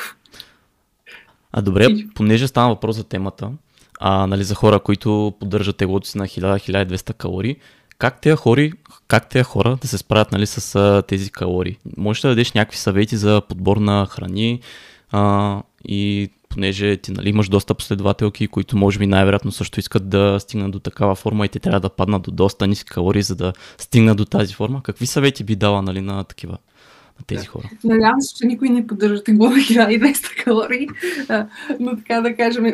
А 1.51 1.61
добре, 1.61 1.83
всичко. 1.83 2.13
понеже 2.13 2.47
стана 2.47 2.69
въпрос 2.69 2.95
за 2.95 3.03
темата, 3.03 3.51
а, 3.99 4.27
нали, 4.27 4.43
за 4.43 4.55
хора, 4.55 4.79
които 4.79 5.33
поддържат 5.39 5.77
теглото 5.77 6.07
си 6.07 6.17
на 6.17 6.27
1000-1200 6.27 7.13
калории, 7.13 7.55
как 7.97 8.21
тези, 8.21 8.35
хори, 8.35 8.73
как 9.07 9.29
тези 9.29 9.43
хора 9.43 9.77
да 9.81 9.87
се 9.87 9.97
справят 9.97 10.31
нали, 10.31 10.45
с 10.45 10.75
а, 10.75 11.01
тези 11.01 11.31
калории? 11.31 11.77
Можеш 11.97 12.21
да 12.21 12.29
дадеш 12.29 12.51
някакви 12.51 12.77
съвети 12.77 13.17
за 13.17 13.41
подбор 13.49 13.77
на 13.77 14.05
храни 14.05 14.59
а, 15.11 15.61
и 15.85 16.29
понеже 16.53 16.97
ти 16.97 17.11
нали, 17.11 17.29
имаш 17.29 17.49
доста 17.49 17.73
последователки, 17.73 18.47
които 18.47 18.77
може 18.77 18.99
би 18.99 19.07
най-вероятно 19.07 19.51
също 19.51 19.79
искат 19.79 20.09
да 20.09 20.39
стигнат 20.39 20.71
до 20.71 20.79
такава 20.79 21.15
форма 21.15 21.45
и 21.45 21.49
те 21.49 21.59
трябва 21.59 21.79
да 21.79 21.89
паднат 21.89 22.21
до 22.21 22.31
доста 22.31 22.67
ниски 22.67 22.89
калории, 22.89 23.21
за 23.21 23.35
да 23.35 23.53
стигнат 23.77 24.17
до 24.17 24.25
тази 24.25 24.53
форма. 24.53 24.83
Какви 24.83 25.05
съвети 25.05 25.43
би 25.43 25.55
дала 25.55 25.81
нали, 25.81 26.01
на 26.01 26.23
такива 26.23 26.57
на 27.21 27.25
тези 27.27 27.45
хора. 27.45 27.69
Надявам 27.83 28.21
се, 28.21 28.35
че 28.37 28.47
никой 28.47 28.69
не 28.69 28.87
поддържа 28.87 29.23
тегло 29.23 29.49
на 29.49 29.55
1200 29.55 30.43
калории, 30.43 30.87
но 31.79 31.95
така 31.95 32.21
да 32.21 32.35
кажем, 32.35 32.65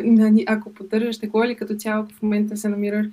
ако 0.46 0.74
поддържаш 0.74 1.18
тегло 1.18 1.44
или 1.44 1.54
като 1.54 1.74
цяло 1.74 2.06
в 2.18 2.22
момента 2.22 2.56
се 2.56 2.68
намираш, 2.68 3.06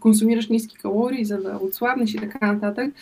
консумираш 0.00 0.48
ниски 0.48 0.76
калории, 0.76 1.24
за 1.24 1.36
да 1.36 1.58
отслабнеш 1.62 2.14
и 2.14 2.16
така 2.16 2.52
нататък, 2.52 2.94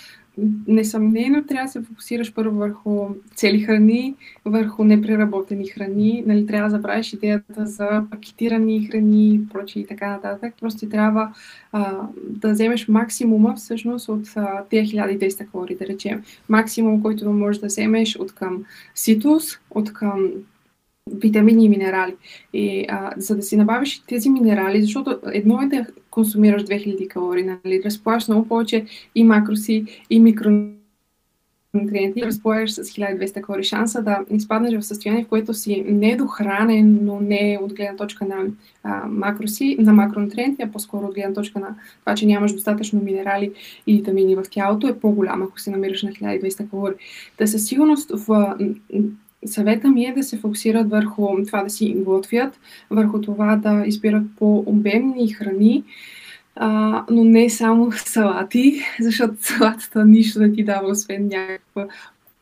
несъмнено 0.66 1.44
трябва 1.44 1.66
да 1.66 1.72
се 1.72 1.82
фокусираш 1.82 2.34
първо 2.34 2.56
върху 2.56 3.06
цели 3.34 3.60
храни, 3.60 4.14
върху 4.44 4.84
непреработени 4.84 5.66
храни. 5.66 6.24
Нали, 6.26 6.46
трябва 6.46 6.70
да 6.70 6.76
забравиш 6.76 7.12
идеята 7.12 7.66
за 7.66 8.04
пакетирани 8.10 8.86
храни 8.86 9.40
прочи 9.52 9.80
и 9.80 9.86
така 9.86 10.10
нататък. 10.10 10.54
Просто 10.60 10.88
трябва 10.88 11.34
а, 11.72 12.08
да 12.16 12.52
вземеш 12.52 12.88
максимума 12.88 13.54
всъщност 13.56 14.08
от 14.08 14.26
а, 14.36 14.64
тези 14.70 14.96
1200 14.96 15.50
калории, 15.50 15.76
да 15.76 15.86
речем. 15.86 16.22
Максимум, 16.48 17.02
който 17.02 17.32
можеш 17.32 17.60
да 17.60 17.66
вземеш 17.66 18.16
от 18.16 18.34
към 18.34 18.64
ситус, 18.94 19.44
от 19.70 19.92
към 19.92 20.30
витамини 21.14 21.64
и 21.64 21.68
минерали. 21.68 22.16
И 22.52 22.86
а, 22.88 23.12
за 23.16 23.36
да 23.36 23.42
си 23.42 23.56
набавиш 23.56 24.02
тези 24.08 24.30
минерали, 24.30 24.82
защото 24.82 25.18
едно 25.32 25.62
е 25.62 25.66
да 25.66 25.86
консумираш 26.10 26.62
2000 26.62 27.08
калории, 27.08 27.44
нали, 27.44 27.82
разплаш 27.84 28.28
много 28.28 28.48
повече 28.48 28.84
и 29.14 29.24
макроси, 29.24 29.84
и 30.10 30.20
микро 30.20 30.50
нутриенти, 31.74 32.22
разполагаш 32.22 32.72
с 32.72 32.84
1200 32.84 33.40
калории. 33.40 33.64
Шанса 33.64 34.02
да 34.02 34.18
изпаднеш 34.30 34.80
в 34.80 34.86
състояние, 34.86 35.24
в 35.24 35.28
което 35.28 35.54
си 35.54 35.84
недохранен, 35.88 36.98
но 37.02 37.20
не 37.20 37.58
от 37.62 37.74
гледна 37.74 37.96
точка 37.96 38.24
на 38.24 38.36
а, 38.82 39.06
макроси, 39.08 39.76
на 39.78 39.92
макронутриенти, 39.92 40.62
а 40.62 40.72
по-скоро 40.72 41.06
от 41.06 41.14
гледна 41.14 41.34
точка 41.34 41.60
на 41.60 41.74
това, 42.00 42.14
че 42.14 42.26
нямаш 42.26 42.52
достатъчно 42.52 43.02
минерали 43.02 43.52
и 43.86 43.96
витамини 43.96 44.36
в 44.36 44.44
тялото, 44.50 44.88
е 44.88 44.98
по-голям, 44.98 45.42
ако 45.42 45.60
се 45.60 45.70
намираш 45.70 46.02
на 46.02 46.10
1200 46.10 46.70
калории. 46.70 46.96
Да 47.38 47.46
със 47.46 47.66
сигурност 47.66 48.10
в 48.14 48.54
Съвета 49.46 49.88
ми 49.88 50.04
е 50.04 50.14
да 50.14 50.22
се 50.22 50.38
фокусират 50.38 50.90
върху 50.90 51.28
това 51.46 51.62
да 51.62 51.70
си 51.70 51.94
готвят, 51.98 52.60
върху 52.90 53.20
това 53.20 53.56
да 53.56 53.82
избират 53.86 54.22
по-обемни 54.38 55.28
храни, 55.28 55.84
а, 56.56 57.04
но 57.10 57.24
не 57.24 57.50
само 57.50 57.92
салати, 57.96 58.80
защото 59.00 59.34
салатата 59.40 60.04
нищо 60.04 60.40
не 60.40 60.52
ти 60.52 60.64
дава, 60.64 60.90
освен 60.90 61.28
някаква 61.28 61.86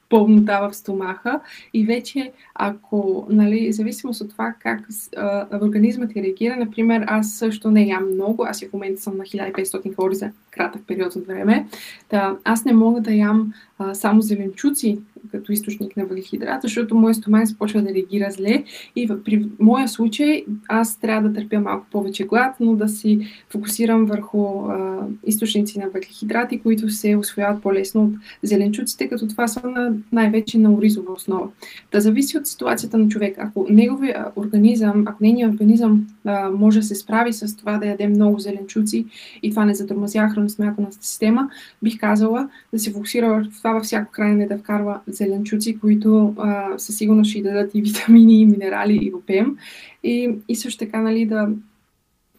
пълнота 0.09 0.69
в 0.69 0.75
стомаха. 0.75 1.41
И 1.75 1.87
вече, 1.87 2.33
ако, 2.55 3.27
нали, 3.31 3.73
зависимост 3.73 4.21
от 4.21 4.31
това 4.31 4.55
как 4.59 4.89
а, 5.17 5.47
организмът 5.63 6.13
ти 6.13 6.23
реагира, 6.23 6.57
например, 6.57 7.05
аз 7.07 7.33
също 7.33 7.71
не 7.71 7.87
ям 7.87 8.11
много, 8.15 8.45
аз 8.45 8.63
и 8.63 8.69
в 8.69 8.73
момента 8.73 9.03
съм 9.03 9.17
на 9.17 9.25
1500 9.25 9.97
калории 9.97 10.17
за 10.17 10.31
кратък 10.51 10.83
период 10.87 11.17
от 11.17 11.27
време, 11.27 11.67
да, 12.11 12.37
аз 12.45 12.65
не 12.65 12.73
мога 12.73 13.01
да 13.01 13.13
ям 13.13 13.53
а, 13.79 13.95
само 13.95 14.23
зеленчуци 14.23 14.99
като 15.31 15.53
източник 15.53 15.97
на 15.97 16.07
въглехидрат, 16.07 16.63
защото 16.63 16.95
моят 16.95 17.17
стомах 17.17 17.45
започва 17.45 17.83
да 17.83 17.95
реагира 17.95 18.31
зле 18.31 18.65
и 18.97 19.09
при 19.25 19.49
моя 19.61 19.89
случай 19.89 20.45
аз 20.69 20.99
трябва 20.99 21.29
да 21.29 21.35
търпя 21.35 21.61
малко 21.61 21.87
повече 21.91 22.25
глад, 22.25 22.57
но 22.61 22.75
да 22.75 22.89
си 22.89 23.27
фокусирам 23.51 24.07
върху 24.07 24.67
а, 24.67 24.99
източници 25.27 25.79
на 25.79 25.85
въглехидрати, 25.87 26.61
които 26.61 26.89
се 26.89 27.17
освояват 27.17 27.63
по-лесно 27.63 28.03
от 28.03 28.13
зеленчуците, 28.43 29.09
като 29.09 29.29
това 29.29 29.49
са 29.49 29.69
на, 29.69 29.93
най-вече 30.13 30.59
на 30.59 30.73
оризова 30.73 31.13
основа. 31.13 31.49
Да 31.93 32.01
зависи 32.01 32.39
от 32.39 32.47
ситуацията 32.47 32.99
на 32.99 33.09
човек. 33.09 33.37
Ако 33.39 33.67
неговия 33.71 34.27
организъм, 34.37 35.05
ако 35.07 35.23
нейният 35.23 35.53
организъм 35.53 36.07
а, 36.25 36.51
може 36.51 36.81
да 36.81 36.87
се 36.87 36.95
справи 36.95 37.33
с 37.33 37.57
това 37.57 37.79
да 37.79 37.87
яде 37.87 38.09
много 38.09 38.39
зеленчуци 38.39 39.07
и 39.43 39.51
това 39.51 39.65
не 39.65 39.75
затормозява 39.75 40.31
храносмятаната 40.31 40.97
система, 41.01 41.51
бих 41.83 41.99
казала 42.01 42.49
да 42.73 42.79
се 42.79 42.93
фокусира 42.93 43.45
в 43.51 43.63
това 43.65 43.75
във 43.75 43.85
всяко 43.85 44.13
хранене 44.13 44.47
да 44.47 44.59
вкарва 44.59 45.01
зеленчуци, 45.07 45.79
които 45.79 46.35
а, 46.39 46.79
със 46.79 46.97
сигурност 46.97 47.31
ще 47.31 47.43
дадат 47.43 47.71
и 47.75 47.83
витамини, 47.83 48.41
и 48.41 48.47
минерали, 48.47 48.99
и 49.03 49.15
опем. 49.15 49.57
И, 50.03 50.35
и 50.49 50.57
също 50.57 50.85
така, 50.85 51.01
нали, 51.01 51.27
да 51.27 51.49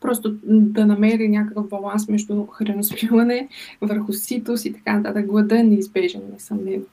просто 0.02 0.36
да 0.44 0.86
намери 0.86 1.30
някакъв 1.30 1.70
баланс 1.70 2.08
между 2.08 2.46
храноспиване, 2.46 3.48
върху 3.82 4.14
ситус 4.14 4.66
и 4.66 4.74
така 4.74 4.98
нататък. 4.98 5.26
Глада 5.26 5.60
е 5.60 5.64
неизбежен, 5.64 6.22
несъмнено. 6.34 6.84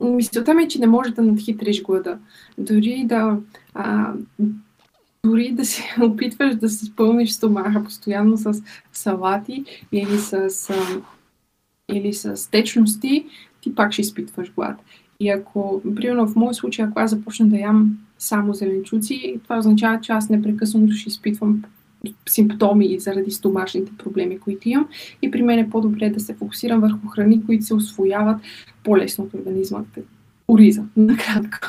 Мисълта 0.00 0.54
ми 0.54 0.62
е, 0.62 0.68
че 0.68 0.80
не 0.80 0.86
може 0.86 1.10
да 1.10 1.22
надхитриш 1.22 1.82
глада. 1.82 2.18
Дори 2.58 3.04
да, 3.06 3.38
а, 3.74 4.12
дори 5.24 5.52
да 5.52 5.64
се 5.64 5.82
опитваш 6.02 6.56
да 6.56 6.68
се 6.68 6.84
спълниш 6.84 7.30
стомаха 7.30 7.84
постоянно 7.84 8.36
с 8.36 8.62
салати 8.92 9.64
или 9.92 10.18
с, 10.18 10.32
а, 10.70 10.74
или 11.92 12.14
с 12.14 12.50
течности, 12.50 13.26
ти 13.60 13.74
пак 13.74 13.92
ще 13.92 14.02
изпитваш 14.02 14.52
глад. 14.52 14.76
И 15.20 15.28
ако, 15.28 15.82
примерно 15.96 16.26
в 16.26 16.36
моят 16.36 16.56
случай, 16.56 16.84
ако 16.84 17.00
аз 17.00 17.10
започна 17.10 17.46
да 17.46 17.56
ям 17.56 17.98
само 18.18 18.54
зеленчуци, 18.54 19.40
това 19.44 19.58
означава, 19.58 20.00
че 20.00 20.12
аз 20.12 20.28
непрекъснато 20.28 20.92
ще 20.92 21.08
изпитвам 21.08 21.62
симптоми 22.28 23.00
заради 23.00 23.30
стомашните 23.30 23.92
проблеми, 23.98 24.40
които 24.40 24.68
имам. 24.68 24.88
И 25.22 25.30
при 25.30 25.42
мен 25.42 25.58
е 25.58 25.70
по-добре 25.70 26.10
да 26.10 26.20
се 26.20 26.34
фокусирам 26.34 26.80
върху 26.80 27.08
храни, 27.08 27.46
които 27.46 27.64
се 27.64 27.74
освояват 27.74 28.36
по-лесно 28.84 29.24
от 29.24 29.34
организма. 29.34 29.78
Ориза, 30.48 30.84
накратко. 30.96 31.68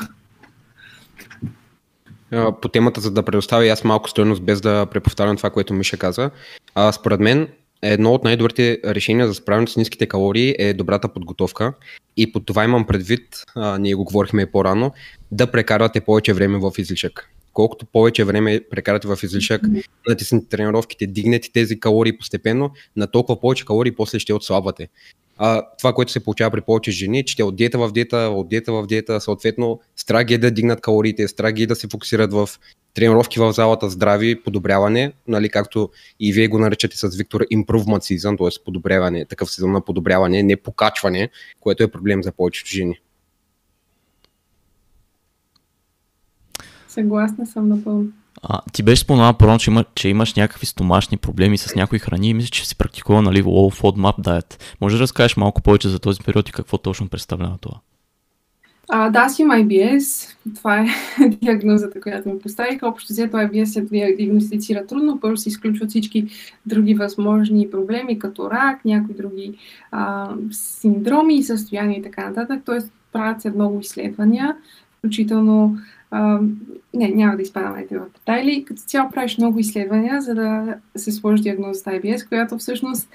По 2.62 2.68
темата, 2.68 3.00
за 3.00 3.10
да 3.10 3.22
предоставя 3.22 3.66
аз 3.66 3.84
малко 3.84 4.10
стоеност, 4.10 4.42
без 4.42 4.60
да 4.60 4.86
преповтарям 4.86 5.36
това, 5.36 5.50
което 5.50 5.74
Миша 5.74 5.96
каза. 5.96 6.30
А, 6.74 6.92
според 6.92 7.20
мен, 7.20 7.48
едно 7.82 8.12
от 8.12 8.24
най-добрите 8.24 8.78
решения 8.84 9.26
за 9.26 9.34
справяне 9.34 9.66
с 9.66 9.76
ниските 9.76 10.06
калории 10.06 10.54
е 10.58 10.72
добрата 10.72 11.08
подготовка. 11.08 11.74
И 12.16 12.32
по 12.32 12.40
това 12.40 12.64
имам 12.64 12.86
предвид, 12.86 13.22
а, 13.54 13.78
ние 13.78 13.94
го 13.94 14.04
говорихме 14.04 14.42
и 14.42 14.46
по-рано, 14.46 14.92
да 15.32 15.46
прекарвате 15.46 16.00
повече 16.00 16.32
време 16.32 16.58
в 16.58 16.72
излишък. 16.78 17.30
Колкото 17.52 17.86
повече 17.86 18.24
време 18.24 18.60
прекарате 18.70 19.08
в 19.08 19.18
излишък, 19.22 19.62
натиснете 20.08 20.48
тренировките, 20.48 21.06
дигнете 21.06 21.52
тези 21.52 21.80
калории 21.80 22.18
постепенно, 22.18 22.70
на 22.96 23.06
толкова 23.06 23.40
повече 23.40 23.64
калории 23.64 23.92
после 23.92 24.18
ще 24.18 24.34
отслабвате. 24.34 24.88
А, 25.42 25.62
това, 25.78 25.92
което 25.92 26.12
се 26.12 26.24
получава 26.24 26.50
при 26.50 26.60
повече 26.60 26.90
жени, 26.90 27.24
че 27.24 27.36
те 27.36 27.42
от 27.42 27.56
диета 27.56 27.78
в 27.78 27.92
диета, 27.92 28.16
от 28.16 28.48
диета 28.48 28.72
в 28.72 28.86
диета, 28.86 29.20
съответно, 29.20 29.80
страги 29.96 30.34
е 30.34 30.38
да 30.38 30.50
дигнат 30.50 30.80
калориите, 30.80 31.28
страги 31.28 31.62
е 31.62 31.66
да 31.66 31.76
се 31.76 31.88
фокусират 31.88 32.32
в 32.32 32.48
тренировки 32.94 33.40
в 33.40 33.52
залата, 33.52 33.90
здрави, 33.90 34.42
подобряване, 34.42 35.12
нали, 35.28 35.48
както 35.48 35.90
и 36.20 36.32
вие 36.32 36.48
го 36.48 36.58
наричате 36.58 36.96
с 36.96 37.16
Виктор 37.16 37.40
improvement 37.40 38.16
season, 38.16 38.38
т.е. 38.38 38.64
подобряване, 38.64 39.24
такъв 39.24 39.50
сезон 39.50 39.72
на 39.72 39.84
подобряване, 39.84 40.42
не 40.42 40.56
покачване, 40.56 41.30
което 41.60 41.82
е 41.82 41.90
проблем 41.90 42.22
за 42.22 42.32
повечето 42.32 42.70
жени. 42.70 43.00
Съгласна 46.88 47.46
съм 47.46 47.68
напълно. 47.68 48.08
А, 48.42 48.60
ти 48.72 48.82
беше 48.82 49.02
споменала 49.02 49.38
първо, 49.38 49.58
че, 49.58 49.70
има, 49.70 49.84
че 49.94 50.08
имаш 50.08 50.34
някакви 50.34 50.66
стомашни 50.66 51.16
проблеми 51.16 51.58
с 51.58 51.74
някои 51.74 51.98
храни 51.98 52.28
и 52.28 52.34
мисля, 52.34 52.50
че 52.50 52.68
си 52.68 52.76
практикува 52.76 53.22
нали, 53.22 53.42
low 53.42 53.80
FODMAP 53.80 54.18
diet. 54.18 54.62
Може 54.80 54.96
да 54.96 55.02
разкажеш 55.02 55.36
малко 55.36 55.62
повече 55.62 55.88
за 55.88 55.98
този 55.98 56.20
период 56.20 56.48
и 56.48 56.52
какво 56.52 56.78
точно 56.78 57.08
представлява 57.08 57.58
това? 57.60 57.76
А, 58.92 59.10
да, 59.10 59.18
аз 59.18 59.38
имам 59.38 59.58
IBS. 59.58 60.34
Това 60.56 60.80
е 60.80 60.86
диагнозата, 61.28 62.00
която 62.00 62.28
му 62.28 62.38
поставих. 62.38 62.82
Общо 62.82 63.12
взето 63.12 63.36
IBS 63.36 63.64
се 63.64 63.80
диагностицира 64.16 64.86
трудно. 64.86 65.20
Първо 65.20 65.36
се 65.36 65.48
изключват 65.48 65.90
всички 65.90 66.26
други 66.66 66.94
възможни 66.94 67.70
проблеми, 67.70 68.18
като 68.18 68.50
рак, 68.50 68.84
някои 68.84 69.14
други 69.14 69.58
а, 69.90 70.30
синдроми 70.50 71.42
състояния 71.42 71.98
и 71.98 72.02
така 72.02 72.28
нататък. 72.28 72.62
Тоест 72.64 72.92
правят 73.12 73.42
се 73.42 73.50
много 73.50 73.80
изследвания, 73.80 74.56
включително 74.98 75.78
а, 76.10 76.40
не, 76.94 77.08
няма 77.08 77.36
да 77.36 77.42
изпадаме 77.42 77.86
в 77.90 78.06
детайли. 78.18 78.64
Като 78.64 78.82
цяло 78.82 79.10
правиш 79.10 79.38
много 79.38 79.58
изследвания, 79.58 80.20
за 80.20 80.34
да 80.34 80.74
се 80.96 81.12
сложи 81.12 81.42
диагнозата 81.42 81.90
IBS, 81.90 82.28
която 82.28 82.58
всъщност 82.58 83.08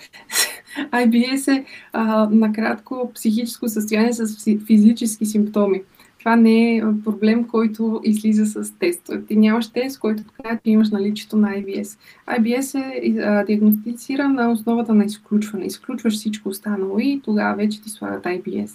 IBS 0.78 1.58
е 1.58 1.66
а, 1.94 2.30
накратко 2.32 3.12
психическо 3.16 3.70
състояние 3.70 4.14
с 4.14 4.44
физически 4.66 5.26
симптоми. 5.26 5.82
Това 6.20 6.36
не 6.36 6.78
е 6.78 6.84
проблем, 7.04 7.48
който 7.48 8.02
излиза 8.04 8.46
с 8.46 8.72
тест. 8.72 9.12
Ти 9.28 9.36
нямаш 9.36 9.68
тест, 9.68 10.00
който 10.00 10.24
казва, 10.44 10.60
че 10.66 10.72
имаш 10.72 10.90
наличието 10.90 11.38
на 11.38 11.50
IBS. 11.50 12.00
IBS 12.28 12.80
е 12.80 13.20
а, 13.20 13.46
диагностициран 13.46 14.34
на 14.34 14.52
основата 14.52 14.94
на 14.94 15.06
изключване. 15.06 15.66
Изключваш 15.66 16.14
всичко 16.14 16.50
останало 16.50 17.00
и 17.00 17.22
тогава 17.24 17.56
вече 17.56 17.82
ти 17.82 17.90
слагат 17.90 18.24
IBS. 18.24 18.72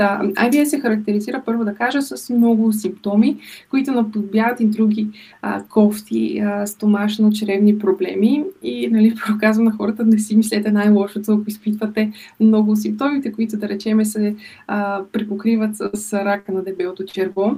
Да, 0.00 0.20
IBS 0.22 0.64
се 0.64 0.80
характеризира, 0.80 1.42
първо 1.46 1.64
да 1.64 1.74
кажа, 1.74 2.02
с 2.02 2.30
много 2.30 2.72
симптоми, 2.72 3.36
които 3.70 3.92
наподобяват 3.92 4.60
и 4.60 4.66
други 4.66 5.08
а, 5.42 5.62
кофти, 5.62 6.38
а, 6.38 6.66
стомашно-чревни 6.66 7.78
проблеми. 7.78 8.44
И 8.62 8.88
нали, 8.88 9.14
проказвам 9.26 9.64
на 9.64 9.72
хората 9.72 10.04
да 10.04 10.18
си 10.18 10.36
мислете 10.36 10.70
най-лошото, 10.70 11.32
ако 11.32 11.44
изпитвате 11.46 12.12
много 12.40 12.76
симптомите, 12.76 13.32
които 13.32 13.56
да 13.56 13.68
речеме 13.68 14.04
се 14.04 14.36
а, 14.66 15.02
припокриват 15.12 15.76
с, 15.76 15.90
с 15.94 16.12
рака 16.12 16.52
на 16.52 16.62
дебелото 16.62 17.04
черво. 17.04 17.56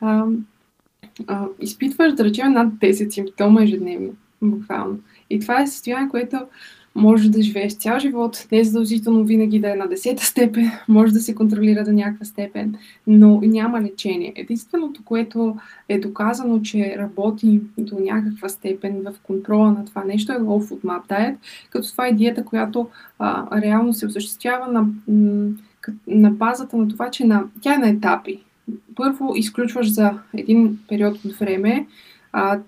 А, 0.00 0.24
а, 1.26 1.46
изпитваш, 1.60 2.14
да 2.14 2.24
речем, 2.24 2.52
над 2.52 2.72
10 2.74 3.10
симптома 3.10 3.62
ежедневно, 3.62 4.12
буквално. 4.42 4.98
И 5.30 5.40
това 5.40 5.62
е 5.62 5.66
състояние, 5.66 6.08
което 6.08 6.40
може 6.94 7.30
да 7.30 7.42
живееш 7.42 7.76
цял 7.76 7.98
живот, 7.98 8.46
не 8.52 8.58
е 8.58 8.64
задължително 8.64 9.24
винаги 9.24 9.58
да 9.58 9.72
е 9.72 9.76
на 9.76 9.88
десета 9.88 10.24
степен, 10.24 10.70
може 10.88 11.12
да 11.12 11.20
се 11.20 11.34
контролира 11.34 11.84
до 11.84 11.92
някаква 11.92 12.24
степен, 12.24 12.74
но 13.06 13.40
няма 13.40 13.80
лечение. 13.80 14.32
Единственото, 14.36 15.04
което 15.04 15.56
е 15.88 15.98
доказано, 15.98 16.62
че 16.62 16.96
работи 16.98 17.60
до 17.78 17.98
някаква 18.00 18.48
степен 18.48 19.02
в 19.02 19.14
контрола 19.22 19.72
на 19.72 19.84
това 19.84 20.04
нещо 20.04 20.32
е 20.32 20.36
Low 20.36 20.68
Food 20.68 20.80
Map 20.80 21.08
Diet, 21.08 21.36
като 21.70 21.90
това 21.90 22.06
е 22.06 22.12
диета, 22.12 22.44
която 22.44 22.88
а, 23.18 23.60
реално 23.60 23.92
се 23.92 24.06
осъществява 24.06 24.66
на, 24.72 24.86
на 26.06 26.30
базата 26.30 26.76
на 26.76 26.88
това, 26.88 27.10
че 27.10 27.24
на, 27.24 27.44
тя 27.60 27.74
е 27.74 27.78
на 27.78 27.88
етапи. 27.88 28.40
Първо 28.94 29.32
изключваш 29.36 29.92
за 29.92 30.18
един 30.34 30.78
период 30.88 31.24
от 31.24 31.32
време 31.32 31.86
а, 32.32 32.58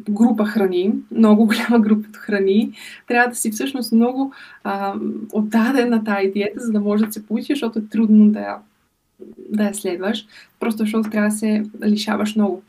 група 0.00 0.44
храни, 0.44 0.92
много 1.10 1.46
голяма 1.46 1.80
група 1.80 2.18
храни, 2.18 2.72
трябва 3.08 3.28
да 3.28 3.36
си 3.36 3.50
всъщност 3.50 3.92
много 3.92 4.32
а, 4.64 4.94
отдаден 5.32 5.90
на 5.90 6.04
тази 6.04 6.28
диета, 6.28 6.60
за 6.60 6.72
да 6.72 6.80
може 6.80 7.06
да 7.06 7.12
се 7.12 7.26
получи, 7.26 7.46
защото 7.48 7.78
е 7.78 7.88
трудно 7.90 8.30
да 8.30 8.40
я, 8.40 8.56
да 9.50 9.64
я 9.64 9.74
следваш, 9.74 10.26
просто 10.60 10.78
защото 10.78 11.10
трябва 11.10 11.28
да 11.28 11.36
се 11.36 11.64
лишаваш 11.84 12.36
много. 12.36 12.62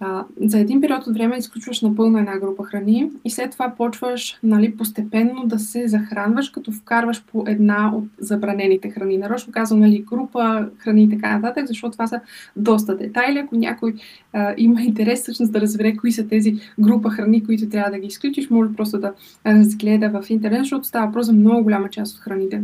А, 0.00 0.24
за 0.40 0.58
един 0.58 0.80
период 0.80 1.06
от 1.06 1.14
време 1.14 1.36
изключваш 1.36 1.82
напълно 1.82 2.18
една 2.18 2.38
група 2.38 2.64
храни 2.64 3.10
и 3.24 3.30
след 3.30 3.50
това 3.50 3.74
почваш 3.76 4.38
нали, 4.42 4.76
постепенно 4.76 5.46
да 5.46 5.58
се 5.58 5.88
захранваш, 5.88 6.50
като 6.50 6.72
вкарваш 6.72 7.24
по 7.24 7.44
една 7.46 7.92
от 7.94 8.04
забранените 8.18 8.90
храни. 8.90 9.18
Нарочно 9.18 9.52
казвам 9.52 9.80
нали, 9.80 9.98
група 9.98 10.68
храни 10.78 11.02
и 11.02 11.08
така 11.08 11.38
нататък, 11.38 11.66
защото 11.66 11.92
това 11.92 12.06
са 12.06 12.20
доста 12.56 12.96
детайли. 12.96 13.38
Ако 13.38 13.56
някой 13.56 13.94
а, 14.32 14.54
има 14.56 14.82
интерес 14.82 15.22
всъщност 15.22 15.52
да 15.52 15.60
разбере 15.60 15.96
кои 15.96 16.12
са 16.12 16.28
тези 16.28 16.54
група 16.78 17.10
храни, 17.10 17.44
които 17.44 17.68
трябва 17.68 17.90
да 17.90 17.98
ги 17.98 18.06
изключиш, 18.06 18.50
може 18.50 18.74
просто 18.76 18.98
да 18.98 19.12
разгледа 19.46 20.20
в 20.20 20.30
интернет, 20.30 20.60
защото 20.60 20.86
става 20.86 21.12
просто 21.12 21.32
за 21.32 21.38
много 21.38 21.62
голяма 21.62 21.88
част 21.88 22.16
от 22.16 22.20
храните. 22.20 22.62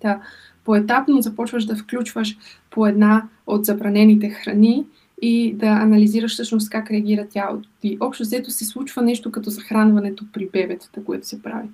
Та, 0.00 0.20
поетапно 0.64 1.22
започваш 1.22 1.64
да 1.64 1.76
включваш 1.76 2.38
по 2.70 2.86
една 2.86 3.22
от 3.46 3.64
забранените 3.64 4.30
храни 4.30 4.86
и 5.22 5.54
да 5.54 5.66
анализираш 5.66 6.32
всъщност 6.32 6.70
как 6.70 6.90
реагира 6.90 7.26
тялото 7.28 7.68
ти. 7.80 7.96
Общо 8.00 8.22
взето 8.22 8.50
се 8.50 8.64
случва 8.64 9.02
нещо 9.02 9.32
като 9.32 9.50
захранването 9.50 10.24
при 10.32 10.48
бебетата, 10.52 11.04
което 11.04 11.28
се 11.28 11.42
прави. 11.42 11.68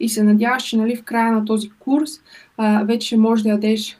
И 0.00 0.08
се 0.08 0.22
надяваш, 0.22 0.62
че 0.62 0.76
нали, 0.76 0.96
в 0.96 1.02
края 1.02 1.32
на 1.32 1.44
този 1.44 1.70
курс 1.70 2.10
а, 2.56 2.84
вече 2.84 3.16
можеш 3.16 3.42
да 3.42 3.48
ядеш 3.48 3.98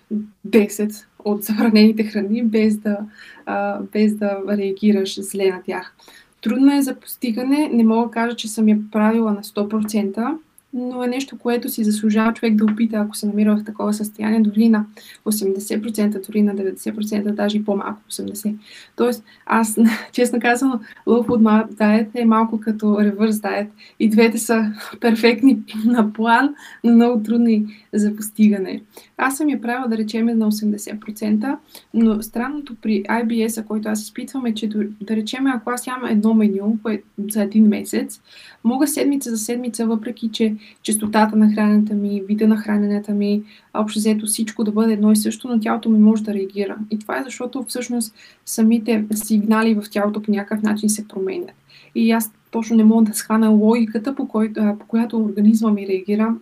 10 0.49 1.05
от 1.25 1.43
забранените 1.43 2.05
храни, 2.05 2.43
без 2.43 2.77
да, 2.77 2.99
а, 3.47 3.81
без 3.93 4.17
да 4.17 4.39
реагираш 4.49 5.21
зле 5.21 5.51
на 5.51 5.63
тях. 5.63 5.95
Трудно 6.43 6.77
е 6.77 6.83
за 6.83 6.95
постигане, 6.95 7.71
не 7.73 7.85
мога 7.85 8.07
да 8.07 8.11
кажа, 8.11 8.37
че 8.37 8.49
съм 8.49 8.69
я 8.69 8.79
правила 8.93 9.33
на 9.33 9.43
100%, 9.43 10.37
но 10.73 11.03
е 11.03 11.07
нещо, 11.07 11.39
което 11.39 11.69
си 11.69 11.85
заслужава 11.85 12.35
човек 12.35 12.55
да 12.55 12.65
опита, 12.65 12.97
ако 12.97 13.17
се 13.17 13.27
намира 13.27 13.57
в 13.57 13.65
такова 13.65 13.95
състояние, 13.95 14.41
дори 14.41 14.69
на 14.69 14.85
80%, 15.27 16.27
дори 16.27 16.43
на 16.43 16.55
90%, 16.55 17.33
даже 17.33 17.57
и 17.57 17.65
по-малко 17.65 18.01
80%. 18.11 18.55
Тоест, 18.97 19.25
аз, 19.47 19.79
честно 20.13 20.41
казвам, 20.41 20.81
Low 21.07 21.27
Food 21.27 21.73
Diet 21.73 22.09
е 22.15 22.25
малко 22.25 22.61
като 22.61 22.87
Reverse 22.87 23.31
Diet. 23.31 23.69
И 24.01 24.09
двете 24.09 24.39
са 24.39 24.73
перфектни 25.01 25.59
на 25.85 26.13
план, 26.13 26.55
но 26.85 26.95
много 26.95 27.23
трудни 27.23 27.67
за 27.93 28.17
постигане. 28.17 28.83
Аз 29.17 29.37
съм 29.37 29.49
я 29.49 29.61
правила, 29.61 29.89
да 29.89 29.99
речем, 29.99 30.27
на 30.27 30.53
80%, 30.53 31.57
но 31.95 32.23
странното 32.23 32.77
при 32.83 33.03
IBS, 33.03 33.65
който 33.65 33.89
аз 33.89 34.03
изпитвам 34.03 34.47
е, 34.47 34.55
че 34.55 34.69
да 35.01 35.17
речем, 35.17 35.47
ако 35.47 35.71
аз 35.71 35.87
ям 35.87 36.05
едно 36.05 36.35
меню 36.35 36.79
за 37.31 37.43
един 37.43 37.69
месец, 37.69 38.21
мога 38.65 38.87
седмица 38.87 39.31
за 39.31 39.39
седмица, 39.39 39.87
въпреки 39.87 40.31
че 40.33 40.55
частотата 40.83 41.37
на 41.37 41.53
храненето 41.53 41.95
ми, 41.95 42.23
вида 42.29 42.49
на 42.49 42.57
храненето 42.57 43.13
ми, 43.13 43.43
общо 43.75 43.99
взето 43.99 44.27
всичко 44.27 44.65
да 44.65 44.73
бъде 44.73 44.93
едно 44.93 45.13
и 45.13 45.17
също, 45.17 45.49
но 45.49 45.61
тялото 45.61 45.91
ми 45.91 45.99
може 45.99 46.23
да 46.23 46.35
реагира. 46.35 46.77
И 46.91 46.99
това 46.99 47.19
е 47.19 47.25
защото 47.25 47.65
всъщност 47.69 48.15
самите 48.47 49.05
сигнали 49.15 49.75
в 49.75 49.85
тялото 49.91 50.23
по 50.23 50.31
някакъв 50.31 50.63
начин 50.63 50.89
се 50.89 51.09
променят. 51.09 51.53
И 51.95 52.11
аз 52.11 52.33
точно 52.51 52.77
не 52.77 52.85
мога 52.85 53.05
да 53.05 53.15
схвана 53.15 53.49
логиката, 53.49 54.15
по, 54.15 54.29
кой, 54.29 54.53
по 54.53 54.87
която 54.87 55.19
организма 55.19 55.71
ми 55.71 55.87
реагира 55.89 56.35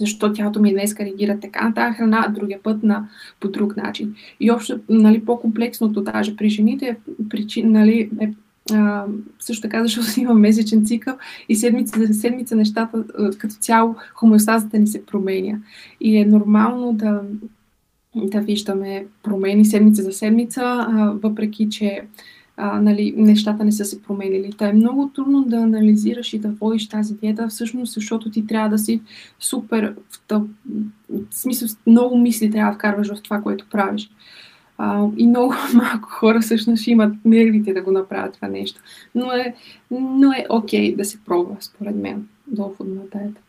защо 0.00 0.32
тялото 0.32 0.60
ми 0.60 0.72
днес 0.72 0.96
реагира 1.00 1.40
така 1.40 1.68
на 1.68 1.74
тази 1.74 1.96
храна, 1.96 2.24
а 2.28 2.32
другия 2.32 2.62
път 2.62 2.82
на, 2.82 3.08
по 3.40 3.48
друг 3.48 3.76
начин. 3.76 4.14
И 4.40 4.50
общо, 4.50 4.80
нали, 4.88 5.24
по-комплексното 5.24 6.00
даже 6.00 6.36
при 6.36 6.48
жените 6.48 6.86
е, 6.86 6.96
причин, 7.28 7.72
нали, 7.72 8.10
е 8.20 8.32
а, 8.72 9.04
също 9.38 9.62
така, 9.62 9.82
защото 9.82 10.06
имам 10.20 10.40
месечен 10.40 10.86
цикъл 10.86 11.16
и 11.48 11.56
седмица 11.56 12.06
за 12.06 12.14
седмица 12.14 12.56
нещата 12.56 13.04
като 13.38 13.54
цяло 13.54 13.94
хомеостазата 14.14 14.78
ни 14.78 14.86
се 14.86 15.06
променя. 15.06 15.58
И 16.00 16.16
е 16.16 16.24
нормално 16.24 16.92
да, 16.92 17.20
да 18.16 18.40
виждаме 18.40 19.06
промени 19.22 19.64
седмица 19.64 20.02
за 20.02 20.12
седмица, 20.12 20.62
а, 20.62 21.12
въпреки 21.22 21.68
че 21.70 22.02
а, 22.62 22.80
нали, 22.80 23.14
нещата 23.16 23.64
не 23.64 23.72
са 23.72 23.84
се 23.84 24.02
променили. 24.02 24.52
Та 24.58 24.68
е 24.68 24.72
много 24.72 25.10
трудно 25.14 25.44
да 25.44 25.56
анализираш 25.56 26.32
и 26.32 26.38
да 26.38 26.48
водиш 26.48 26.88
тази 26.88 27.14
диета, 27.14 27.48
всъщност 27.48 27.94
защото 27.94 28.30
ти 28.30 28.46
трябва 28.46 28.68
да 28.68 28.78
си 28.78 29.00
супер, 29.38 29.94
в, 30.10 30.20
тъп, 30.28 30.42
в 31.10 31.34
смисъл 31.34 31.68
много 31.86 32.18
мисли 32.18 32.50
трябва 32.50 32.72
да 32.72 32.78
вкарваш 32.78 33.08
в 33.08 33.22
това, 33.22 33.40
което 33.40 33.66
правиш. 33.70 34.10
А, 34.82 35.06
и 35.16 35.26
много 35.26 35.54
малко 35.74 36.08
хора 36.08 36.40
всъщност 36.40 36.86
имат 36.86 37.14
нервите 37.24 37.72
да 37.72 37.82
го 37.82 37.90
направят 37.90 38.34
това 38.34 38.48
нещо. 38.48 38.80
Но 39.14 39.32
е, 39.32 39.54
но 39.90 40.32
е 40.32 40.46
окей 40.48 40.96
да 40.96 41.04
се 41.04 41.18
пробва, 41.24 41.56
според 41.60 41.96
мен, 41.96 42.28
доходна 42.46 43.00
диета. 43.14 43.40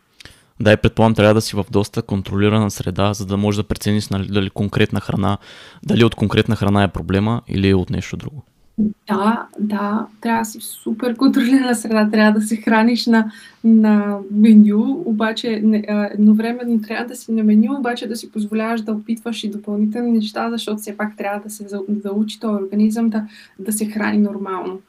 Да, 0.60 0.72
и 0.72 0.76
предполагам, 0.76 1.14
трябва 1.14 1.34
да 1.34 1.40
си 1.40 1.56
в 1.56 1.64
доста 1.70 2.02
контролирана 2.02 2.70
среда, 2.70 3.12
за 3.14 3.26
да 3.26 3.36
можеш 3.36 3.56
да 3.56 3.68
прецениш 3.68 4.08
нали, 4.08 4.28
дали 4.28 4.50
конкретна 4.50 5.00
храна, 5.00 5.38
дали 5.86 6.04
от 6.04 6.14
конкретна 6.14 6.56
храна 6.56 6.82
е 6.82 6.92
проблема 6.92 7.42
или 7.48 7.74
от 7.74 7.90
нещо 7.90 8.16
друго. 8.16 8.44
Да, 8.78 9.46
да, 9.58 10.06
трябва 10.20 10.40
да 10.40 10.44
си 10.44 10.58
в 10.58 10.64
супер 10.64 11.16
контролирана 11.16 11.74
среда, 11.74 12.10
трябва 12.10 12.40
да 12.40 12.46
се 12.46 12.56
храниш 12.56 13.06
на, 13.06 13.32
на 13.64 14.18
меню, 14.30 15.02
обаче 15.06 15.60
не, 15.64 15.84
едновременно 15.88 16.82
трябва 16.82 17.06
да 17.06 17.16
си 17.16 17.32
на 17.32 17.44
меню, 17.44 17.78
обаче 17.78 18.08
да 18.08 18.16
си 18.16 18.32
позволяваш 18.32 18.80
да 18.80 18.92
опитваш 18.92 19.44
и 19.44 19.50
допълнителни 19.50 20.12
неща, 20.12 20.50
защото 20.50 20.78
все 20.78 20.96
пак 20.96 21.16
трябва 21.16 21.40
да 21.40 21.50
се 21.50 21.66
заучи 22.04 22.40
този 22.40 22.64
организъм 22.64 23.10
да, 23.10 23.26
да 23.58 23.72
се 23.72 23.86
храни 23.86 24.18
нормално. 24.18 24.80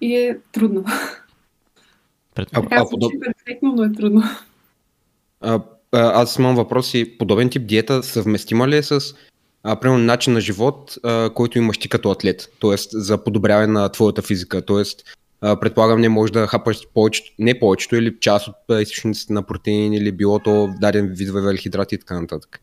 И 0.00 0.16
е 0.16 0.38
трудно. 0.52 0.84
А, 2.36 2.62
така 2.62 2.84
перфектно, 3.20 3.72
но 3.76 3.84
е 3.84 3.92
трудно. 3.92 4.22
А, 5.40 5.60
аз 5.92 6.38
имам 6.38 6.56
въпроси. 6.56 7.18
Подобен 7.18 7.50
тип 7.50 7.66
диета 7.66 8.02
съвместима 8.02 8.68
ли 8.68 8.76
е 8.76 8.82
с 8.82 9.00
а, 9.62 9.76
примерно 9.76 10.04
начин 10.04 10.32
на 10.32 10.40
живот, 10.40 10.98
а, 11.04 11.30
който 11.34 11.58
имаш 11.58 11.78
ти 11.78 11.88
като 11.88 12.10
атлет, 12.10 12.48
т.е. 12.60 12.76
за 12.90 13.24
подобряване 13.24 13.66
на 13.72 13.88
твоята 13.88 14.22
физика, 14.22 14.62
т.е. 14.62 14.82
предполагам 15.40 16.00
не 16.00 16.08
можеш 16.08 16.32
да 16.32 16.46
хапаш 16.46 16.78
повечето, 16.94 17.32
не 17.38 17.58
повечето 17.58 17.96
или 17.96 18.16
част 18.20 18.48
от 18.48 18.82
източниците 18.82 19.32
на 19.32 19.42
протеин 19.42 19.92
или 19.92 20.12
било 20.12 20.38
то 20.38 20.74
даден 20.80 21.06
вид 21.06 21.30
въглехидрати 21.30 21.94
и 21.94 21.98
така 21.98 22.20
нататък. 22.20 22.60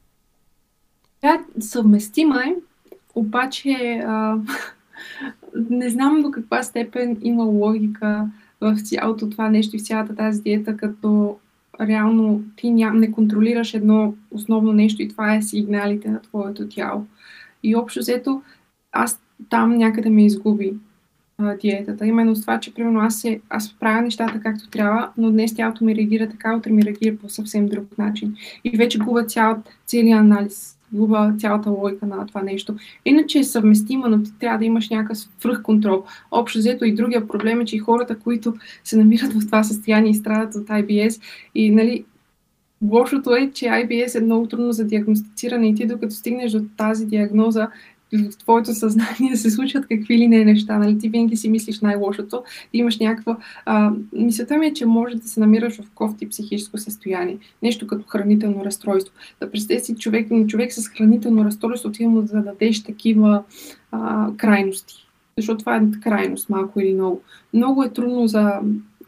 Тя 1.22 1.40
съвместима 1.60 2.44
е, 2.44 2.56
обаче 3.16 4.02
а, 4.08 4.38
не 5.70 5.90
знам 5.90 6.22
до 6.22 6.32
каква 6.32 6.64
степен 6.64 7.18
има 7.22 7.44
логика 7.44 8.30
в 8.62 8.78
цялото 8.84 9.30
това 9.30 9.50
нещо 9.50 9.76
и 9.76 9.80
цялата 9.80 10.16
тази 10.16 10.42
диета, 10.42 10.78
като 10.78 11.38
реално 11.82 12.44
ти 12.56 12.72
ням, 12.72 12.98
не 12.98 13.12
контролираш 13.12 13.74
едно 13.74 14.14
основно 14.32 14.74
нещо 14.74 15.02
и 15.02 15.08
това 15.08 15.36
е 15.36 15.42
сигналите 15.42 16.10
на 16.10 16.22
твоето 16.22 16.70
тяло. 16.70 17.06
И 17.64 17.76
общо 17.76 18.00
взето, 18.00 18.42
аз 18.92 19.22
там 19.50 19.78
някъде 19.78 20.10
ме 20.10 20.26
изгуби 20.26 20.74
а, 21.38 21.58
диетата. 21.58 22.06
Именно 22.06 22.36
с 22.36 22.42
това, 22.42 22.60
че 22.60 22.74
примерно 22.74 23.00
аз, 23.00 23.20
се, 23.20 23.42
аз 23.50 23.74
правя 23.80 24.02
нещата 24.02 24.40
както 24.40 24.70
трябва, 24.70 25.10
но 25.18 25.32
днес 25.32 25.56
тялото 25.56 25.86
ми 25.86 25.96
реагира 25.96 26.30
така, 26.30 26.56
утре 26.56 26.72
ми 26.72 26.84
реагира 26.84 27.18
по 27.18 27.30
съвсем 27.30 27.68
друг 27.68 27.98
начин. 27.98 28.36
И 28.64 28.78
вече 28.78 29.00
губя 29.00 29.26
цял, 29.26 29.64
целият 29.86 30.20
анализ 30.20 30.77
губа 30.94 31.34
цялата 31.40 31.70
логика 31.70 32.06
на 32.06 32.26
това 32.26 32.42
нещо. 32.42 32.76
Иначе 33.06 33.40
е 33.40 33.44
съвместима, 33.44 34.10
но 34.10 34.24
ти 34.24 34.32
трябва 34.40 34.60
да 34.60 34.66
имаш 34.66 34.90
някакъв 34.90 35.18
свръхконтрол. 35.18 36.04
Общо 36.32 36.60
взето 36.60 36.86
и 36.86 36.96
другия 36.96 37.28
проблем 37.28 37.62
е, 37.62 37.66
че 37.66 37.76
и 37.76 37.80
хората, 37.80 38.20
които 38.20 38.54
се 38.84 38.98
намират 38.98 39.34
в 39.34 39.46
това 39.46 39.64
състояние 39.64 40.12
и 40.12 40.16
страдат 40.16 40.56
от 40.56 40.68
IBS 40.68 41.22
и 41.56 41.72
нали, 41.72 42.06
Лошото 42.82 43.36
е, 43.36 43.52
че 43.54 43.66
IBS 43.66 44.20
е 44.20 44.24
много 44.24 44.48
трудно 44.48 44.72
за 44.72 44.86
диагностициране 44.86 45.70
и 45.70 45.76
ти 45.76 45.86
докато 45.86 46.16
стигнеш 46.16 46.52
до 46.52 46.66
тази 46.78 47.06
диагноза, 47.06 47.68
в 48.14 48.38
твоето 48.38 48.74
съзнание 48.74 49.36
се 49.36 49.52
случват 49.52 49.88
какви 49.88 50.18
ли 50.18 50.28
не 50.28 50.46
неща. 50.46 50.78
Нали? 50.78 51.00
Ти 51.00 51.10
винаги 51.10 51.38
си 51.38 51.50
мислиш 51.50 51.82
най-лошото. 51.82 52.44
Ти 52.72 52.78
имаш 52.78 53.00
някаква... 53.00 53.38
А, 53.66 53.92
мисълта 54.14 54.58
ми 54.58 54.66
е, 54.66 54.74
че 54.74 54.86
може 54.86 55.16
да 55.16 55.28
се 55.28 55.40
намираш 55.40 55.82
в 55.82 55.92
кофти 55.96 56.30
психическо 56.30 56.78
състояние. 56.78 57.38
Нещо 57.64 57.88
като 57.88 58.08
хранително 58.08 58.66
разстройство. 58.66 59.14
Да 59.42 59.52
представи 59.52 59.80
си 59.80 59.96
човек, 59.96 60.28
човек 60.48 60.74
с 60.74 60.88
хранително 60.88 61.46
разстройство, 61.46 61.92
ти 61.92 62.08
му 62.08 62.22
да 62.22 62.42
дадеш 62.42 62.84
такива 62.84 63.44
а, 63.92 64.30
крайности. 64.38 65.08
Защото 65.38 65.60
това 65.60 65.76
е 65.76 66.00
крайност, 66.04 66.50
малко 66.50 66.80
или 66.80 66.94
много. 66.94 67.22
Много 67.54 67.84
е 67.84 67.94
трудно 67.94 68.28
за 68.28 68.60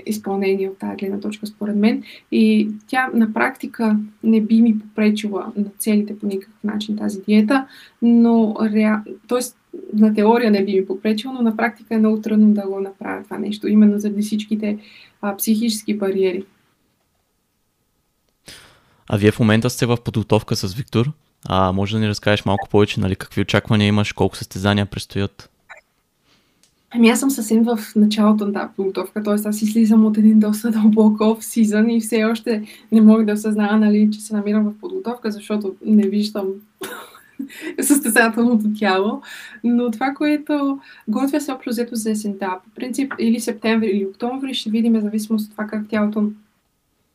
изпълнение 0.05 0.69
от 0.69 0.77
тази 0.77 0.95
гледна 0.95 1.19
точка, 1.19 1.47
според 1.47 1.75
мен. 1.75 2.03
И 2.31 2.69
тя 2.87 3.09
на 3.13 3.33
практика 3.33 3.97
не 4.23 4.41
би 4.41 4.61
ми 4.61 4.79
попречила 4.79 5.51
на 5.57 5.65
целите 5.77 6.19
по 6.19 6.25
никакъв 6.25 6.63
начин 6.63 6.97
тази 6.97 7.21
диета, 7.21 7.67
но 8.01 8.55
ре... 8.61 8.91
Тоест, 9.27 9.57
на 9.93 10.13
теория 10.13 10.51
не 10.51 10.65
би 10.65 10.79
ми 10.79 10.85
попречила, 10.85 11.33
но 11.33 11.41
на 11.41 11.57
практика 11.57 11.95
е 11.95 11.97
много 11.97 12.21
трудно 12.21 12.53
да 12.53 12.61
го 12.61 12.79
направя 12.79 13.23
това 13.23 13.37
нещо, 13.37 13.67
именно 13.67 13.99
заради 13.99 14.21
всичките 14.21 14.77
а, 15.21 15.37
психически 15.37 15.97
бариери. 15.97 16.43
А 19.09 19.17
вие 19.17 19.31
в 19.31 19.39
момента 19.39 19.69
сте 19.69 19.85
в 19.85 19.97
подготовка 20.05 20.55
с 20.55 20.73
Виктор. 20.73 21.11
А 21.47 21.71
може 21.71 21.95
да 21.95 22.01
ни 22.01 22.07
разкажеш 22.07 22.45
малко 22.45 22.69
повече, 22.69 22.99
нали, 22.99 23.15
какви 23.15 23.41
очаквания 23.41 23.87
имаш, 23.87 24.13
колко 24.13 24.37
състезания 24.37 24.85
предстоят? 24.85 25.49
Ами 26.91 27.09
аз 27.09 27.19
съм 27.19 27.29
съвсем 27.29 27.63
в 27.63 27.79
началото 27.95 28.45
на 28.45 28.53
тази 28.53 28.73
подготовка, 28.75 29.23
т.е. 29.23 29.33
аз 29.33 29.61
излизам 29.61 30.05
от 30.05 30.17
един 30.17 30.39
доста 30.39 30.71
дълбок 30.71 31.21
оф 31.21 31.45
сезон 31.45 31.89
и 31.89 32.01
все 32.01 32.23
още 32.23 32.63
не 32.91 33.01
мога 33.01 33.25
да 33.25 33.33
осъзная, 33.33 33.77
нали, 33.77 34.09
че 34.11 34.21
се 34.21 34.35
намирам 34.35 34.63
в 34.63 34.79
подготовка, 34.79 35.31
защото 35.31 35.75
не 35.85 36.07
виждам 36.07 36.45
състезателното 37.81 38.65
тяло. 38.79 39.21
Но 39.63 39.91
това, 39.91 40.13
което 40.13 40.79
готвя 41.07 41.41
се 41.41 41.51
общо 41.51 41.69
взето 41.69 41.95
за 41.95 42.11
есента, 42.11 42.57
по 42.63 42.69
принцип 42.69 43.13
или 43.19 43.39
септември, 43.39 43.87
или 43.87 44.05
октомври, 44.05 44.53
ще 44.53 44.69
видим, 44.69 45.01
зависимост 45.01 45.45
от 45.45 45.51
това 45.51 45.67
как 45.67 45.87
тялото 45.89 46.31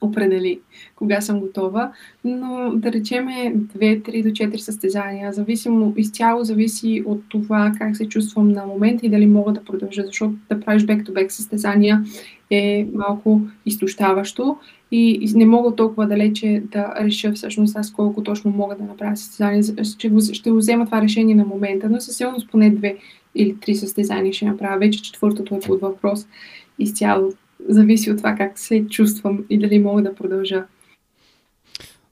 определи 0.01 0.61
кога 0.97 1.21
съм 1.21 1.41
готова, 1.41 1.93
но 2.25 2.73
да 2.75 2.93
речеме 2.93 3.55
2-3 3.57 4.23
до 4.23 4.29
4 4.29 4.57
състезания, 4.57 5.33
зависимо, 5.33 5.95
изцяло 5.97 6.45
зависи 6.45 7.03
от 7.07 7.23
това 7.29 7.73
как 7.79 7.97
се 7.97 8.09
чувствам 8.09 8.49
на 8.49 8.67
момента 8.67 9.07
и 9.07 9.11
дали 9.11 9.27
мога 9.27 9.53
да 9.53 9.65
продължа, 9.65 10.03
защото 10.07 10.35
да 10.49 10.61
правиш 10.61 10.85
бек-то-бек 10.85 11.33
състезания 11.33 12.05
е 12.51 12.87
малко 12.95 13.41
изтощаващо 13.67 14.57
и 14.91 15.33
не 15.35 15.47
мога 15.47 15.77
толкова 15.77 16.07
далече 16.07 16.63
да 16.73 16.95
реша 17.01 17.33
всъщност 17.33 17.77
аз 17.77 17.93
колко 17.93 18.23
точно 18.23 18.51
мога 18.51 18.77
да 18.77 18.85
направя 18.85 19.17
състезание. 19.17 19.63
Ще 19.63 20.11
ще 20.33 20.51
го 20.51 20.57
взема 20.57 20.87
това 20.87 21.03
решение 21.03 21.35
на 21.35 21.45
момента, 21.45 21.89
но 21.91 22.01
със 22.01 22.17
сигурност 22.17 22.51
поне 22.51 22.71
две 22.71 22.97
или 23.35 23.57
три 23.61 23.75
състезания 23.75 24.33
ще 24.33 24.45
направя. 24.45 24.79
Вече 24.79 25.03
четвъртото 25.03 25.55
е 25.55 25.61
под 25.61 25.81
въпрос 25.81 26.27
изцяло 26.79 27.33
зависи 27.69 28.11
от 28.11 28.17
това 28.17 28.35
как 28.35 28.59
се 28.59 28.87
чувствам 28.91 29.45
и 29.51 29.59
дали 29.59 29.79
мога 29.79 30.03
да 30.03 30.15
продължа. 30.15 30.65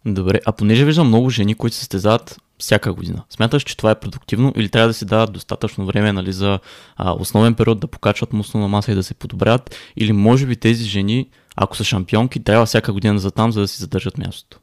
Добре, 0.06 0.40
а 0.46 0.52
понеже 0.52 0.84
виждам 0.84 1.08
много 1.08 1.30
жени, 1.30 1.54
които 1.54 1.74
се 1.74 1.80
състезават 1.80 2.40
всяка 2.58 2.92
година, 2.92 3.22
смяташ, 3.30 3.62
че 3.62 3.76
това 3.76 3.90
е 3.90 4.00
продуктивно 4.00 4.52
или 4.56 4.68
трябва 4.68 4.88
да 4.88 4.94
си 4.94 5.04
дадат 5.04 5.32
достатъчно 5.32 5.86
време 5.86 6.12
нали, 6.12 6.32
за 6.32 6.58
а, 6.96 7.12
основен 7.12 7.54
период 7.54 7.80
да 7.80 7.86
покачват 7.86 8.32
мускулна 8.32 8.68
маса 8.68 8.92
и 8.92 8.94
да 8.94 9.02
се 9.02 9.14
подобрят? 9.14 9.76
Или 9.96 10.12
може 10.12 10.46
би 10.46 10.56
тези 10.56 10.84
жени, 10.84 11.28
ако 11.56 11.76
са 11.76 11.84
шампионки, 11.84 12.44
трябва 12.44 12.66
всяка 12.66 12.92
година 12.92 13.18
за 13.18 13.30
там, 13.30 13.52
за 13.52 13.60
да 13.60 13.68
си 13.68 13.80
задържат 13.80 14.18
мястото? 14.18 14.60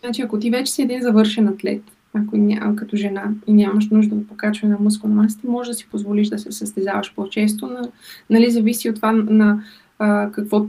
Значи, 0.00 0.22
ако 0.22 0.38
ти 0.38 0.50
вече 0.50 0.72
си 0.72 0.82
един 0.82 1.02
завършен 1.02 1.48
атлет, 1.48 1.82
ако 2.14 2.36
няма 2.36 2.76
като 2.76 2.96
жена 2.96 3.24
и 3.46 3.52
нямаш 3.52 3.88
нужда 3.90 4.14
от 4.14 4.28
покачване 4.28 4.74
на 4.74 4.80
мускулна 4.80 5.22
маса, 5.22 5.38
ти 5.40 5.46
можеш 5.46 5.68
да 5.68 5.74
си 5.74 5.86
позволиш 5.90 6.28
да 6.28 6.38
се 6.38 6.52
състезаваш 6.52 7.12
по-често. 7.14 7.66
На, 7.66 7.88
нали, 8.30 8.50
зависи 8.50 8.90
от 8.90 8.96
това 8.96 9.12
на 9.12 9.62
а, 10.00 10.30
какво 10.32 10.66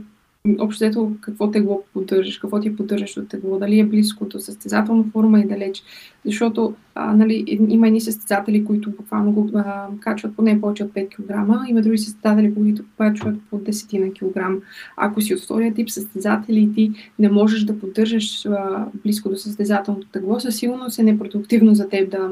общо 0.58 1.16
какво 1.20 1.50
тегло 1.50 1.82
поддържаш, 1.92 2.38
какво 2.38 2.60
ти 2.60 2.68
е 2.68 2.76
поддържащо 2.76 3.24
тегло, 3.24 3.58
дали 3.58 3.78
е 3.78 3.84
близко 3.84 4.24
до 4.24 4.40
състезателна 4.40 5.04
форма 5.12 5.40
и 5.40 5.46
далеч. 5.46 5.82
Защото 6.24 6.74
а, 6.94 7.16
нали, 7.16 7.44
има 7.68 7.86
едни 7.86 8.00
състезатели, 8.00 8.64
които 8.64 8.90
буквално 8.90 9.32
го 9.32 9.50
а, 9.54 9.86
качват 10.00 10.36
поне 10.36 10.60
повече 10.60 10.84
от 10.84 10.90
5 10.92 11.08
кг, 11.08 11.68
има 11.68 11.82
други 11.82 11.98
състезатели, 11.98 12.54
които 12.54 12.84
качват 12.98 13.34
по 13.50 13.58
10 13.58 14.06
на 14.06 14.12
килограм. 14.12 14.60
Ако 14.96 15.20
си 15.20 15.34
от 15.34 15.40
втория 15.40 15.74
тип 15.74 15.90
състезатели 15.90 16.60
и 16.60 16.74
ти 16.74 16.92
не 17.18 17.28
можеш 17.28 17.64
да 17.64 17.78
поддържаш 17.78 18.46
а, 18.46 18.86
близко 19.02 19.28
до 19.28 19.36
състезателното 19.36 20.06
тегло, 20.06 20.40
със 20.40 20.56
сигурност 20.56 20.98
е 20.98 21.02
непродуктивно 21.02 21.74
за 21.74 21.88
теб 21.88 22.10
да, 22.10 22.30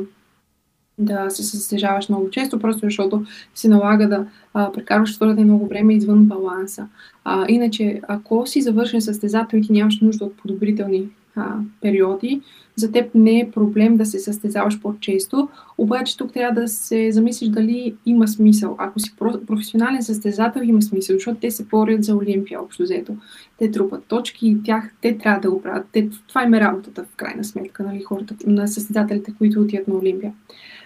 да 1.01 1.31
се 1.31 1.43
състежаваш 1.43 2.09
много 2.09 2.31
често, 2.31 2.59
просто 2.59 2.87
защото 2.87 3.25
се 3.55 3.69
налага 3.69 4.09
да 4.09 4.27
а, 4.55 4.73
прекарваш 4.73 5.17
твърде 5.17 5.45
много 5.45 5.67
време 5.67 5.95
извън 5.95 6.25
баланса. 6.25 6.87
А, 7.25 7.45
иначе, 7.49 8.01
ако 8.09 8.47
си 8.47 8.63
завършен 8.63 9.03
състезател 9.03 9.59
и 9.59 9.63
ти 9.63 9.73
нямаш 9.73 10.01
нужда 10.01 10.25
от 10.25 10.37
подобрителни 10.37 11.09
а, 11.37 11.55
периоди, 11.81 12.41
за 12.77 12.93
теб 12.93 13.11
не 13.15 13.41
е 13.41 13.51
проблем 13.51 13.97
да 13.97 14.07
се 14.07 14.19
състезаваш 14.19 14.81
по-често, 14.81 15.49
обаче 15.79 16.17
тук 16.17 16.33
трябва 16.33 16.61
да 16.61 16.69
се 16.69 17.13
замислиш 17.13 17.49
дали 17.49 17.95
има 18.07 18.29
смисъл. 18.29 18.77
Ако 18.79 19.01
си 19.01 19.15
професионален 19.47 20.03
състезател, 20.03 20.61
има 20.65 20.83
смисъл, 20.83 21.17
защото 21.17 21.41
те 21.41 21.51
се 21.51 21.65
борят 21.65 22.05
за 22.05 22.17
Олимпия, 22.17 22.63
общо 22.63 22.83
взето. 22.83 23.17
Те 23.59 23.71
трупат 23.71 24.05
точки 24.05 24.49
и 24.49 24.63
тях, 24.63 24.91
те 25.01 25.19
трябва 25.19 25.41
да 25.41 25.51
го 25.51 25.63
правят. 25.63 25.87
Те, 25.93 26.09
това 26.29 26.43
им 26.43 26.55
е 26.55 26.61
работата, 26.61 27.05
в 27.05 27.17
крайна 27.17 27.45
сметка, 27.45 27.83
нали, 27.83 28.03
хората, 28.03 28.35
на 28.47 28.69
състезателите, 28.69 29.35
които 29.39 29.61
отиват 29.61 29.89
на 29.89 29.95
Олимпия. 29.95 30.33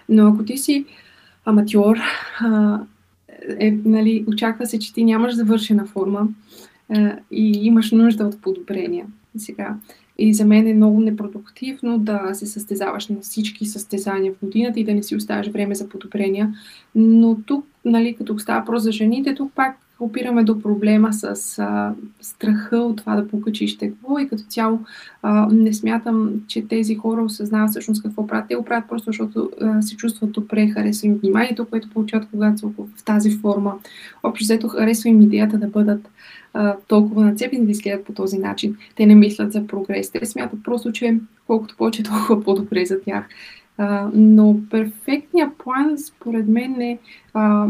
Но 0.09 0.26
ако 0.28 0.44
ти 0.44 0.59
си 0.59 0.84
аматьор, 1.44 1.96
е, 3.61 3.70
нали, 3.84 4.24
очаква 4.28 4.66
се, 4.66 4.78
че 4.78 4.94
ти 4.94 5.05
нямаш 5.05 5.34
завършена 5.34 5.86
форма 5.86 6.28
е, 6.96 7.12
и 7.30 7.66
имаш 7.66 7.90
нужда 7.90 8.24
от 8.24 8.42
подобрения. 8.42 9.07
Сега, 9.36 9.76
и 10.18 10.34
за 10.34 10.44
мен 10.44 10.66
е 10.66 10.74
много 10.74 11.00
непродуктивно 11.00 11.98
да 11.98 12.34
се 12.34 12.46
състезаваш 12.46 13.09
на 13.09 13.20
всички 13.20 13.66
състезания 13.66 14.32
в 14.32 14.44
годината 14.44 14.80
и 14.80 14.84
да 14.84 14.94
не 14.94 15.02
си 15.02 15.16
оставаш 15.16 15.48
време 15.48 15.74
за 15.74 15.88
подобрения. 15.88 16.55
Но 16.94 17.36
тук, 17.46 17.66
нали, 17.84 18.14
като 18.14 18.38
става 18.38 18.64
про 18.64 18.78
за 18.78 18.92
жените, 18.92 19.34
тук 19.34 19.52
пак 19.55 19.78
опираме 20.01 20.45
до 20.45 20.61
проблема 20.61 21.12
с 21.12 21.59
а, 21.59 21.95
страха 22.20 22.76
от 22.76 22.97
това 22.97 23.16
да 23.16 23.28
покачиш 23.28 23.78
тегло 23.78 24.18
и 24.18 24.28
като 24.28 24.42
цяло 24.42 24.80
а, 25.22 25.49
не 25.53 25.72
смятам, 25.72 26.32
че 26.47 26.68
тези 26.68 26.95
хора 26.95 27.22
осъзнават 27.22 27.70
всъщност 27.70 28.03
какво 28.03 28.26
правят. 28.26 28.49
Те 28.49 28.55
го 28.55 28.64
правят 28.64 28.88
просто 28.88 29.07
защото 29.07 29.51
а, 29.61 29.82
се 29.82 29.97
чувстват 29.97 30.32
добре, 30.32 30.68
харесва 30.68 31.09
им 31.09 31.14
вниманието, 31.14 31.66
което 31.66 31.90
получават 31.90 32.28
когато 32.30 32.59
са 32.59 32.66
в 32.66 33.05
тази 33.05 33.30
форма. 33.30 33.74
Общо 34.22 34.45
взето 34.45 34.68
харесва 34.68 35.09
им 35.09 35.20
идеята 35.20 35.59
да 35.59 35.66
бъдат 35.66 36.11
а, 36.55 36.76
толкова 36.88 37.24
нацепени 37.24 37.64
да 37.64 37.70
изгледат 37.70 38.05
по 38.05 38.12
този 38.12 38.38
начин. 38.38 38.76
Те 38.97 39.07
не 39.07 39.14
мислят 39.14 39.53
за 39.53 39.66
прогрес. 39.66 40.11
Те 40.11 40.26
смятат 40.26 40.64
просто, 40.64 40.92
че 40.92 41.18
колкото 41.47 41.76
повече, 41.76 42.03
толкова 42.03 42.45
по-добре 42.45 42.86
за 42.86 43.01
тях. 43.01 43.24
А, 43.78 44.11
но 44.14 44.61
перфектният 44.70 45.59
план, 45.59 45.99
според 45.99 46.49
мен, 46.49 46.80
е 46.80 46.99
а, 47.34 47.68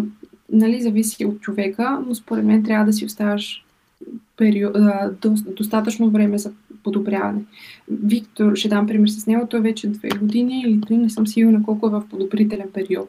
нали, 0.54 0.82
зависи 0.82 1.24
от 1.24 1.40
човека, 1.40 2.02
но 2.06 2.14
според 2.14 2.44
мен 2.44 2.64
трябва 2.64 2.86
да 2.86 2.92
си 2.92 3.04
оставаш 3.04 3.64
период, 4.36 4.76
а, 4.76 5.10
до, 5.22 5.34
достатъчно 5.56 6.10
време 6.10 6.38
за 6.38 6.52
подобряване. 6.84 7.40
Виктор, 7.88 8.54
ще 8.54 8.68
дам 8.68 8.86
пример 8.86 9.08
с 9.08 9.26
него, 9.26 9.46
той 9.50 9.60
вече 9.60 9.88
две 9.88 10.08
години 10.08 10.64
или 10.66 10.80
три, 10.80 10.96
не 10.96 11.10
съм 11.10 11.26
сигурна 11.26 11.62
колко 11.62 11.86
е 11.86 11.90
в 11.90 12.02
подобрителен 12.10 12.68
период. 12.74 13.08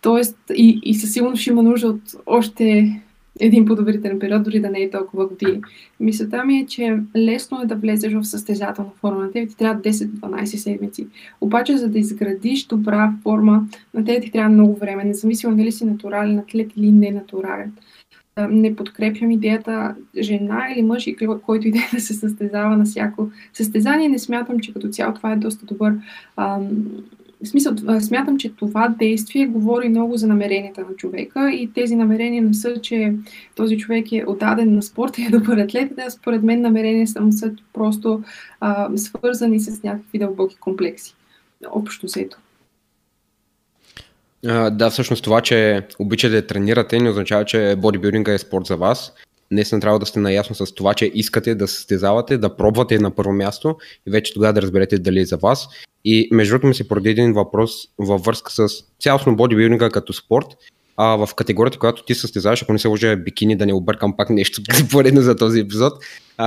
Тоест, 0.00 0.36
и, 0.54 0.80
и 0.82 0.94
със 0.94 1.12
сигурност 1.12 1.42
ще 1.42 1.50
има 1.50 1.62
нужда 1.62 1.88
от 1.88 2.02
още 2.26 3.00
един 3.40 3.64
подобрителен 3.64 4.18
период, 4.18 4.42
дори 4.42 4.60
да 4.60 4.70
не 4.70 4.78
е 4.78 4.90
толкова 4.90 5.26
години. 5.26 5.60
Мисълта 6.00 6.44
ми 6.44 6.58
е, 6.58 6.66
че 6.66 6.98
лесно 7.16 7.60
е 7.62 7.66
да 7.66 7.74
влезеш 7.74 8.12
в 8.12 8.24
състезателна 8.24 8.90
форма. 9.00 9.20
На 9.20 9.32
тебе 9.32 9.46
ти 9.46 9.56
трябва 9.56 9.82
10-12 9.82 10.44
седмици. 10.44 11.06
Обаче, 11.40 11.76
за 11.76 11.88
да 11.88 11.98
изградиш 11.98 12.66
добра 12.66 13.14
форма, 13.22 13.66
на 13.94 14.04
тебе 14.04 14.20
ти 14.20 14.30
трябва 14.30 14.50
много 14.50 14.74
време, 14.74 15.04
независимо 15.04 15.56
дали 15.56 15.72
си 15.72 15.84
натурален 15.84 16.38
атлет 16.38 16.72
или 16.76 16.92
не 16.92 17.10
натурален. 17.10 17.72
Не 18.50 18.76
подкрепям 18.76 19.30
идеята 19.30 19.94
жена 20.18 20.68
или 20.74 20.82
мъж, 20.82 21.08
който 21.42 21.68
идея 21.68 21.88
да 21.94 22.00
се 22.00 22.14
състезава 22.14 22.76
на 22.76 22.84
всяко 22.84 23.30
състезание. 23.52 24.08
Не 24.08 24.18
смятам, 24.18 24.60
че 24.60 24.72
като 24.72 24.88
цяло 24.88 25.14
това 25.14 25.32
е 25.32 25.36
доста 25.36 25.66
добър 25.66 25.94
ам, 26.36 26.86
в 27.44 27.48
смисъл, 27.48 27.74
смятам, 28.00 28.38
че 28.38 28.56
това 28.56 28.88
действие 28.98 29.46
говори 29.46 29.88
много 29.88 30.16
за 30.16 30.26
намеренията 30.26 30.80
на 30.80 30.96
човека 30.96 31.50
и 31.50 31.72
тези 31.74 31.96
намерения 31.96 32.42
не 32.42 32.54
са, 32.54 32.80
че 32.80 33.14
този 33.56 33.78
човек 33.78 34.12
е 34.12 34.24
отдаден 34.26 34.74
на 34.74 34.82
спорта 34.82 35.22
и 35.22 35.24
е 35.24 35.30
добър 35.30 35.58
атлет, 35.58 35.96
да, 35.96 36.10
според 36.10 36.42
мен 36.42 36.60
намерения 36.60 37.06
са, 37.06 37.20
са 37.30 37.52
просто 37.72 38.22
а, 38.60 38.88
свързани 38.96 39.60
с 39.60 39.82
някакви 39.82 40.18
дълбоки 40.18 40.56
комплекси. 40.56 41.14
Общо 41.70 42.06
взето. 42.06 42.38
да, 44.70 44.90
всъщност 44.90 45.24
това, 45.24 45.40
че 45.40 45.86
обичате 45.98 46.34
да 46.34 46.46
тренирате, 46.46 46.98
не 46.98 47.10
означава, 47.10 47.44
че 47.44 47.76
бодибилдинга 47.78 48.32
е 48.32 48.38
спорт 48.38 48.66
за 48.66 48.76
вас. 48.76 49.12
Наистина 49.50 49.80
трябва 49.80 49.98
да 49.98 50.06
сте 50.06 50.20
наясно 50.20 50.56
с 50.56 50.74
това, 50.74 50.94
че 50.94 51.10
искате 51.14 51.54
да 51.54 51.68
състезавате, 51.68 52.38
да 52.38 52.56
пробвате 52.56 52.98
на 52.98 53.10
първо 53.10 53.32
място 53.32 53.76
и 54.08 54.10
вече 54.10 54.34
тогава 54.34 54.52
да 54.52 54.62
разберете 54.62 54.98
дали 54.98 55.20
е 55.20 55.26
за 55.26 55.36
вас. 55.36 55.68
И 56.04 56.28
между 56.32 56.52
другото 56.52 56.66
ми 56.66 56.74
се 56.74 56.88
поради 56.88 57.10
един 57.10 57.32
въпрос 57.32 57.72
във 57.98 58.22
връзка 58.22 58.52
с 58.52 58.68
цялостно 59.00 59.36
бодибилдинга 59.36 59.90
като 59.90 60.12
спорт. 60.12 60.46
А 60.96 61.26
в 61.26 61.34
категорията, 61.34 61.78
която 61.78 62.04
ти 62.04 62.14
състезаваш, 62.14 62.62
ако 62.62 62.72
не 62.72 62.78
се 62.78 62.88
лъжа 62.88 63.16
бикини, 63.16 63.56
да 63.56 63.66
не 63.66 63.72
объркам 63.72 64.16
пак 64.16 64.30
нещо 64.30 64.62
поредно 64.90 65.20
за 65.20 65.36
този 65.36 65.60
епизод, 65.60 65.92
а, 66.38 66.46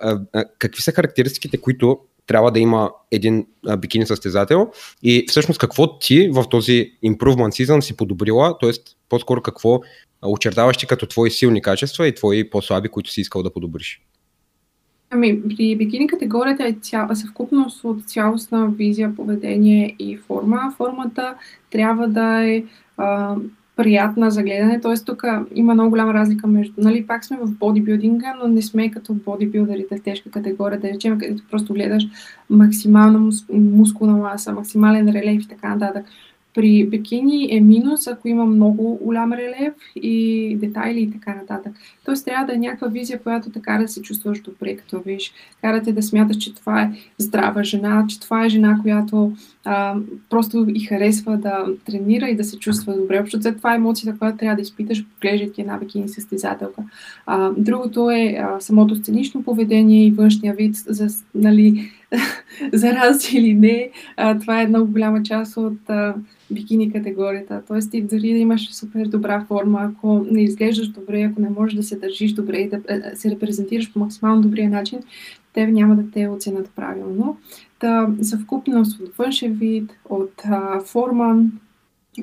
а, 0.00 0.20
а, 0.32 0.44
какви 0.58 0.82
са 0.82 0.92
характеристиките, 0.92 1.56
които 1.56 1.98
трябва 2.26 2.50
да 2.50 2.58
има 2.58 2.90
един 3.10 3.46
а, 3.66 3.76
бикини 3.76 4.06
състезател 4.06 4.70
и 5.02 5.24
всъщност 5.28 5.60
какво 5.60 5.98
ти 5.98 6.28
в 6.28 6.44
този 6.50 6.92
improvement 7.04 7.64
season 7.64 7.80
си 7.80 7.96
подобрила, 7.96 8.58
т.е. 8.60 8.70
по-скоро 9.08 9.42
какво 9.42 9.80
очертаваш 10.26 10.76
ти 10.76 10.86
като 10.86 11.06
твои 11.06 11.30
силни 11.30 11.62
качества 11.62 12.08
и 12.08 12.14
твои 12.14 12.50
по-слаби, 12.50 12.88
които 12.88 13.10
си 13.10 13.20
искал 13.20 13.42
да 13.42 13.52
подобриш? 13.52 14.02
Ами, 15.10 15.42
при 15.42 15.76
бикини 15.76 16.06
категорията 16.06 16.64
е 16.64 16.76
ця... 16.82 17.08
съвкупност 17.14 17.84
от 17.84 18.04
цялостна 18.04 18.68
визия, 18.68 19.16
поведение 19.16 19.96
и 19.98 20.16
форма. 20.16 20.74
Формата 20.76 21.34
трябва 21.70 22.08
да 22.08 22.48
е 22.48 22.64
а, 22.96 23.36
приятна 23.76 24.30
за 24.30 24.42
гледане, 24.42 24.80
т.е. 24.80 24.94
тук 25.06 25.22
има 25.54 25.74
много 25.74 25.90
голяма 25.90 26.14
разлика 26.14 26.46
между, 26.46 26.74
нали, 26.78 27.06
пак 27.06 27.24
сме 27.24 27.36
в 27.36 27.50
бодибилдинга, 27.50 28.34
но 28.42 28.48
не 28.48 28.62
сме 28.62 28.90
като 28.90 29.14
бодибилдерите 29.14 29.96
в 29.96 30.02
тежка 30.02 30.30
категория, 30.30 30.80
да 30.80 30.88
речем, 30.88 31.18
където 31.18 31.42
просто 31.50 31.74
гледаш 31.74 32.04
максимална 32.50 33.18
мус... 33.18 33.44
мускулна 33.52 34.16
маса, 34.16 34.52
максимален 34.52 35.08
релеф 35.08 35.42
и 35.42 35.48
така 35.48 35.74
нататък. 35.74 36.06
При 36.60 36.86
бикини 36.86 37.48
е 37.50 37.60
минус, 37.60 38.06
ако 38.06 38.28
има 38.28 38.46
много 38.46 38.98
голям 39.02 39.32
релеф 39.32 39.74
и 39.96 40.56
детайли 40.60 41.00
и 41.00 41.10
така 41.10 41.34
нататък. 41.34 41.72
Тоест 42.04 42.24
трябва 42.24 42.46
да 42.46 42.54
е 42.54 42.58
някаква 42.58 42.88
визия, 42.88 43.22
която 43.22 43.50
така 43.50 43.78
да 43.78 43.88
се 43.88 44.02
чувстваш 44.02 44.40
добре, 44.40 44.76
като 44.76 45.00
виж. 45.00 45.32
Кара 45.60 45.82
те 45.82 45.92
да 45.92 46.02
смяташ, 46.02 46.36
че 46.36 46.54
това 46.54 46.82
е 46.82 46.90
здрава 47.18 47.64
жена, 47.64 48.04
че 48.08 48.20
това 48.20 48.44
е 48.44 48.48
жена, 48.48 48.78
която 48.82 49.32
а, 49.64 49.94
просто 50.30 50.66
и 50.68 50.80
харесва 50.80 51.36
да 51.36 51.66
тренира 51.86 52.28
и 52.28 52.36
да 52.36 52.44
се 52.44 52.58
чувства 52.58 52.96
добре. 52.96 53.20
Общо 53.20 53.40
това 53.40 53.72
е 53.72 53.76
емоцията, 53.76 54.18
която 54.18 54.38
трябва 54.38 54.56
да 54.56 54.62
изпиташ, 54.62 55.04
поглеждайки 55.04 55.60
една 55.60 55.78
бикини 55.78 56.08
състезателка. 56.08 56.82
А, 57.26 57.50
другото 57.56 58.10
е 58.10 58.38
а, 58.40 58.60
самото 58.60 58.96
сценично 58.96 59.42
поведение 59.42 60.06
и 60.06 60.10
външния 60.10 60.54
вид, 60.54 60.74
за, 60.76 61.08
нали, 61.34 61.90
за 62.72 62.92
или 63.32 63.54
не. 63.54 63.90
А, 64.16 64.38
това 64.38 64.62
е 64.62 64.66
много 64.66 64.92
голяма 64.92 65.22
част 65.22 65.56
от 65.56 65.90
а, 65.90 66.14
бикини 66.52 66.92
категорията. 66.92 67.62
Тоест 67.68 67.90
ти 67.90 68.02
дори 68.02 68.32
да 68.32 68.38
имаш 68.38 68.74
супер 68.74 69.06
добра 69.06 69.44
форма, 69.44 69.80
ако 69.82 70.26
не 70.30 70.42
изглеждаш 70.42 70.88
добре, 70.88 71.22
ако 71.22 71.40
не 71.40 71.50
можеш 71.50 71.74
да 71.74 71.82
се 71.82 71.98
държиш 71.98 72.32
добре 72.32 72.56
и 72.56 72.68
да 72.68 72.80
се 73.14 73.30
репрезентираш 73.30 73.92
по 73.92 73.98
максимално 73.98 74.42
добрия 74.42 74.70
начин, 74.70 74.98
те 75.52 75.66
няма 75.66 75.96
да 75.96 76.10
те 76.10 76.28
оценят 76.28 76.70
правилно. 76.76 77.36
Та, 77.78 78.08
съвкупност 78.22 79.00
от 79.00 79.16
външен 79.16 79.52
вид, 79.52 79.92
от 80.08 80.42
а, 80.44 80.80
форма, 80.80 81.44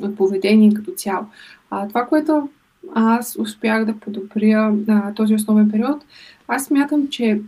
от 0.01 0.15
поведение 0.15 0.73
като 0.73 0.91
цяло. 0.91 1.25
А, 1.69 1.87
това, 1.87 2.05
което 2.05 2.49
аз 2.95 3.37
успях 3.39 3.85
да 3.85 3.93
подобря 3.93 4.75
а, 4.87 5.13
този 5.13 5.35
основен 5.35 5.71
период, 5.71 6.05
аз 6.47 6.65
смятам, 6.65 7.07
че 7.07 7.41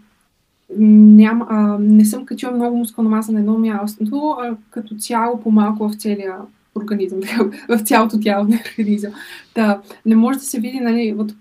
ням, 0.77 1.45
а, 1.49 1.77
не 1.79 2.05
съм 2.05 2.25
качила 2.25 2.51
много 2.51 2.77
мускулна 2.77 3.09
маса 3.09 3.31
на 3.31 3.39
едно 3.39 3.57
място, 3.57 4.35
а 4.41 4.55
като 4.69 4.95
цяло 4.95 5.39
по-малко 5.39 5.89
в 5.89 5.95
целия 5.95 6.35
организъм, 6.79 7.19
в 7.69 7.79
цялото 7.83 8.19
тяло 8.19 8.47
на 8.47 8.59
организъм. 8.71 9.13
Да, 9.55 9.81
не 10.05 10.15
може 10.15 10.39
да 10.39 10.45
се 10.45 10.59
види, 10.59 10.79
нали, 10.79 11.15
от, 11.17 11.33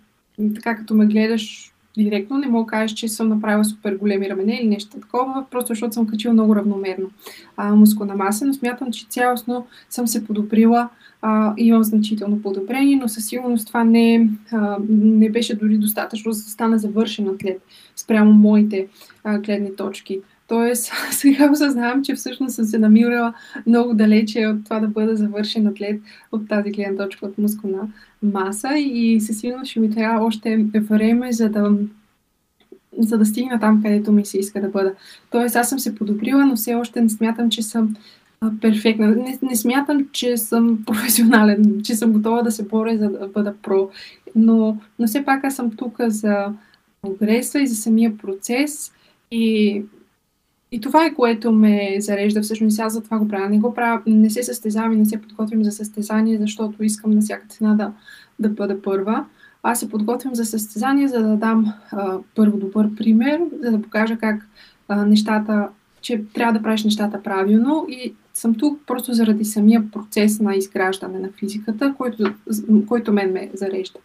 така 0.54 0.76
като 0.76 0.94
ме 0.94 1.06
гледаш 1.06 1.72
директно, 1.96 2.38
не 2.38 2.48
мога 2.48 2.64
да 2.64 2.70
кажеш, 2.70 2.96
че 2.96 3.08
съм 3.08 3.28
направила 3.28 3.64
супер 3.64 3.96
големи 3.96 4.30
рамене 4.30 4.58
или 4.60 4.68
нещо 4.68 5.00
такова, 5.00 5.44
просто 5.50 5.68
защото 5.68 5.94
съм 5.94 6.06
качила 6.06 6.34
много 6.34 6.56
равномерно 6.56 7.10
а, 7.56 7.74
мускулна 7.74 8.14
маса, 8.14 8.46
но 8.46 8.54
смятам, 8.54 8.92
че 8.92 9.06
цялостно 9.08 9.66
съм 9.90 10.06
се 10.06 10.24
подобрила 10.24 10.88
а, 11.22 11.54
имам 11.56 11.84
значително 11.84 12.42
подобрение, 12.42 12.96
но 12.96 13.08
със 13.08 13.26
сигурност 13.26 13.66
това 13.66 13.84
не, 13.84 14.30
а, 14.52 14.76
не 14.88 15.30
беше 15.30 15.56
дори 15.56 15.78
достатъчно 15.78 16.32
за 16.32 16.44
да 16.44 16.50
стана 16.50 16.78
завършен 16.78 17.28
атлет 17.28 17.62
спрямо 17.96 18.32
моите 18.32 18.88
а, 19.24 19.38
гледни 19.38 19.76
точки. 19.76 20.20
Тоест, 20.48 20.92
сега 21.10 21.50
осъзнавам, 21.52 22.04
че 22.04 22.14
всъщност 22.14 22.54
съм 22.54 22.64
се 22.64 22.78
намирала 22.78 23.34
много 23.66 23.94
далече 23.94 24.46
от 24.46 24.64
това 24.64 24.80
да 24.80 24.88
бъда 24.88 25.16
завършен 25.16 25.66
атлет 25.66 26.00
от 26.32 26.48
тази 26.48 26.70
гледна 26.70 27.04
точка 27.04 27.26
от 27.26 27.38
мускулна 27.38 27.88
маса 28.22 28.78
и 28.78 29.20
със 29.20 29.38
сигурност 29.38 29.70
ще 29.70 29.80
ми 29.80 29.90
трябва 29.90 30.26
още 30.26 30.66
време, 30.74 31.32
за 31.32 31.48
да 31.48 31.70
за 32.98 33.18
да 33.18 33.26
стигна 33.26 33.60
там, 33.60 33.82
където 33.82 34.12
ми 34.12 34.26
се 34.26 34.38
иска 34.38 34.60
да 34.60 34.68
бъда. 34.68 34.94
Тоест, 35.30 35.56
аз 35.56 35.68
съм 35.68 35.78
се 35.78 35.94
подобрила, 35.94 36.46
но 36.46 36.56
все 36.56 36.74
още 36.74 37.00
не 37.00 37.08
смятам, 37.08 37.50
че 37.50 37.62
съм 37.62 37.96
перфектна. 38.60 39.06
Не, 39.08 39.38
не 39.42 39.56
смятам, 39.56 40.08
че 40.12 40.36
съм 40.36 40.78
професионален, 40.86 41.80
че 41.84 41.94
съм 41.94 42.12
готова 42.12 42.42
да 42.42 42.50
се 42.50 42.62
боря 42.62 42.98
за 42.98 43.10
да 43.10 43.28
бъда 43.28 43.54
про, 43.62 43.90
но, 44.36 44.76
но 44.98 45.06
все 45.06 45.24
пак 45.24 45.44
аз 45.44 45.56
съм 45.56 45.70
тук 45.70 45.96
за 46.00 46.52
прогреса 47.02 47.60
и 47.60 47.66
за 47.66 47.76
самия 47.76 48.18
процес 48.18 48.92
и, 49.30 49.82
и 50.72 50.80
това 50.80 51.06
е 51.06 51.14
което 51.14 51.52
ме 51.52 51.96
зарежда. 51.98 52.42
Всъщност 52.42 52.80
аз 52.80 52.92
за 52.92 53.02
това 53.02 53.18
го 53.18 53.28
правя. 53.28 53.48
Не 53.48 53.58
го 53.58 53.74
правя, 53.74 54.02
не 54.06 54.30
се 54.30 54.42
състезавам 54.42 54.92
и 54.92 54.96
не 54.96 55.04
се 55.04 55.20
подготвям 55.22 55.64
за 55.64 55.72
състезание, 55.72 56.38
защото 56.38 56.84
искам 56.84 57.10
на 57.10 57.20
всяка 57.20 57.48
цена 57.48 57.74
да, 57.74 57.92
да 58.38 58.48
бъда 58.48 58.82
първа. 58.82 59.24
Аз 59.62 59.80
се 59.80 59.88
подготвям 59.88 60.34
за 60.34 60.44
състезание, 60.44 61.08
за 61.08 61.22
да 61.22 61.36
дам 61.36 61.72
а, 61.92 62.18
първо 62.34 62.58
добър 62.58 62.94
пример, 62.94 63.40
за 63.62 63.70
да 63.70 63.82
покажа 63.82 64.16
как 64.16 64.48
а, 64.88 65.06
нещата, 65.06 65.68
че 66.00 66.24
трябва 66.34 66.52
да 66.52 66.62
правиш 66.62 66.84
нещата 66.84 67.22
правилно 67.22 67.86
и 67.88 68.14
съм 68.34 68.54
тук 68.54 68.80
просто 68.86 69.12
заради 69.12 69.44
самия 69.44 69.90
процес 69.90 70.40
на 70.40 70.56
изграждане 70.56 71.18
на 71.18 71.28
физиката, 71.38 71.94
който, 71.98 72.34
който 72.86 73.12
мен 73.12 73.32
ме 73.32 73.50
зарежда. 73.54 73.98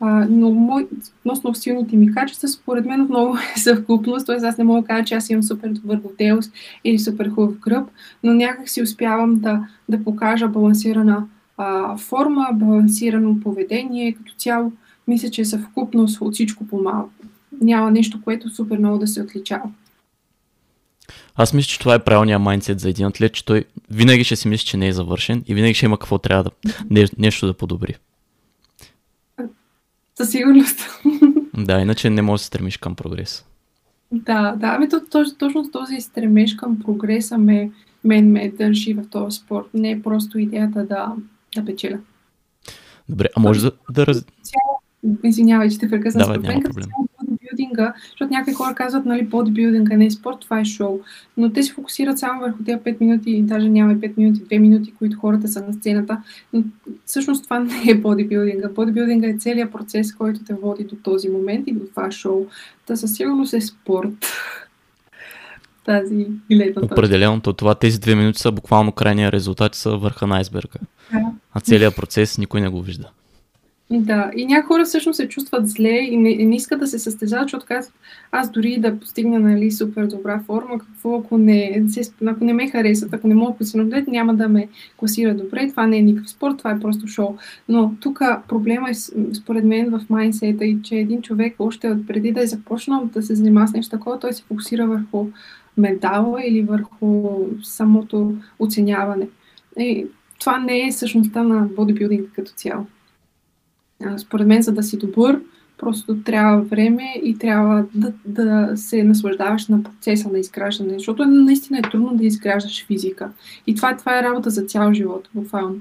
А, 0.00 0.26
но 0.30 0.50
мой, 0.50 0.88
относно 1.20 1.54
силните 1.54 1.96
ми 1.96 2.14
качества, 2.14 2.48
според 2.48 2.86
мен 2.86 3.00
отново 3.00 3.36
е 3.56 3.58
съвкупност, 3.58 4.26
т.е. 4.26 4.36
аз 4.46 4.58
не 4.58 4.64
мога 4.64 4.80
да 4.80 4.86
кажа, 4.86 5.04
че 5.04 5.14
аз 5.14 5.30
имам 5.30 5.42
супер 5.42 5.68
добър 5.68 5.96
готелс 5.96 6.50
или 6.84 6.98
супер 6.98 7.30
хубав 7.30 7.58
гръб, 7.58 7.88
но 8.22 8.34
някак 8.34 8.68
си 8.68 8.82
успявам 8.82 9.38
да, 9.38 9.66
да 9.88 10.04
покажа 10.04 10.48
балансирана 10.48 11.26
а, 11.56 11.96
форма, 11.96 12.48
балансирано 12.52 13.40
поведение 13.40 14.12
като 14.12 14.32
цяло. 14.38 14.72
Мисля, 15.08 15.30
че 15.30 15.40
е 15.40 15.44
съвкупност 15.44 16.20
от 16.20 16.34
всичко 16.34 16.66
по-малко. 16.66 17.10
Няма 17.60 17.90
нещо, 17.90 18.22
което 18.24 18.50
супер 18.50 18.78
много 18.78 18.98
да 18.98 19.06
се 19.06 19.22
отличава. 19.22 19.70
Аз 21.36 21.54
мисля, 21.54 21.68
че 21.68 21.78
това 21.78 21.94
е 21.94 22.04
правилният 22.04 22.42
майндсет 22.42 22.80
за 22.80 22.88
един 22.88 23.06
атлет, 23.06 23.32
че 23.32 23.44
той 23.44 23.64
винаги 23.90 24.24
ще 24.24 24.36
си 24.36 24.48
мисли, 24.48 24.66
че 24.66 24.76
не 24.76 24.88
е 24.88 24.92
завършен 24.92 25.44
и 25.46 25.54
винаги 25.54 25.74
ще 25.74 25.86
има 25.86 25.98
какво 25.98 26.18
трябва 26.18 26.44
да 26.44 26.50
не, 26.90 27.06
нещо 27.18 27.46
да 27.46 27.54
подобри. 27.54 27.94
Със 30.16 30.30
сигурност. 30.30 30.80
Да, 31.58 31.80
иначе 31.80 32.10
не 32.10 32.22
можеш 32.22 32.40
да 32.40 32.44
се 32.44 32.46
стремиш 32.46 32.76
към 32.76 32.94
прогрес. 32.94 33.44
Да, 34.12 34.54
да, 34.56 34.66
ами 34.66 34.88
то, 34.88 35.00
точно, 35.10 35.34
точно 35.38 35.70
този 35.70 36.00
стремеж 36.00 36.54
към 36.54 36.78
прогреса 36.78 37.38
ме, 37.38 37.70
мен 38.04 38.32
ме 38.32 38.48
държи 38.48 38.94
в 38.94 39.04
този 39.10 39.36
спорт. 39.36 39.66
Не 39.74 39.90
е 39.90 40.02
просто 40.02 40.38
идеята 40.38 40.86
да, 40.86 41.14
да 41.56 41.64
печеля. 41.64 41.98
Добре, 43.08 43.28
а 43.36 43.40
може 43.40 43.62
да, 43.62 43.72
да 43.90 44.06
раз... 44.06 44.24
Извинявай, 45.24 45.70
че 45.70 45.78
те 45.78 45.90
прекъсвам. 45.90 46.22
Давай, 46.22 46.38
няма 46.38 46.62
проблем 46.62 46.88
бодибилдинга, 47.70 47.94
защото 48.10 48.32
някои 48.32 48.54
хора 48.54 48.74
казват, 48.74 49.04
нали, 49.04 49.22
бодибилдинга 49.22 49.96
не 49.96 50.06
е 50.06 50.10
спорт, 50.10 50.36
това 50.40 50.60
е 50.60 50.64
шоу. 50.64 51.00
Но 51.36 51.52
те 51.52 51.62
се 51.62 51.72
фокусират 51.72 52.18
само 52.18 52.40
върху 52.40 52.64
тези 52.64 52.78
5 52.78 53.00
минути, 53.00 53.42
даже 53.42 53.68
няма 53.68 53.94
5 53.94 54.12
минути, 54.16 54.40
2 54.40 54.58
минути, 54.58 54.94
които 54.98 55.18
хората 55.18 55.48
са 55.48 55.62
на 55.66 55.72
сцената. 55.72 56.22
Но 56.52 56.62
всъщност 57.06 57.44
това 57.44 57.58
не 57.58 57.90
е 57.90 57.94
бодибилдинга. 57.94 58.68
Бодибилдинга 58.68 59.28
е 59.28 59.38
целият 59.38 59.72
процес, 59.72 60.14
който 60.14 60.40
те 60.44 60.54
води 60.54 60.84
до 60.84 60.96
този 60.96 61.28
момент 61.28 61.66
и 61.66 61.72
до 61.72 61.86
това 61.94 62.10
шоу. 62.10 62.46
Та 62.86 62.96
със 62.96 63.14
сигурност 63.14 63.52
е 63.52 63.60
спорт. 63.60 64.10
Тази 65.84 66.26
гледна 66.50 66.82
Определено, 66.82 67.40
то 67.40 67.52
това 67.52 67.74
тези 67.74 68.00
две 68.00 68.14
минути 68.14 68.38
са 68.38 68.52
буквално 68.52 68.92
крайния 68.92 69.32
резултат, 69.32 69.74
са 69.74 69.96
върха 69.96 70.26
на 70.26 70.36
айсберга. 70.36 70.78
Да. 71.12 71.18
А 71.52 71.60
целият 71.60 71.96
процес 71.96 72.38
никой 72.38 72.60
не 72.60 72.68
го 72.68 72.82
вижда. 72.82 73.10
Да, 73.92 74.30
и 74.36 74.46
някои 74.46 74.66
хора 74.66 74.84
всъщност 74.84 75.16
се 75.16 75.28
чувстват 75.28 75.68
зле 75.68 75.88
и 75.88 76.16
не, 76.16 76.36
не 76.36 76.56
искат 76.56 76.80
да 76.80 76.86
се 76.86 76.98
състезават, 76.98 77.44
защото 77.44 77.66
казват, 77.66 77.94
аз 78.32 78.50
дори 78.50 78.78
да 78.78 78.98
постигна 78.98 79.38
нали, 79.38 79.70
супер 79.70 80.06
добра 80.06 80.40
форма, 80.46 80.78
какво 80.78 81.18
ако 81.18 81.38
не, 81.38 81.84
ако 82.26 82.44
не 82.44 82.52
ме 82.52 82.70
харесат, 82.70 83.14
ако 83.14 83.28
не 83.28 83.34
мога 83.34 83.54
да 83.58 83.64
се 83.64 84.04
няма 84.08 84.34
да 84.34 84.48
ме 84.48 84.68
класира 84.96 85.34
добре, 85.34 85.68
това 85.68 85.86
не 85.86 85.96
е 85.96 86.02
никакъв 86.02 86.30
спорт, 86.30 86.58
това 86.58 86.70
е 86.70 86.80
просто 86.80 87.06
шоу. 87.06 87.36
Но 87.68 87.94
тук 88.00 88.20
проблема 88.48 88.90
е 88.90 88.94
според 89.34 89.64
мен 89.64 89.90
в 89.90 90.10
майнсета 90.10 90.64
и 90.64 90.82
че 90.82 90.96
един 90.96 91.22
човек 91.22 91.54
още 91.58 91.96
преди 92.06 92.32
да 92.32 92.42
е 92.42 92.46
започнал 92.46 93.08
да 93.14 93.22
се 93.22 93.34
занимава 93.34 93.68
с 93.68 93.72
нещо 93.72 93.96
такова, 93.96 94.18
той 94.18 94.32
се 94.32 94.42
фокусира 94.42 94.86
върху 94.86 95.26
ментала 95.76 96.42
или 96.46 96.62
върху 96.62 97.38
самото 97.62 98.34
оценяване. 98.58 99.28
И 99.78 100.06
това 100.40 100.58
не 100.58 100.86
е 100.86 100.92
същността 100.92 101.42
на 101.42 101.68
бодибилдинг 101.76 102.28
като 102.34 102.52
цяло 102.52 102.86
според 104.16 104.46
мен, 104.46 104.62
за 104.62 104.72
да 104.72 104.82
си 104.82 104.98
добър, 104.98 105.40
просто 105.78 106.22
трябва 106.22 106.62
време 106.62 107.14
и 107.24 107.38
трябва 107.38 107.84
да, 107.94 108.12
да 108.24 108.76
се 108.76 109.02
наслаждаваш 109.02 109.68
на 109.68 109.82
процеса 109.82 110.28
на 110.28 110.38
изграждане, 110.38 110.92
защото 110.92 111.24
наистина 111.24 111.78
е 111.78 111.82
трудно 111.82 112.16
да 112.16 112.24
изграждаш 112.24 112.86
физика. 112.86 113.30
И 113.66 113.74
това, 113.74 113.96
това 113.96 114.18
е 114.18 114.22
работа 114.22 114.50
за 114.50 114.62
цял 114.62 114.92
живот, 114.92 115.28
буквално. 115.34 115.76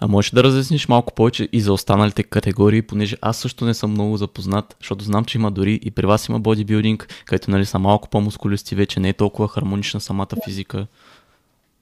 А 0.00 0.08
можеш 0.08 0.30
да 0.30 0.44
разясниш 0.44 0.88
малко 0.88 1.14
повече 1.14 1.48
и 1.52 1.60
за 1.60 1.72
останалите 1.72 2.22
категории, 2.22 2.82
понеже 2.82 3.16
аз 3.22 3.38
също 3.38 3.64
не 3.64 3.74
съм 3.74 3.90
много 3.90 4.16
запознат, 4.16 4.76
защото 4.80 5.04
знам, 5.04 5.24
че 5.24 5.38
има 5.38 5.50
дори 5.50 5.80
и 5.82 5.90
при 5.90 6.06
вас 6.06 6.28
има 6.28 6.40
бодибилдинг, 6.40 7.08
където 7.26 7.50
нали, 7.50 7.64
са 7.64 7.78
малко 7.78 8.08
по-мускулисти, 8.08 8.74
вече 8.74 9.00
не 9.00 9.08
е 9.08 9.12
толкова 9.12 9.48
хармонична 9.48 10.00
самата 10.00 10.28
физика. 10.44 10.86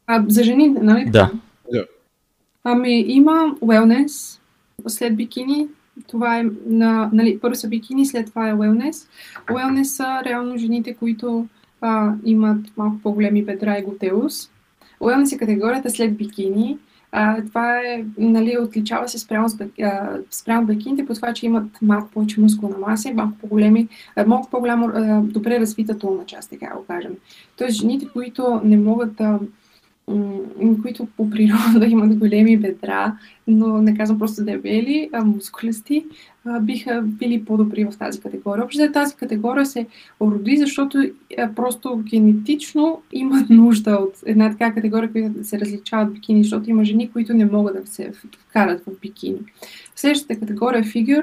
А 0.07 0.25
за 0.29 0.45
жени, 0.45 0.69
нали? 0.69 1.11
Да. 1.11 1.31
Ами 2.65 3.05
има 3.09 3.55
wellness, 3.63 4.38
след 4.87 5.17
бикини. 5.17 5.69
Това 6.07 6.39
е 6.39 6.45
на, 6.67 7.11
нали, 7.13 7.39
първо 7.39 7.55
са 7.55 7.69
бикини, 7.69 8.07
след 8.07 8.27
това 8.27 8.49
е 8.49 8.55
уелнес. 8.55 9.09
Уелнес 9.53 9.97
са 9.97 10.23
реално 10.25 10.59
жените, 10.59 10.95
които 10.95 11.47
а, 11.81 12.13
имат 12.25 12.77
малко 12.77 12.99
по-големи 13.03 13.45
бедра 13.45 13.79
и 13.79 13.83
готеус. 13.83 14.51
Уелнес 15.01 15.33
е 15.33 15.39
категорията 15.39 15.91
след 15.91 16.17
бикини. 16.17 16.79
А, 17.13 17.45
това 17.45 17.79
е, 17.79 18.05
нали, 18.19 18.59
отличава 18.59 19.09
се 19.09 19.19
спрямо, 19.19 19.49
спрямо 20.31 20.67
бикините 20.67 21.07
по 21.07 21.15
това, 21.15 21.33
че 21.33 21.47
имат 21.47 21.83
малко 21.83 22.11
повече 22.11 22.41
мускулна 22.41 22.79
маса 22.79 23.09
и 23.09 23.15
малко 23.15 23.39
по-големи, 23.39 23.89
малко 24.27 24.51
по-голямо, 24.51 24.89
добре 25.23 25.61
развита 25.61 25.99
тулна 25.99 26.27
част, 26.27 26.51
така 26.51 26.75
го 26.77 26.85
кажем. 26.87 27.13
Тоест, 27.57 27.77
жените, 27.77 28.09
които 28.13 28.61
не 28.65 28.77
могат 28.77 29.15
да 29.15 29.39
които 30.83 31.07
по 31.17 31.31
природа 31.31 31.87
имат 31.89 32.17
големи 32.17 32.57
бедра, 32.57 33.17
но 33.47 33.83
не 33.83 33.97
казвам 33.97 34.19
просто 34.19 34.45
дебели, 34.45 35.11
а 35.13 35.25
мускулести, 35.25 36.05
биха 36.63 37.03
били 37.03 37.45
по-добри 37.45 37.85
в 37.85 37.99
тази 37.99 38.21
категория. 38.21 38.65
Общо 38.65 38.93
тази 38.93 39.15
категория 39.15 39.67
се 39.67 39.87
роди, 40.21 40.57
защото 40.57 41.11
просто 41.57 41.97
генетично 41.97 43.03
имат 43.13 43.51
нужда 43.51 43.91
от 43.91 44.15
една 44.27 44.51
така 44.51 44.75
категория, 44.75 45.13
която 45.13 45.39
да 45.39 45.45
се 45.45 45.61
различава 45.61 46.03
от 46.03 46.13
бикини, 46.13 46.43
защото 46.43 46.71
има 46.71 46.85
жени, 46.85 47.11
които 47.11 47.35
не 47.35 47.45
могат 47.45 47.85
да 47.85 47.87
се 47.87 48.13
вкарат 48.49 48.83
в 48.87 49.01
бикини. 49.01 49.39
Следващата 50.01 50.41
категория 50.41 50.81
е 50.81 50.85
фигюр, 50.85 51.23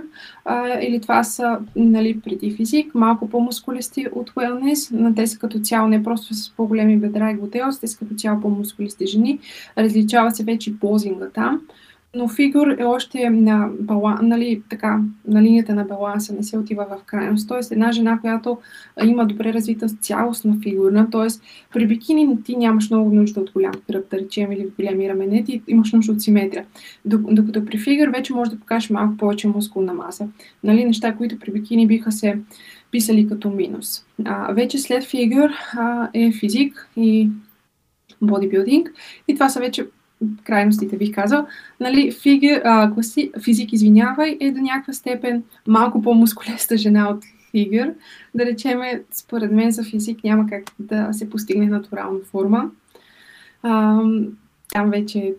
или 0.82 1.00
това 1.02 1.24
са 1.24 1.60
нали, 1.76 2.20
преди 2.20 2.52
физик, 2.52 2.96
малко 2.96 3.30
по-мускулисти 3.30 4.08
от 4.12 4.32
wellness, 4.32 4.92
на 4.92 5.16
те 5.16 5.28
са 5.28 5.40
като 5.40 5.60
цяло 5.60 5.88
не 5.88 6.04
просто 6.04 6.34
с 6.34 6.56
по-големи 6.56 6.98
бедра 6.98 7.32
и 7.32 7.36
готелс, 7.36 7.80
те 7.80 7.88
са 7.88 7.98
като 7.98 8.16
цяло 8.16 8.42
по-мускулисти 8.42 9.08
жени, 9.08 9.40
различава 9.78 10.32
се 10.32 10.44
вече 10.44 10.80
позинга 10.80 11.30
там 11.30 11.62
но 12.16 12.28
фигур 12.28 12.68
е 12.68 12.84
още 12.84 13.30
на, 13.30 13.70
бала, 13.80 14.20
нали, 14.22 14.62
така, 14.70 15.02
на 15.28 15.42
линията 15.42 15.76
на 15.76 15.84
баланса, 15.84 16.34
не 16.34 16.44
се 16.44 16.58
отива 16.58 16.86
в 16.86 17.04
крайност. 17.06 17.48
Тоест 17.48 17.72
една 17.72 17.92
жена, 17.92 18.20
която 18.22 18.58
има 19.06 19.26
добре 19.26 19.54
развита 19.54 19.88
цялостна 19.88 20.58
фигурна, 20.64 21.10
т.е. 21.10 21.28
при 21.74 21.88
бикини 21.88 22.44
ти 22.44 22.58
нямаш 22.58 22.90
много 22.90 23.16
нужда 23.16 23.40
от 23.42 23.52
голям 23.52 23.74
кръп, 23.88 24.10
да 24.10 24.18
речем, 24.18 24.52
или 24.52 24.68
големи 24.80 25.10
рамене, 25.10 25.44
ти 25.44 25.62
имаш 25.68 25.92
нужда 25.92 26.12
от 26.12 26.22
симетрия. 26.22 26.66
Докато 27.06 27.66
при 27.66 27.78
фигур 27.78 28.08
вече 28.08 28.34
може 28.34 28.52
да 28.52 28.60
покажеш 28.60 28.90
малко 28.90 29.18
повече 29.18 29.48
мускулна 29.48 29.94
маса. 29.94 30.28
Нали, 30.64 30.86
неща, 30.86 31.16
които 31.16 31.40
при 31.40 31.52
бикини 31.52 31.88
биха 31.88 32.12
се 32.12 32.38
писали 32.92 33.28
като 33.28 33.50
минус. 33.50 34.06
А, 34.26 34.54
вече 34.54 34.78
след 34.78 35.04
фигур 35.04 35.50
а, 35.78 36.10
е 36.14 36.32
физик 36.32 36.90
и 36.98 37.30
бодибилдинг. 38.22 38.94
И 39.28 39.34
това 39.34 39.50
са 39.50 39.60
вече 39.60 39.86
крайностите, 40.44 40.98
бих 40.98 41.16
казал. 41.16 41.48
Нали, 41.80 42.12
фиги, 42.12 42.60
а, 42.64 42.94
класи, 42.94 43.32
физик, 43.44 43.74
извинявай, 43.74 44.38
е 44.40 44.52
до 44.52 44.62
някаква 44.62 44.94
степен 44.94 45.44
малко 45.68 46.02
по-мускулеста 46.02 46.78
жена 46.78 47.10
от 47.10 47.24
фигър. 47.52 47.94
Да 48.36 48.46
речеме, 48.46 49.04
според 49.12 49.52
мен 49.52 49.72
за 49.72 49.84
физик 49.84 50.24
няма 50.24 50.48
как 50.50 50.64
да 50.80 51.14
се 51.14 51.30
постигне 51.30 51.66
натурална 51.66 52.20
форма. 52.32 52.72
А, 53.64 54.02
там 54.74 54.90
вече 54.90 55.34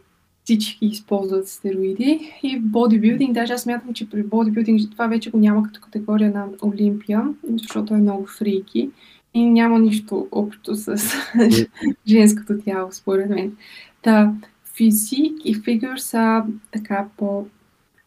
всички 0.45 0.87
използват 0.87 1.49
стероиди. 1.49 2.32
И 2.43 2.59
в 2.59 2.62
бодибилдинг, 2.62 3.32
даже 3.32 3.53
аз 3.53 3.62
смятам, 3.62 3.95
че 3.95 4.11
при 4.11 4.22
бодибилдинг 4.22 4.80
това 4.91 5.07
вече 5.07 5.30
го 5.30 5.39
няма 5.39 5.62
като 5.62 5.80
категория 5.80 6.30
на 6.30 6.47
Олимпия, 6.62 7.22
защото 7.53 7.95
е 7.95 7.97
много 7.99 8.26
фрики 8.26 8.91
и 9.34 9.51
няма 9.51 9.78
нищо 9.78 10.28
общо 10.32 10.74
с 10.74 10.97
женското 12.09 12.59
тяло, 12.64 12.93
според 12.93 13.30
мен. 13.30 13.57
Та, 14.03 14.32
физик 14.77 15.33
и 15.45 15.55
фигур 15.55 15.97
са 15.97 16.45
така 16.72 17.07
по 17.16 17.47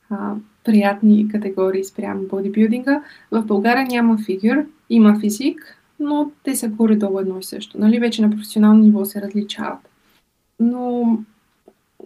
а, 0.10 0.36
приятни 0.64 1.28
категории 1.28 1.84
спрямо 1.84 2.28
бодибилдинга. 2.28 3.04
В 3.32 3.42
България 3.42 3.86
няма 3.86 4.18
фигур, 4.18 4.66
има 4.90 5.20
физик, 5.20 5.80
но 6.00 6.32
те 6.44 6.56
са 6.56 6.70
горе-долу 6.70 7.20
едно 7.20 7.40
и 7.40 7.44
също. 7.44 7.80
Нали, 7.80 8.00
вече 8.00 8.22
на 8.22 8.30
професионално 8.30 8.84
ниво 8.84 9.06
се 9.06 9.22
различават. 9.22 9.90
Но 10.60 11.18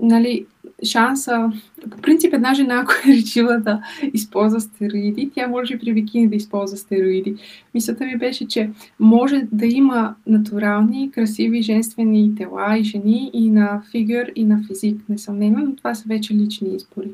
нали, 0.02 0.46
шанса, 0.86 1.52
по 1.92 1.98
принцип 1.98 2.34
една 2.34 2.54
жена, 2.54 2.80
ако 2.84 2.94
е 3.10 3.14
решила 3.14 3.60
да 3.60 3.82
използва 4.14 4.62
стероиди, 4.62 5.32
тя 5.36 5.48
може 5.48 5.74
и 5.74 5.80
при 5.80 5.94
бикини 5.94 6.28
да 6.28 6.36
използва 6.36 6.78
стероиди. 6.78 7.36
Мисълта 7.74 8.06
ми 8.06 8.18
беше, 8.18 8.48
че 8.48 8.70
може 9.00 9.48
да 9.52 9.66
има 9.66 10.16
натурални, 10.28 11.12
красиви, 11.12 11.62
женствени 11.62 12.36
тела 12.36 12.78
и 12.78 12.84
жени 12.84 13.32
и 13.34 13.50
на 13.50 13.84
фигур, 13.92 14.26
и 14.36 14.44
на 14.44 14.64
физик, 14.68 15.02
несъмнено, 15.10 15.66
но 15.66 15.76
това 15.76 15.96
са 15.96 16.04
вече 16.08 16.34
лични 16.34 16.76
избори. 16.76 17.10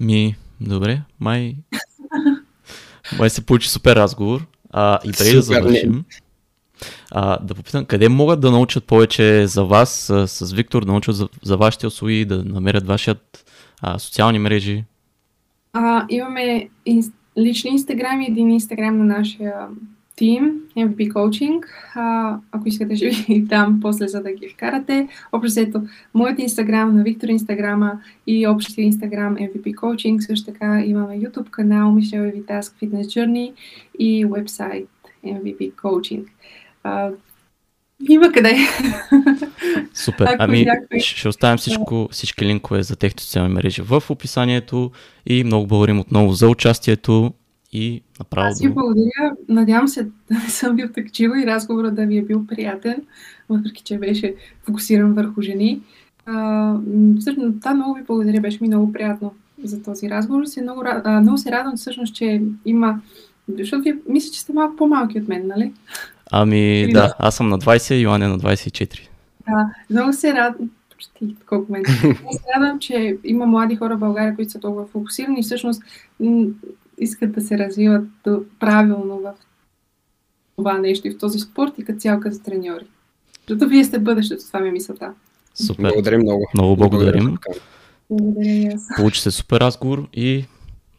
Ми, 0.00 0.36
добре, 0.60 1.02
май... 1.20 1.56
май 3.18 3.30
се 3.30 3.46
получи 3.46 3.68
супер 3.68 3.96
разговор. 3.96 4.46
А, 4.70 4.98
и 5.04 5.12
преди 5.12 5.34
да 5.34 5.42
завършим, 5.42 6.04
а, 7.10 7.38
да 7.38 7.54
попитам, 7.54 7.84
къде 7.84 8.08
могат 8.08 8.40
да 8.40 8.50
научат 8.50 8.84
повече 8.84 9.46
за 9.46 9.64
вас 9.64 9.90
с, 9.90 10.28
с 10.28 10.52
Виктор, 10.52 10.84
да 10.84 10.92
научат 10.92 11.16
за, 11.16 11.28
за 11.42 11.56
вашите 11.56 11.86
услуги, 11.86 12.24
да 12.24 12.44
намерят 12.44 12.86
вашият 12.86 13.44
а, 13.82 13.98
социални 13.98 14.38
мрежи? 14.38 14.84
А, 15.72 16.06
имаме 16.08 16.68
ин, 16.86 17.02
лични 17.38 17.70
инстаграм 17.70 18.20
и 18.20 18.26
един 18.26 18.50
инстаграм 18.50 18.98
на 18.98 19.04
нашия 19.04 19.54
тим, 20.20 20.60
MVP 20.76 21.12
Coaching. 21.12 21.62
А, 21.94 22.36
ако 22.52 22.68
искате, 22.68 22.96
ще 22.96 23.08
ви 23.08 23.40
дам 23.48 23.78
после, 23.82 24.08
за 24.08 24.22
да 24.22 24.32
ги 24.32 24.48
вкарате. 24.48 25.08
Общо 25.32 25.82
моят 26.14 26.38
инстаграм, 26.38 26.96
на 26.96 27.02
Виктор 27.02 27.28
инстаграма 27.28 28.00
и 28.26 28.46
общия 28.46 28.84
инстаграм 28.84 29.36
MVP 29.36 29.74
Coaching. 29.74 30.20
Също 30.20 30.52
така 30.52 30.82
имаме 30.84 31.20
YouTube 31.20 31.50
канал 31.50 31.90
Michelle 31.90 32.34
Vitask 32.34 32.72
Fitness 32.82 33.02
Journey 33.02 33.52
и 33.98 34.24
вебсайт 34.24 34.88
MVP 35.24 35.74
Coaching. 35.74 36.24
А, 36.84 37.10
има 38.08 38.32
къде. 38.32 38.56
Супер. 39.94 40.24
Ако 40.24 40.36
ами, 40.38 40.64
някой... 40.64 41.00
ще 41.00 41.28
оставим 41.28 41.58
всичко, 41.58 42.08
всички 42.10 42.44
линкове 42.44 42.82
за 42.82 42.96
техните 42.96 43.22
социални 43.22 43.54
мрежи 43.54 43.82
в 43.82 44.02
описанието 44.10 44.90
и 45.26 45.44
много 45.44 45.66
благодарим 45.66 46.00
отново 46.00 46.32
за 46.32 46.48
участието 46.48 47.32
и 47.72 48.02
направо. 48.18 48.48
Аз 48.48 48.60
ви 48.60 48.68
благодаря. 48.68 49.32
Надявам 49.48 49.88
се 49.88 50.04
да 50.04 50.38
не 50.44 50.48
съм 50.48 50.76
бил 50.76 50.88
такчива 50.88 51.42
и 51.42 51.46
разговорът 51.46 51.94
да 51.94 52.06
ви 52.06 52.18
е 52.18 52.22
бил 52.22 52.46
приятен, 52.46 52.96
въпреки 53.48 53.82
че 53.82 53.98
беше 53.98 54.34
фокусиран 54.62 55.14
върху 55.14 55.42
жени. 55.42 55.80
А, 56.26 56.74
всъщност, 57.20 57.60
да, 57.60 57.74
много 57.74 57.94
ви 57.94 58.02
благодаря. 58.02 58.40
Беше 58.40 58.58
ми 58.60 58.68
много 58.68 58.92
приятно 58.92 59.34
за 59.64 59.82
този 59.82 60.10
разговор. 60.10 60.44
Се 60.44 60.62
много, 60.62 60.82
а, 60.84 61.20
много 61.20 61.38
се 61.38 61.50
радвам 61.50 61.76
всъщност, 61.76 62.14
че 62.14 62.42
има 62.64 63.00
защото 63.58 63.82
вие 63.82 63.96
мисля, 64.08 64.32
че 64.32 64.40
сте 64.40 64.52
малко 64.52 64.76
по-малки 64.76 65.18
от 65.18 65.28
мен, 65.28 65.46
нали? 65.46 65.72
Ами 66.32 66.80
Или 66.80 66.92
да, 66.92 67.14
аз 67.18 67.36
съм 67.36 67.48
на 67.48 67.58
20, 67.58 68.00
Йоан 68.00 68.22
е 68.22 68.28
на 68.28 68.38
24. 68.38 69.08
Да, 69.48 69.70
много 69.90 70.12
се 70.12 70.34
радвам. 70.34 70.70
Почти 70.90 71.36
колко 71.46 71.72
мен. 71.72 71.82
Много 72.04 72.32
се 72.32 72.44
радвам, 72.56 72.78
че 72.78 73.18
има 73.24 73.46
млади 73.46 73.76
хора 73.76 73.96
в 73.96 74.00
България, 74.00 74.36
които 74.36 74.50
са 74.50 74.60
толкова 74.60 74.86
фокусирани 74.86 75.40
и 75.40 75.42
всъщност 75.42 75.82
искат 76.98 77.32
да 77.32 77.40
се 77.40 77.58
развиват 77.58 78.08
правилно 78.60 79.18
в 79.18 79.32
това 80.56 80.78
нещо 80.78 81.08
и 81.08 81.10
в 81.10 81.18
този 81.18 81.38
спорт 81.38 81.72
и 81.78 81.84
като 81.84 81.98
цяло 81.98 82.20
като 82.20 82.38
треньори. 82.38 82.84
Защото 83.48 83.68
вие 83.68 83.84
сте 83.84 83.98
бъдещето, 83.98 84.46
това 84.46 84.60
ми 84.60 84.68
е 84.68 84.72
мисълта. 84.72 85.12
Супер. 85.54 85.82
Благодарим 85.82 86.20
много. 86.20 86.46
Много 86.54 86.76
благодарим. 86.76 87.36
Благодаря 88.10 88.50
и 88.50 88.66
аз. 88.66 88.88
Получи 88.96 89.20
се 89.20 89.30
супер 89.30 89.60
разговор 89.60 90.08
и 90.12 90.44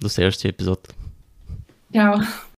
до 0.02 0.10
следващия 0.10 0.50
епизод. 0.50 0.94
Чао. 1.94 2.14